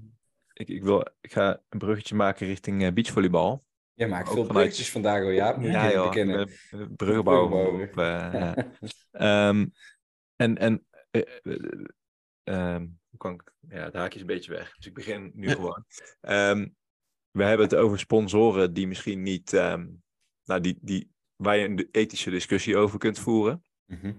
ik, 0.53 0.67
ik, 0.69 0.83
wil, 0.83 1.05
ik 1.21 1.33
ga 1.33 1.61
een 1.69 1.79
bruggetje 1.79 2.15
maken 2.15 2.47
richting 2.47 2.83
eh, 2.83 2.91
beachvolleybal. 2.93 3.63
Je 3.93 4.07
maakt 4.07 4.27
Ook 4.27 4.33
veel 4.33 4.45
vanuit- 4.45 4.53
bruggetjes 4.65 4.91
vandaag 4.91 5.33
Jaap. 5.33 5.57
Moet 5.57 5.71
Ja, 5.71 5.87
je 5.87 5.93
joh, 5.93 6.03
bekennen. 6.07 6.49
eh, 6.71 6.79
op, 7.89 7.97
eh, 7.97 8.29
ja. 8.33 8.55
Ehm, 9.11 9.65
en 10.35 10.57
en 10.57 10.85
hoe 12.43 13.17
kan 13.17 13.33
ik, 13.33 13.53
ja, 13.69 13.83
het 13.83 13.93
haakje 13.93 14.15
is 14.15 14.21
een 14.21 14.27
beetje 14.27 14.51
weg, 14.51 14.75
dus 14.75 14.85
ik 14.85 14.93
begin 14.93 15.31
nu 15.35 15.49
gewoon. 15.49 15.85
Ehm, 16.21 16.67
we 17.31 17.43
hebben 17.43 17.65
het 17.65 17.75
over 17.75 17.99
sponsoren 17.99 18.73
die 18.73 18.87
misschien 18.87 19.21
niet, 19.21 19.53
ehm, 19.53 19.87
nou, 20.43 20.61
die, 20.61 20.77
die, 20.81 21.11
waar 21.35 21.57
je 21.57 21.67
een 21.67 21.87
ethische 21.91 22.29
discussie 22.29 22.77
over 22.77 22.99
kunt 22.99 23.19
voeren. 23.19 23.63
Mhm. 23.85 24.13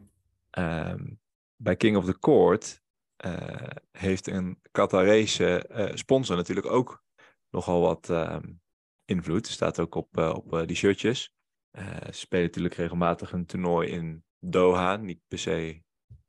Bij 1.57 1.77
King 1.77 1.97
of 1.97 2.05
the 2.05 2.19
Court 2.19 2.83
eh, 3.17 3.71
heeft 3.91 4.27
een 4.27 4.61
Qatarese 4.71 5.67
eh, 5.67 5.97
sponsor 5.97 6.37
natuurlijk 6.37 6.67
ook 6.67 7.03
nogal 7.51 7.81
wat 7.81 8.13
invloed. 9.05 9.47
staat 9.47 9.81
ook 9.81 9.95
op, 9.95 10.17
eh, 10.17 10.35
op 10.35 10.67
die 10.67 10.77
shirtjes. 10.77 11.35
Ze 12.05 12.11
spelen 12.11 12.45
natuurlijk 12.45 12.75
regelmatig 12.75 13.33
een 13.33 13.47
toernooi 13.47 13.89
in 13.89 14.25
Doha. 14.39 14.97
Niet 14.97 15.21
per 15.29 15.39
se 15.39 15.83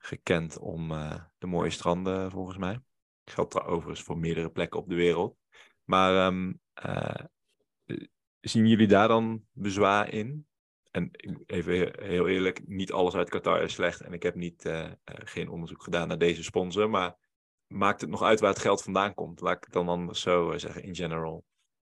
gekend 0.06 0.60
om 0.60 0.92
eh, 0.92 1.22
de 1.38 1.48
mooie 1.48 1.70
stranden, 1.70 2.32
volgens 2.32 2.58
mij. 2.58 2.80
Geldt 3.24 3.54
daar 3.54 3.66
overigens 3.66 4.02
voor 4.02 4.18
meerdere 4.18 4.50
plekken 4.50 4.80
op 4.80 4.90
de 4.90 4.96
wereld. 4.96 5.38
Maar 5.84 6.28
ehm, 6.28 6.54
eh, 6.74 7.26
zien 8.40 8.68
jullie 8.68 8.88
daar 8.88 9.08
dan 9.08 9.44
bezwaar 9.52 10.14
in? 10.14 10.48
En 10.92 11.12
even 11.46 11.78
he- 11.78 12.06
heel 12.08 12.28
eerlijk, 12.28 12.68
niet 12.68 12.92
alles 12.92 13.14
uit 13.14 13.30
Qatar 13.30 13.62
is 13.62 13.74
slecht. 13.74 14.02
En 14.02 14.14
ik 14.14 14.24
heb 14.24 14.36
niet, 14.36 14.66
eh, 14.66 14.92
geen 15.04 15.50
onderzoek 15.50 15.84
gedaan 15.84 16.08
naar 16.08 16.18
deze 16.18 16.44
sponsor. 16.44 16.90
Maar 16.90 17.16
maakt 17.68 18.02
het 18.02 18.10
nog 18.10 18.22
uit 18.22 18.40
waar 18.40 18.50
het 18.50 18.62
geld 18.62 18.84
vandaan 18.84 19.14
komt? 19.14 19.42
Laat 19.42 19.56
ik 19.58 19.64
het 19.64 19.74
dan 19.74 19.90
anders 19.90 20.22
zo 20.22 20.58
zeggen, 20.58 20.84
in 20.84 20.96
general. 20.96 21.44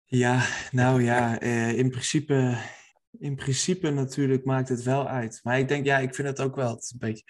Ja, 0.05 0.47
nou 0.71 1.03
ja, 1.03 1.39
in, 1.81 1.89
principe, 1.89 2.57
in 3.19 3.35
principe 3.35 3.89
natuurlijk 3.89 4.45
maakt 4.45 4.69
het 4.69 4.83
wel 4.83 5.07
uit. 5.07 5.39
Maar 5.43 5.59
ik 5.59 5.67
denk, 5.67 5.85
ja, 5.85 5.97
ik 5.97 6.15
vind 6.15 6.27
het 6.27 6.41
ook 6.41 6.55
wel 6.55 6.69
het 6.75 6.91
een 6.91 6.99
beetje 6.99 7.23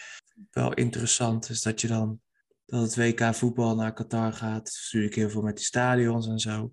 wel 0.52 0.74
interessant. 0.74 1.50
Is 1.50 1.62
dat 1.62 1.82
je 1.82 1.88
dan 1.88 2.22
dat 2.66 2.82
het 2.82 2.96
WK 2.96 3.36
voetbal 3.36 3.76
naar 3.76 3.94
Qatar 3.94 4.34
gaat. 4.34 4.66
Dat 4.66 4.74
is 4.74 4.84
natuurlijk 4.84 5.16
heel 5.16 5.30
veel 5.30 5.42
met 5.42 5.56
die 5.56 5.66
stadions 5.66 6.28
en 6.28 6.40
zo. 6.40 6.70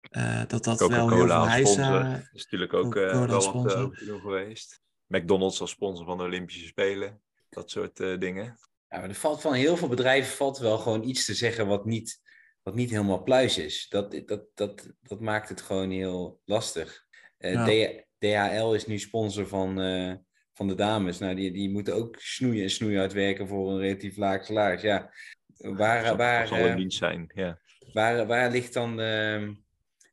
Eh, 0.00 0.42
dat 0.46 0.64
dat 0.64 0.78
wel 0.78 0.88
heel 0.88 0.98
veel 0.98 1.06
Coca-Cola 1.06 1.36
als 1.36 1.48
heisa... 1.48 1.72
sponsor. 1.72 2.10
Dat 2.10 2.28
is 2.32 2.42
natuurlijk 2.42 2.72
ook 2.74 2.96
eh, 2.96 3.02
Coca-Cola 3.02 3.52
wel 3.52 3.62
wat 3.62 4.00
eh, 4.00 4.20
geweest. 4.20 4.80
McDonald's 5.06 5.60
als 5.60 5.70
sponsor 5.70 6.06
van 6.06 6.18
de 6.18 6.24
Olympische 6.24 6.66
Spelen. 6.66 7.22
Dat 7.48 7.70
soort 7.70 8.00
eh, 8.00 8.18
dingen. 8.18 8.58
Ja, 8.88 8.98
maar 8.98 9.08
er 9.08 9.14
valt 9.14 9.40
van 9.40 9.52
heel 9.52 9.76
veel 9.76 9.88
bedrijven 9.88 10.36
valt 10.36 10.58
wel 10.58 10.78
gewoon 10.78 11.02
iets 11.02 11.24
te 11.24 11.34
zeggen 11.34 11.66
wat 11.66 11.84
niet, 11.84 12.20
wat 12.62 12.74
niet 12.74 12.90
helemaal 12.90 13.22
pluis 13.22 13.58
is. 13.58 13.86
Dat, 13.88 14.22
dat, 14.26 14.46
dat, 14.54 14.90
dat 15.02 15.20
maakt 15.20 15.48
het 15.48 15.60
gewoon 15.60 15.90
heel 15.90 16.40
lastig. 16.44 17.04
Eh, 17.38 17.52
Ja. 17.52 18.02
DHL 18.18 18.72
is 18.72 18.86
nu 18.86 18.98
sponsor 18.98 19.46
van, 19.46 19.80
eh, 19.80 20.14
van 20.54 20.68
de 20.68 20.74
dames. 20.74 21.18
Nou, 21.18 21.34
die, 21.34 21.52
die 21.52 21.70
moeten 21.70 21.94
ook 21.94 22.16
snoeien 22.18 22.62
en 22.62 22.70
snoeien 22.70 23.00
uitwerken 23.00 23.48
voor 23.48 23.70
een 23.70 23.78
relatief 23.78 24.16
laag 24.16 24.44
salaris. 24.44 24.82
Ja, 24.82 25.10
waar, 25.56 26.04
Zal, 26.06 26.16
waar, 26.16 26.46
zal 26.46 26.58
eh, 26.58 26.76
dienst 26.76 26.98
zijn, 26.98 27.30
ja. 27.34 27.58
Waar, 27.92 28.26
waar 28.26 28.50
ligt 28.50 28.72
dan. 28.72 29.00
ehm, 29.00 29.52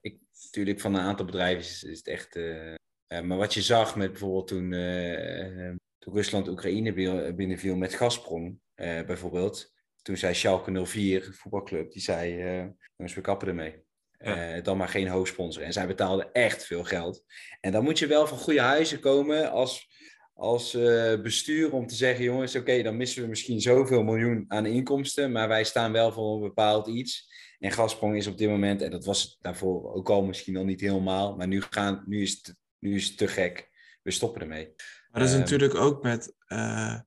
ik, 0.01 0.17
natuurlijk, 0.43 0.79
van 0.79 0.93
een 0.95 1.01
aantal 1.01 1.25
bedrijven 1.25 1.59
is, 1.63 1.83
is 1.83 1.97
het 1.97 2.07
echt. 2.07 2.35
eh, 2.35 2.73
eh, 3.07 3.21
maar 3.21 3.37
wat 3.37 3.53
je 3.53 3.61
zag 3.61 3.95
met 3.95 4.11
bijvoorbeeld 4.11 4.47
toen, 4.47 4.73
eh, 4.73 5.67
eh, 5.67 5.75
toen 5.99 6.13
Rusland 6.13 6.47
Oekraïne 6.47 6.93
bi- 6.93 7.33
binnenviel 7.33 7.75
met 7.75 7.93
Gazprom, 7.93 8.59
eh, 8.75 9.01
bijvoorbeeld. 9.05 9.73
Toen 10.01 10.17
zei 10.17 10.33
Schalke 10.33 10.85
04, 10.85 11.25
een 11.25 11.33
voetbalclub, 11.33 11.91
die 11.91 12.01
zei: 12.01 12.41
eh 12.41 12.65
jongens, 12.95 13.15
we 13.15 13.21
kappen 13.21 13.47
ermee. 13.47 13.83
Ja. 14.17 14.55
Eh, 14.55 14.63
dan 14.63 14.77
maar 14.77 14.87
geen 14.89 15.07
hoofdsponsor. 15.07 15.63
En 15.63 15.73
zij 15.73 15.87
betaalden 15.87 16.31
echt 16.31 16.65
veel 16.65 16.83
geld. 16.83 17.23
En 17.59 17.71
dan 17.71 17.83
moet 17.83 17.99
je 17.99 18.07
wel 18.07 18.27
van 18.27 18.37
goede 18.37 18.61
huizen 18.61 18.99
komen 18.99 19.51
als, 19.51 19.90
als 20.41 20.73
eh, 20.73 21.21
bestuur 21.21 21.71
om 21.71 21.87
te 21.87 21.95
zeggen: 21.95 22.23
jongens, 22.23 22.55
oké, 22.55 22.81
dan 22.81 22.97
missen 22.97 23.21
we 23.21 23.27
misschien 23.29 23.61
zoveel 23.61 24.03
miljoen 24.03 24.45
aan 24.47 24.65
inkomsten. 24.65 25.31
Maar 25.31 25.47
wij 25.47 25.63
staan 25.63 25.91
wel 25.91 26.11
voor 26.11 26.35
een 26.35 26.41
bepaald 26.41 26.87
iets. 26.87 27.29
En 27.59 27.71
Gazprom 27.71 28.15
is 28.15 28.27
op 28.27 28.37
dit 28.37 28.49
moment, 28.49 28.81
en 28.81 28.91
dat 28.91 29.05
was 29.05 29.21
het 29.23 29.37
daarvoor 29.41 29.93
ook 29.93 30.09
al 30.09 30.23
misschien 30.23 30.57
al 30.57 30.65
niet 30.65 30.81
helemaal, 30.81 31.35
maar 31.35 31.47
nu, 31.47 31.61
gaan, 31.69 32.03
nu, 32.07 32.21
is, 32.21 32.31
het, 32.31 32.55
nu 32.79 32.95
is 32.95 33.07
het 33.07 33.17
te 33.17 33.27
gek. 33.27 33.69
We 34.03 34.11
stoppen 34.11 34.41
ermee. 34.41 34.73
Maar 35.11 35.21
dat 35.21 35.29
is 35.29 35.31
Ehm. 35.31 35.39
natuurlijk 35.39 35.75
ook 35.75 36.03
met, 36.03 36.35
eh, 36.47 36.99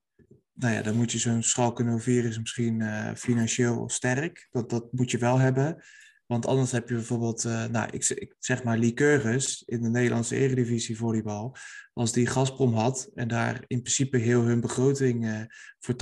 nou 0.53 0.73
ja, 0.73 0.81
dan 0.81 0.95
moet 0.95 1.11
je 1.11 1.17
zo'n 1.17 1.43
Schalke 1.43 1.99
04 1.99 2.25
is 2.25 2.39
misschien 2.39 2.81
eh, 2.81 3.13
financieel 3.15 3.89
sterk. 3.89 4.47
Dat, 4.51 4.69
dat 4.69 4.91
moet 4.91 5.11
je 5.11 5.17
wel 5.17 5.39
hebben. 5.39 5.83
Want 6.25 6.45
anders 6.45 6.71
heb 6.71 6.89
je 6.89 6.95
bijvoorbeeld, 6.95 7.45
eh, 7.45 7.65
nou, 7.65 7.89
ik, 7.91 8.09
ik 8.09 8.35
zeg 8.39 8.63
maar 8.63 8.77
Lycurgus 8.77 9.63
in 9.65 9.81
de 9.81 9.89
Nederlandse 9.89 10.35
Eredivisie 10.35 10.97
volleybal. 10.97 11.55
Als 11.93 12.11
die 12.11 12.27
Gazprom 12.27 12.73
had 12.73 13.09
en 13.13 13.27
daar 13.27 13.63
in 13.67 13.81
principe 13.81 14.17
heel 14.17 14.41
hun 14.41 14.61
begroting 14.61 15.25
eh, 15.25 15.41
voor 15.79 15.95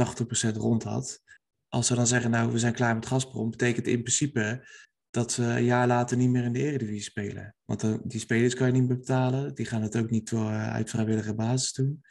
80% 0.53 0.57
rond 0.57 0.83
had. 0.83 1.21
Als 1.67 1.87
ze 1.87 1.95
dan 1.95 2.07
zeggen, 2.07 2.31
nou, 2.31 2.51
we 2.51 2.59
zijn 2.59 2.73
klaar 2.73 2.95
met 2.95 3.05
Gazprom, 3.05 3.49
betekent 3.49 3.87
in 3.87 4.01
principe 4.01 4.67
dat 5.09 5.31
ze 5.31 5.43
een 5.43 5.63
jaar 5.63 5.87
later 5.87 6.17
niet 6.17 6.29
meer 6.29 6.43
in 6.43 6.53
de 6.53 6.59
Eredivisie 6.59 7.01
spelen. 7.01 7.55
Want 7.65 7.79
dan, 7.79 8.01
die 8.03 8.19
spelers 8.19 8.55
kan 8.55 8.67
je 8.67 8.73
niet 8.73 8.87
meer 8.87 8.97
betalen. 8.97 9.55
Die 9.55 9.65
gaan 9.65 9.81
het 9.81 9.97
ook 9.97 10.09
niet 10.09 10.31
uh, 10.31 10.73
uit 10.73 10.89
vrijwillige 10.89 11.35
basis 11.35 11.73
doen. 11.73 12.01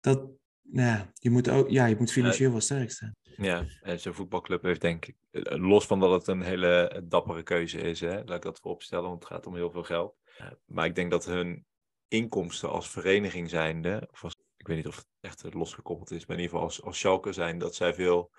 Dat, 0.00 0.28
ja, 0.72 1.12
je 1.14 1.30
moet, 1.30 1.50
ook, 1.50 1.70
ja, 1.70 1.86
je 1.86 1.96
moet 1.98 2.12
financieel 2.12 2.50
wel 2.50 2.60
sterk 2.60 2.90
staan. 2.90 3.14
Ja, 3.36 3.64
en 3.82 4.00
zo'n 4.00 4.14
voetbalclub 4.14 4.62
heeft 4.62 4.80
denk 4.80 5.06
ik, 5.06 5.16
eh, 5.30 5.42
los 5.58 5.86
van 5.86 6.00
dat 6.00 6.10
het 6.10 6.26
een 6.26 6.42
hele 6.42 7.02
dappere 7.04 7.42
keuze 7.42 7.78
is, 7.78 8.00
hè, 8.00 8.24
laat 8.24 8.36
ik 8.36 8.42
dat 8.42 8.60
vooropstellen, 8.60 9.08
want 9.08 9.22
het 9.22 9.32
gaat 9.32 9.46
om 9.46 9.54
heel 9.54 9.70
veel 9.70 9.82
geld. 9.82 10.16
Maar 10.64 10.86
ik 10.86 10.94
denk 10.94 11.10
dat 11.10 11.24
hun 11.24 11.64
inkomsten 12.08 12.70
als 12.70 12.90
vereniging 12.90 13.50
zijnde, 13.50 14.08
of 14.12 14.24
als, 14.24 14.36
ik 14.56 14.66
weet 14.66 14.76
niet 14.76 14.86
of 14.86 14.96
het 14.96 15.06
echt 15.20 15.54
losgekoppeld 15.54 16.10
is, 16.10 16.26
maar 16.26 16.36
in 16.36 16.42
ieder 16.42 16.56
geval 16.56 16.68
als, 16.68 16.82
als 16.82 16.98
Schalke 16.98 17.32
zijn, 17.32 17.58
dat 17.58 17.74
zij 17.74 17.94
veel, 17.94 18.30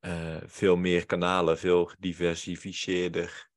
uh, 0.00 0.36
veel 0.46 0.76
meer 0.76 1.06
kanalen, 1.06 1.58
veel 1.58 1.84
gediversifieerder 1.84 3.48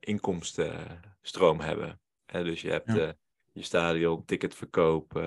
inkomstenstroom 0.00 1.60
hebben. 1.60 2.00
dus 2.26 2.60
je 2.60 2.70
hebt 2.70 2.92
ja. 2.92 3.14
Je 3.52 3.62
stadion, 3.62 4.24
ticketverkoop, 4.24 5.18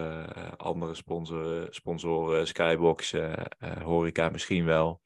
andere 0.57 0.95
sponsoren, 0.95 1.73
sponsoren 1.73 2.47
Skybox, 2.47 3.13
horeca 3.83 4.29
misschien 4.29 4.65
wel. 4.65 5.01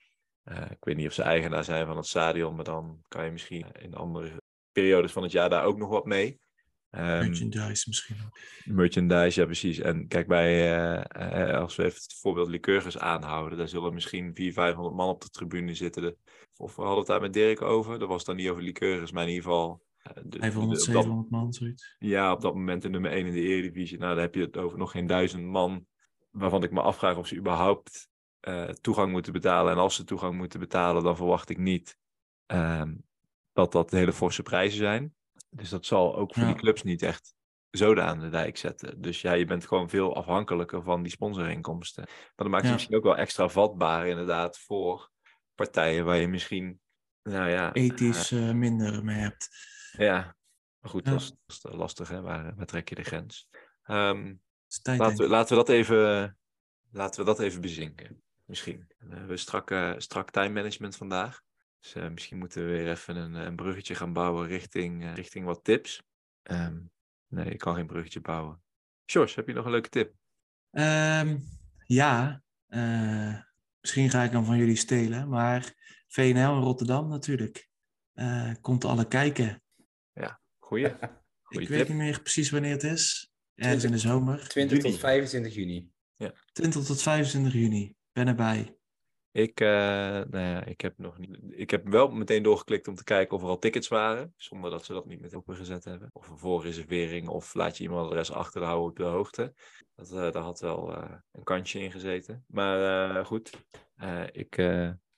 Uh, 0.51 0.71
ik 0.71 0.83
weet 0.83 0.95
niet 0.95 1.07
of 1.07 1.13
ze 1.13 1.21
eigenaar 1.21 1.63
zijn 1.63 1.85
van 1.85 1.97
het 1.97 2.05
stadion, 2.05 2.55
maar 2.55 2.63
dan 2.63 3.01
kan 3.07 3.25
je 3.25 3.31
misschien 3.31 3.65
in 3.79 3.95
andere 3.95 4.41
periodes 4.71 5.11
van 5.11 5.23
het 5.23 5.31
jaar 5.31 5.49
daar 5.49 5.63
ook 5.63 5.77
nog 5.77 5.89
wat 5.89 6.05
mee. 6.05 6.39
Um, 6.91 7.01
merchandise 7.01 7.83
misschien 7.87 8.15
ook. 8.25 8.39
Merchandise, 8.65 9.39
ja 9.39 9.45
precies. 9.45 9.79
En 9.79 10.07
kijk, 10.07 10.27
bij, 10.27 10.77
uh, 10.77 11.59
als 11.59 11.75
we 11.75 11.83
even 11.83 11.99
het 12.01 12.17
voorbeeld 12.21 12.47
Lycurgus 12.47 12.97
aanhouden, 12.97 13.57
daar 13.57 13.67
zullen 13.67 13.93
misschien 13.93 14.35
400, 14.35 14.53
500 14.53 14.95
man 14.95 15.09
op 15.09 15.21
de 15.21 15.29
tribune 15.29 15.73
zitten. 15.73 16.15
Of 16.57 16.75
we 16.75 16.81
hadden 16.81 16.99
het 16.99 17.07
daar 17.07 17.21
met 17.21 17.33
Dirk 17.33 17.61
over. 17.61 17.99
Dat 17.99 18.07
was 18.07 18.23
dan 18.23 18.35
niet 18.35 18.49
over 18.49 18.63
Lycurgus, 18.63 19.11
maar 19.11 19.23
in 19.23 19.29
ieder 19.29 19.43
geval... 19.43 19.81
De, 20.23 20.39
500, 20.39 20.81
700 20.81 21.29
man, 21.29 21.53
zoiets. 21.53 21.95
Ja, 21.99 22.31
op 22.31 22.41
dat 22.41 22.53
moment 22.53 22.81
de 22.81 22.89
nummer 22.89 23.11
1 23.11 23.25
in 23.25 23.33
de 23.33 23.41
Eredivisie. 23.41 23.97
Nou, 23.97 24.13
daar 24.13 24.23
heb 24.23 24.35
je 24.35 24.41
het 24.41 24.57
over 24.57 24.77
nog 24.77 24.91
geen 24.91 25.07
duizend 25.07 25.45
man. 25.45 25.85
Waarvan 26.29 26.63
ik 26.63 26.71
me 26.71 26.81
afvraag 26.81 27.17
of 27.17 27.27
ze 27.27 27.35
überhaupt 27.35 28.09
uh, 28.47 28.63
toegang 28.63 29.11
moeten 29.11 29.33
betalen. 29.33 29.71
En 29.71 29.77
als 29.77 29.95
ze 29.95 30.03
toegang 30.03 30.35
moeten 30.35 30.59
betalen, 30.59 31.03
dan 31.03 31.15
verwacht 31.15 31.49
ik 31.49 31.57
niet 31.57 31.97
uh, 32.47 32.83
dat 33.53 33.71
dat 33.71 33.91
hele 33.91 34.13
forse 34.13 34.43
prijzen 34.43 34.77
zijn. 34.77 35.15
Dus 35.49 35.69
dat 35.69 35.85
zal 35.85 36.15
ook 36.15 36.33
voor 36.33 36.43
ja. 36.43 36.49
die 36.49 36.57
clubs 36.57 36.83
niet 36.83 37.01
echt 37.01 37.33
zoden 37.69 38.03
aan 38.03 38.19
de 38.19 38.29
dijk 38.29 38.57
zetten. 38.57 39.01
Dus 39.01 39.21
ja, 39.21 39.33
je 39.33 39.45
bent 39.45 39.67
gewoon 39.67 39.89
veel 39.89 40.15
afhankelijker 40.15 40.83
van 40.83 41.01
die 41.01 41.11
sponsorinkomsten. 41.11 42.03
Maar 42.05 42.33
dat 42.35 42.47
maakt 42.47 42.61
ja. 42.61 42.67
je 42.67 42.73
misschien 42.73 42.95
ook 42.95 43.03
wel 43.03 43.17
extra 43.17 43.47
vatbaar 43.47 44.07
inderdaad 44.07 44.59
voor 44.59 45.11
partijen 45.55 46.05
waar 46.05 46.17
je 46.17 46.27
misschien, 46.27 46.79
nou 47.23 47.49
ja... 47.49 47.73
Ethisch 47.73 48.31
uh, 48.31 48.51
minder 48.51 49.03
mee 49.03 49.17
hebt. 49.17 49.49
Ja, 49.91 50.35
maar 50.79 50.91
goed, 50.91 51.05
ja. 51.05 51.11
dat, 51.11 51.21
is, 51.21 51.33
dat, 51.61 51.71
is, 51.71 51.77
lastig 51.77 52.09
hè, 52.09 52.21
waar, 52.21 52.55
waar 52.55 52.65
trek 52.65 52.89
je 52.89 52.95
de 52.95 53.03
grens? 53.03 53.49
Um, 53.87 54.41
tijd, 54.81 54.99
laten, 54.99 55.17
we, 55.17 55.27
laten, 55.27 55.57
we 55.57 55.63
dat 55.63 55.75
even, 55.75 56.37
laten 56.91 57.19
we 57.19 57.25
dat 57.25 57.39
even 57.39 57.61
bezinken 57.61 58.23
misschien. 58.49 58.87
We 58.97 59.15
hebben 59.15 59.39
strak, 59.39 59.71
uh, 59.71 59.93
strak 59.97 60.31
time 60.31 60.49
management 60.49 60.95
vandaag. 60.95 61.41
Dus 61.79 61.95
uh, 61.95 62.09
misschien 62.09 62.37
moeten 62.37 62.61
we 62.61 62.69
weer 62.69 62.89
even 62.89 63.15
een, 63.15 63.33
een 63.33 63.55
bruggetje 63.55 63.95
gaan 63.95 64.13
bouwen 64.13 64.47
richting, 64.47 65.03
uh, 65.03 65.13
richting 65.13 65.45
wat 65.45 65.63
tips. 65.63 66.03
Um, 66.43 66.91
nee, 67.27 67.45
ik 67.45 67.57
kan 67.57 67.75
geen 67.75 67.87
bruggetje 67.87 68.21
bouwen. 68.21 68.61
Sjors, 69.05 69.35
heb 69.35 69.47
je 69.47 69.53
nog 69.53 69.65
een 69.65 69.71
leuke 69.71 69.89
tip? 69.89 70.13
Um, 70.71 71.43
ja, 71.85 72.41
misschien 73.81 74.09
ga 74.09 74.23
ik 74.23 74.31
dan 74.31 74.45
van 74.45 74.57
jullie 74.57 74.75
stelen. 74.75 75.29
Maar 75.29 75.73
VNL 76.07 76.55
in 76.55 76.61
Rotterdam 76.61 77.09
natuurlijk. 77.09 77.69
komt 78.61 78.85
alle 78.85 79.07
kijken. 79.07 79.63
Goeie. 80.69 80.89
ik 81.49 81.67
weet 81.67 81.87
niet 81.87 81.97
meer 81.97 82.21
precies 82.21 82.49
wanneer 82.49 82.71
het 82.71 82.83
is. 82.83 83.31
Ergens 83.55 83.83
in 83.83 83.91
de 83.91 83.97
zomer. 83.97 84.47
20 84.47 84.77
juni. 84.77 84.91
tot 84.91 84.99
25 84.99 85.53
juni. 85.53 85.89
Ja. 86.15 86.33
20 86.51 86.83
tot 86.83 87.01
25 87.01 87.53
juni 87.53 87.95
ben 88.11 88.27
erbij. 88.27 88.77
Ik, 89.31 89.59
uh, 89.61 89.69
nou 89.69 90.39
ja, 90.39 90.65
ik 90.65 90.81
heb 90.81 90.97
nog 90.97 91.17
niet. 91.17 91.37
Ik 91.49 91.69
heb 91.69 91.87
wel 91.87 92.09
meteen 92.09 92.43
doorgeklikt 92.43 92.87
om 92.87 92.95
te 92.95 93.03
kijken 93.03 93.37
of 93.37 93.43
er 93.43 93.49
al 93.49 93.59
tickets 93.59 93.87
waren. 93.87 94.33
Zonder 94.37 94.71
dat 94.71 94.85
ze 94.85 94.93
dat 94.93 95.05
niet 95.05 95.21
met 95.21 95.35
opengezet 95.35 95.83
hebben. 95.83 96.09
Of 96.11 96.29
een 96.29 96.37
voorreservering. 96.37 97.27
Of 97.27 97.53
laat 97.53 97.77
je 97.77 97.83
e-mailadres 97.83 98.31
achterhouden 98.31 98.89
op 98.89 98.95
de 98.95 99.03
hoogte. 99.03 99.53
Dat, 99.95 100.11
uh, 100.11 100.31
daar 100.31 100.43
had 100.43 100.59
wel 100.59 100.91
uh, 100.91 101.13
een 101.31 101.43
kantje 101.43 101.79
in 101.79 101.91
gezeten. 101.91 102.45
Maar 102.47 103.25
goed, 103.25 103.51
ik, 104.31 104.57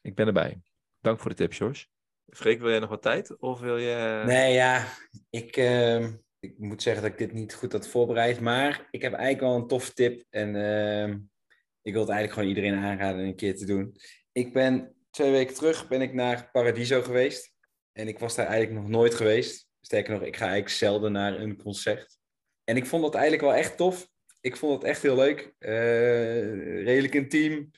ik 0.01 0.15
ben 0.15 0.27
erbij. 0.27 0.61
Dank 0.99 1.19
voor 1.19 1.29
de 1.29 1.35
tip, 1.35 1.53
George. 1.53 1.85
Freek, 2.31 2.59
wil 2.59 2.69
jij 2.69 2.79
nog 2.79 2.89
wat 2.89 3.01
tijd? 3.01 3.39
Of 3.39 3.59
wil 3.59 3.77
je. 3.77 4.23
Nee, 4.25 4.53
ja. 4.53 4.87
Ik, 5.29 5.57
ehm, 5.57 6.11
ik 6.39 6.57
moet 6.57 6.81
zeggen 6.81 7.03
dat 7.03 7.11
ik 7.11 7.17
dit 7.17 7.33
niet 7.33 7.53
goed 7.53 7.71
had 7.71 7.87
voorbereid. 7.87 8.39
Maar 8.39 8.87
ik 8.91 9.01
heb 9.01 9.13
eigenlijk 9.13 9.43
wel 9.43 9.55
een 9.55 9.67
toffe 9.67 9.93
tip. 9.93 10.23
En 10.29 10.55
ehm, 10.55 11.17
ik 11.81 11.93
wil 11.93 12.01
het 12.01 12.11
eigenlijk 12.11 12.33
gewoon 12.33 12.47
iedereen 12.49 12.83
aanraden 12.83 13.25
een 13.25 13.35
keer 13.35 13.55
te 13.55 13.65
doen. 13.65 13.95
Ik 14.31 14.53
ben 14.53 14.95
twee 15.09 15.31
weken 15.31 15.55
terug 15.55 15.87
ben 15.87 16.01
ik 16.01 16.13
naar 16.13 16.49
Paradiso 16.51 17.01
geweest. 17.01 17.53
En 17.93 18.07
ik 18.07 18.19
was 18.19 18.35
daar 18.35 18.47
eigenlijk 18.47 18.81
nog 18.81 18.91
nooit 18.91 19.13
geweest. 19.13 19.67
Sterker 19.81 20.13
nog, 20.13 20.21
ik 20.21 20.35
ga 20.35 20.45
eigenlijk 20.45 20.75
zelden 20.75 21.11
naar 21.11 21.39
een 21.39 21.57
concert. 21.57 22.17
En 22.63 22.75
ik 22.75 22.85
vond 22.85 23.03
dat 23.03 23.13
eigenlijk 23.13 23.43
wel 23.43 23.53
echt 23.53 23.77
tof. 23.77 24.07
Ik 24.41 24.57
vond 24.57 24.73
het 24.73 24.83
echt 24.83 25.01
heel 25.01 25.15
leuk. 25.15 25.53
Uh, 25.59 26.83
redelijk 26.83 27.15
intiem. 27.15 27.71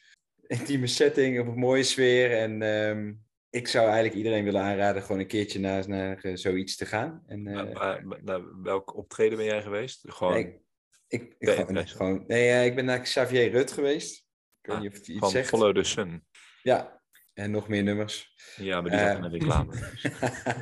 Intieme 0.48 0.88
setting, 0.88 1.40
op 1.40 1.48
een 1.48 1.60
mooie 1.60 1.84
sfeer. 1.84 2.38
En 2.38 2.62
um, 2.62 3.23
ik 3.54 3.68
zou 3.68 3.86
eigenlijk 3.86 4.16
iedereen 4.16 4.44
willen 4.44 4.62
aanraden 4.62 5.02
gewoon 5.02 5.20
een 5.20 5.28
keertje 5.28 5.60
naar, 5.60 5.90
naar 5.90 6.26
uh, 6.26 6.36
zoiets 6.36 6.76
te 6.76 6.86
gaan. 6.86 7.24
En, 7.28 7.48
uh, 7.48 7.64
naar, 7.64 8.22
naar 8.24 8.62
welk 8.62 8.96
optreden 8.96 9.38
ben 9.38 9.46
jij 9.46 9.62
geweest? 9.62 10.12
Gewoon... 10.12 10.34
Nee, 10.34 10.62
ik, 11.08 11.36
ik, 11.38 11.50
gewoon, 11.50 11.74
nee, 11.74 11.86
gewoon, 11.86 12.24
nee, 12.28 12.66
ik 12.66 12.76
ben 12.76 12.86
naar 12.86 13.02
Xavier 13.02 13.50
Rut 13.50 13.72
geweest. 13.72 14.16
Ik 14.62 14.68
weet 14.68 14.76
ah, 14.76 14.82
niet 14.82 14.92
of 14.92 14.98
het 14.98 15.08
iets 15.08 15.20
van 15.20 15.30
zegt. 15.30 15.50
Follow 15.50 15.76
the 15.76 15.84
Sun. 15.84 16.26
Ja, 16.62 17.02
en 17.34 17.52
nog 17.52 17.68
meer 17.68 17.84
nummers. 17.84 18.34
Ja, 18.56 18.82
maar 18.82 18.92
die 18.92 19.00
uh, 19.00 19.32
reclame. 19.32 19.74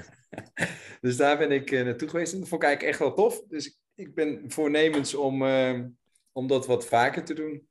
dus 1.01 1.17
daar 1.17 1.37
ben 1.37 1.51
ik 1.51 1.71
naartoe 1.71 2.09
geweest 2.09 2.33
en 2.33 2.39
dat 2.39 2.47
vond 2.47 2.61
ik 2.61 2.67
eigenlijk 2.67 2.97
echt 2.99 3.07
wel 3.07 3.15
tof. 3.25 3.43
Dus 3.47 3.67
ik, 3.67 3.75
ik 3.95 4.15
ben 4.15 4.43
voornemens 4.47 5.13
om, 5.13 5.43
om 6.31 6.47
dat 6.47 6.65
wat 6.67 6.85
vaker 6.85 7.23
te 7.23 7.33
doen. 7.33 7.69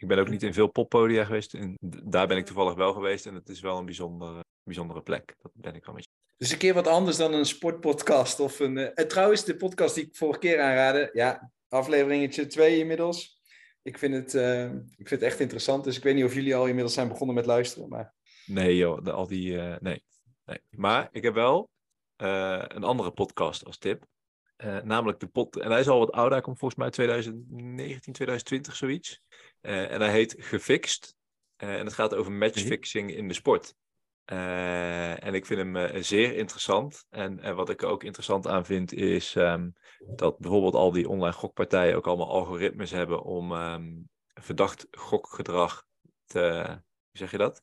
Ik 0.00 0.08
ben 0.08 0.18
ook 0.18 0.28
niet 0.28 0.42
in 0.42 0.54
veel 0.54 0.66
poppodia 0.66 1.24
geweest. 1.24 1.54
En 1.54 1.76
daar 2.04 2.26
ben 2.26 2.36
ik 2.36 2.46
toevallig 2.46 2.74
wel 2.74 2.92
geweest 2.92 3.26
en 3.26 3.34
het 3.34 3.48
is 3.48 3.60
wel 3.60 3.78
een 3.78 3.84
bijzondere, 3.84 4.44
bijzondere 4.62 5.02
plek. 5.02 5.34
Dat 5.38 5.52
ben 5.54 5.74
ik 5.74 5.84
wel 5.84 5.94
met 5.94 6.04
je. 6.04 6.10
Dus 6.36 6.50
een 6.50 6.58
keer 6.58 6.74
wat 6.74 6.86
anders 6.86 7.16
dan 7.16 7.32
een 7.32 7.46
sportpodcast. 7.46 8.40
Of 8.40 8.60
een, 8.60 8.76
uh, 8.76 8.88
trouwens, 8.88 9.44
de 9.44 9.56
podcast 9.56 9.94
die 9.94 10.06
ik 10.06 10.16
vorige 10.16 10.38
keer 10.38 10.60
aanraadde. 10.60 11.10
Ja, 11.12 11.52
afleveringetje 11.68 12.46
2 12.46 12.78
inmiddels. 12.78 13.40
Ik 13.82 13.98
vind, 13.98 14.14
het, 14.14 14.34
uh, 14.34 14.64
ik 14.74 15.08
vind 15.08 15.10
het 15.10 15.22
echt 15.22 15.40
interessant. 15.40 15.84
Dus 15.84 15.96
ik 15.96 16.02
weet 16.02 16.14
niet 16.14 16.24
of 16.24 16.34
jullie 16.34 16.56
al 16.56 16.66
inmiddels 16.66 16.94
zijn 16.94 17.08
begonnen 17.08 17.34
met 17.34 17.46
luisteren. 17.46 17.88
Maar... 17.88 18.14
Nee 18.46 18.76
joh, 18.76 19.06
al 19.06 19.26
die... 19.26 19.52
Uh, 19.52 19.76
nee. 19.80 20.04
nee. 20.44 20.58
Maar 20.70 21.08
ik 21.12 21.22
heb 21.22 21.34
wel 21.34 21.70
uh, 22.22 22.64
een 22.66 22.84
andere 22.84 23.10
podcast 23.10 23.64
als 23.64 23.78
tip. 23.78 24.04
namelijk 24.82 25.20
de 25.20 25.26
pod... 25.26 25.56
En 25.56 25.70
hij 25.70 25.80
is 25.80 25.88
al 25.88 25.98
wat 25.98 26.12
ouder. 26.12 26.32
Hij 26.32 26.42
komt 26.42 26.58
volgens 26.58 26.78
mij 26.78 26.86
uit 26.86 26.94
2019, 26.94 28.12
2020 28.12 28.76
zoiets. 28.76 29.20
En 29.60 30.00
hij 30.00 30.10
heet 30.10 30.36
Gefixt. 30.38 31.16
en 31.56 31.84
het 31.84 31.92
gaat 31.92 32.14
over 32.14 32.32
matchfixing 32.32 33.14
in 33.14 33.28
de 33.28 33.34
sport. 33.34 33.74
Uh, 34.32 35.24
en 35.24 35.34
ik 35.34 35.46
vind 35.46 35.60
hem 35.60 36.02
zeer 36.02 36.36
interessant. 36.36 37.04
En, 37.08 37.54
wat 37.54 37.70
ik 37.70 37.82
er 37.82 37.88
ook 37.88 38.04
interessant 38.04 38.46
aan 38.46 38.64
vind, 38.64 38.92
is 38.92 39.34
um, 39.34 39.72
dat 40.16 40.38
bijvoorbeeld 40.38 40.74
al 40.74 40.92
die 40.92 41.08
online 41.08 41.32
gokpartijen 41.32 41.96
ook 41.96 42.06
allemaal 42.06 42.30
algoritmes 42.30 42.90
hebben 42.90 43.22
om 43.22 43.52
um, 43.52 44.08
verdacht 44.34 44.86
gokgedrag 44.90 45.84
te. 46.26 46.64
Hoe 46.66 47.18
zeg 47.18 47.30
je 47.30 47.38
dat? 47.38 47.62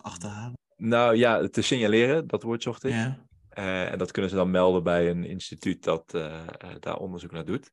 Achterhalen. 0.00 0.58
Nou 0.76 1.16
ja, 1.16 1.48
te 1.48 1.62
signaleren, 1.62 2.26
dat 2.26 2.42
woord 2.42 2.62
zocht 2.62 2.84
ik. 2.84 2.92
Ja. 2.92 3.26
En 3.48 3.98
dat 3.98 4.10
kunnen 4.10 4.30
ze 4.30 4.36
dan 4.36 4.50
melden 4.50 4.82
bij 4.82 5.10
een 5.10 5.24
instituut 5.24 5.82
dat 5.82 6.10
daar 6.80 6.96
onderzoek 6.96 7.30
naar 7.30 7.44
doet. 7.44 7.70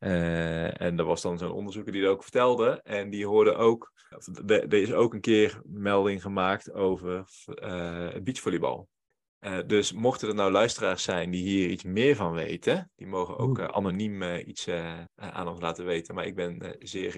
Uh, 0.00 0.80
en 0.80 0.98
er 0.98 1.04
was 1.04 1.22
dan 1.22 1.38
zo'n 1.38 1.52
onderzoeker 1.52 1.92
die 1.92 2.02
dat 2.02 2.10
ook 2.10 2.22
vertelde. 2.22 2.80
En 2.82 3.10
die 3.10 3.26
hoorde 3.26 3.54
ook. 3.54 3.92
Er 4.46 4.74
is 4.74 4.92
ook 4.92 5.14
een 5.14 5.20
keer 5.20 5.60
melding 5.64 6.22
gemaakt 6.22 6.72
over 6.72 7.24
uh, 7.46 8.10
beachvolleybal. 8.22 8.88
Uh, 9.40 9.58
dus 9.66 9.92
mochten 9.92 10.28
er 10.28 10.34
nou 10.34 10.50
luisteraars 10.50 11.02
zijn 11.02 11.30
die 11.30 11.42
hier 11.42 11.68
iets 11.68 11.84
meer 11.84 12.16
van 12.16 12.32
weten, 12.32 12.90
die 12.96 13.06
mogen 13.06 13.36
ook 13.36 13.60
anoniem 13.60 14.22
iets 14.22 14.68
aan 15.14 15.48
ons 15.48 15.60
laten 15.60 15.84
weten. 15.84 16.14
Maar 16.14 16.26
ik 16.26 16.34
ben 16.34 16.76
zeer 16.78 17.12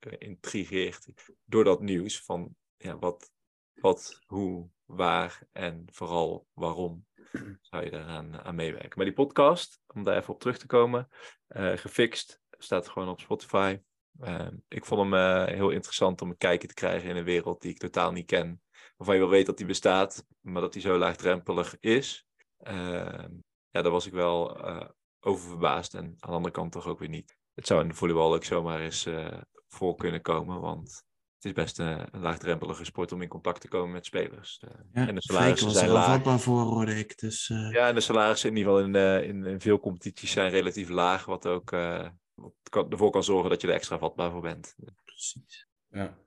geïntrigeerd 0.00 1.08
door 1.44 1.64
dat 1.64 1.80
nieuws 1.80 2.22
van 2.22 2.54
ja, 2.76 2.98
wat, 2.98 3.30
wat, 3.74 4.20
hoe, 4.26 4.68
waar 4.84 5.42
en 5.52 5.84
vooral 5.92 6.46
waarom 6.52 7.04
zou 7.70 7.84
je 7.84 7.90
daaraan 7.90 8.40
aan 8.40 8.54
meewerken. 8.54 8.92
Maar 8.94 9.06
die 9.06 9.14
podcast, 9.14 9.80
om 9.86 10.02
daar 10.02 10.16
even 10.16 10.34
op 10.34 10.40
terug 10.40 10.58
te 10.58 10.66
komen, 10.66 11.08
uh, 11.48 11.76
gefixt, 11.76 12.40
staat 12.50 12.88
gewoon 12.88 13.08
op 13.08 13.20
Spotify. 13.20 13.78
Uh, 14.20 14.46
ik 14.68 14.84
vond 14.84 15.00
hem 15.00 15.14
uh, 15.14 15.44
heel 15.44 15.70
interessant 15.70 16.22
om 16.22 16.30
een 16.30 16.36
kijkje 16.36 16.68
te 16.68 16.74
krijgen 16.74 17.08
in 17.08 17.16
een 17.16 17.24
wereld 17.24 17.62
die 17.62 17.70
ik 17.70 17.78
totaal 17.78 18.12
niet 18.12 18.26
ken. 18.26 18.62
Waarvan 18.96 19.14
je 19.14 19.20
wel 19.20 19.30
weet 19.30 19.46
dat 19.46 19.56
die 19.56 19.66
bestaat, 19.66 20.26
maar 20.40 20.62
dat 20.62 20.72
die 20.72 20.82
zo 20.82 20.98
laagdrempelig 20.98 21.76
is. 21.80 22.26
Ehm, 22.58 23.32
ja, 23.70 23.82
daar 23.82 23.90
was 23.90 24.06
ik 24.06 24.12
wel 24.12 24.64
eh, 24.64 24.88
over 25.20 25.48
verbaasd. 25.48 25.94
En 25.94 26.04
aan 26.04 26.16
de 26.30 26.36
andere 26.36 26.54
kant 26.54 26.72
toch 26.72 26.86
ook 26.86 26.98
weer 26.98 27.08
niet. 27.08 27.36
Het 27.54 27.66
zou 27.66 27.80
in 27.82 27.88
de 27.88 27.94
volleybal 27.94 28.34
ook 28.34 28.44
zomaar 28.44 28.80
eens 28.80 29.06
eh, 29.06 29.40
voor 29.68 29.94
kunnen 29.94 30.22
komen. 30.22 30.60
Want 30.60 31.04
het 31.44 31.56
is 31.56 31.64
best 31.64 31.78
een, 31.78 32.06
een 32.14 32.20
laagdrempelige 32.20 32.84
sport 32.84 33.12
om 33.12 33.22
in 33.22 33.28
contact 33.28 33.60
te 33.60 33.68
komen 33.68 33.92
met 33.92 34.06
spelers. 34.06 34.60
Eh, 34.60 34.70
Ja, 34.92 35.08
en 35.08 35.14
de 35.14 35.22
salarissen 35.22 35.70
zijn 35.70 35.86
wel 35.86 35.94
laag. 35.94 36.06
vatbaar 36.06 36.40
voor, 36.40 36.60
hoorde 36.60 36.94
ik. 36.98 37.18
Dus 37.18 37.50
eh, 37.50 37.70
Ja, 37.70 37.88
en 37.88 37.94
de 37.94 38.00
salarissen 38.00 38.50
in 38.50 38.56
ieder 38.56 38.72
geval 38.72 38.86
in, 38.88 38.94
eh, 38.94 39.28
in, 39.28 39.44
in 39.44 39.60
veel 39.60 39.80
competities 39.80 40.30
zijn 40.30 40.50
relatief 40.50 40.88
laag. 40.88 41.24
Wat 41.24 41.46
ook 41.46 41.72
eh, 41.72 42.08
wat 42.34 42.52
kan, 42.70 42.90
ervoor 42.90 43.10
kan 43.10 43.24
zorgen 43.24 43.50
dat 43.50 43.60
je 43.60 43.68
er 43.68 43.74
extra 43.74 43.98
vatbaar 43.98 44.30
voor 44.30 44.40
bent. 44.40 44.74
precies. 45.04 45.68
Ja, 45.90 46.18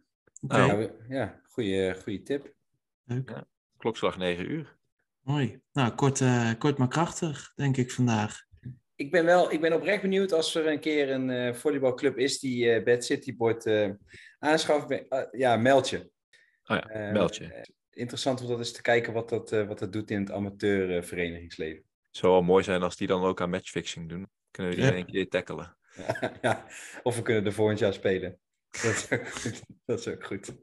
Oké, 0.42 0.58
Nou. 0.58 0.92
ja, 1.10 1.42
goede, 1.50 1.98
goede 2.04 2.22
tip. 2.22 2.54
leuk. 3.04 3.44
Klokslag 3.78 4.18
9 4.18 4.52
uur. 4.52 4.76
Mooi. 5.22 5.62
Nou, 5.74 5.92
kort, 5.92 6.22
eh, 6.22 6.52
kort 6.58 6.78
maar 6.78 6.88
krachtig, 6.88 7.52
denk 7.56 7.78
ik 7.78 7.92
vandaag. 7.92 8.46
Ik 9.00 9.12
ben, 9.12 9.26
wel, 9.26 9.52
ik 9.52 9.62
ben 9.62 9.74
oprecht 9.74 10.02
benieuwd 10.02 10.32
als 10.32 10.56
er 10.56 10.68
een 10.68 10.80
keer 10.80 11.10
een 11.12 11.30
eh, 11.30 11.54
volleybalclub 11.54 12.18
is 12.18 12.40
die 12.40 12.72
eh 12.72 12.84
Bad 12.84 13.04
City 13.06 13.36
Board 13.36 13.66
eh 13.66 13.90
aanschaft. 14.40 15.04
Ja, 15.32 15.58
meld 15.58 15.90
je. 15.90 15.98
Oh 16.66 16.78
ja, 16.78 17.12
meld 17.12 17.36
je. 17.36 17.66
interessant 17.92 18.42
om 18.42 18.48
dat 18.48 18.58
eens 18.58 18.72
te 18.72 18.82
kijken 18.82 19.14
wat 19.14 19.30
dat, 19.30 19.52
eh, 19.52 19.68
wat 19.68 19.80
dat 19.80 19.94
doet 19.94 20.12
in 20.12 20.20
het 20.20 20.32
amateurverenigingsleven. 20.32 21.84
Het 22.08 22.18
zou 22.18 22.32
wel 22.32 22.42
mooi 22.42 22.64
zijn 22.64 22.84
als 22.84 22.96
die 22.96 23.08
dan 23.08 23.24
ook 23.24 23.42
aan 23.42 23.50
matchfixing 23.50 24.10
doen. 24.10 24.30
Kunnen 24.52 24.72
we 24.74 24.78
die 24.78 24.86
Ja. 24.88 24.92
in 24.92 24.98
één 24.98 25.12
keer 25.12 25.30
tackelen. 25.30 25.78
ja, 26.42 26.66
of 27.04 27.16
we 27.16 27.22
kunnen 27.22 27.46
er 27.46 27.54
volgend 27.54 27.80
jaar 27.80 27.94
spelen. 27.94 28.40
Dat 28.84 28.84
is 28.94 29.12
ook 29.12 29.28
goed. 29.28 29.62
Dat 29.86 30.00
is 30.00 30.08
ook 30.08 30.26
goed. 30.26 30.54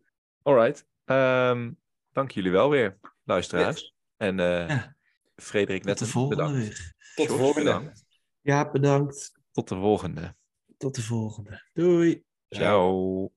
Alright. 0.43 0.87
Ehm, 1.05 1.71
dank 2.13 2.31
jullie 2.31 2.51
wel 2.51 2.71
weer, 2.71 2.99
luisteraars. 3.25 3.95
En 4.17 4.41
eh 4.41 4.69
Ja. 4.69 4.97
Frederik 5.37 5.83
Tot 5.83 5.99
de 5.99 6.05
net 6.05 6.13
volgende 6.13 6.37
bedankt. 6.45 6.59
weer. 6.69 6.93
Tot 7.15 7.29
de 7.29 7.35
volgende. 7.35 7.65
bedankt. 7.71 8.04
Ja, 8.45 8.71
bedankt. 8.71 9.33
Tot 9.53 9.69
de 9.69 9.75
volgende. 9.75 10.35
Tot 10.77 10.95
de 10.95 11.03
volgende. 11.03 11.63
Doei. 11.73 12.25
Ciao. 12.49 13.31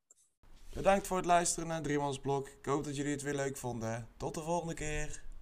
Bedankt 0.74 1.08
voor 1.08 1.18
het 1.18 1.26
luisteren 1.26 1.68
naar 1.68 1.82
Driemansblok. 1.82 2.47
Ik 2.47 2.66
hoop 2.66 2.84
dat 2.84 2.95
jullie 2.95 3.12
het 3.12 3.22
weer 3.22 3.36
leuk 3.36 3.58
vonden. 3.58 4.08
Tot 4.18 4.34
de 4.34 4.41
volgende 4.41 4.74
keer. 4.74 5.26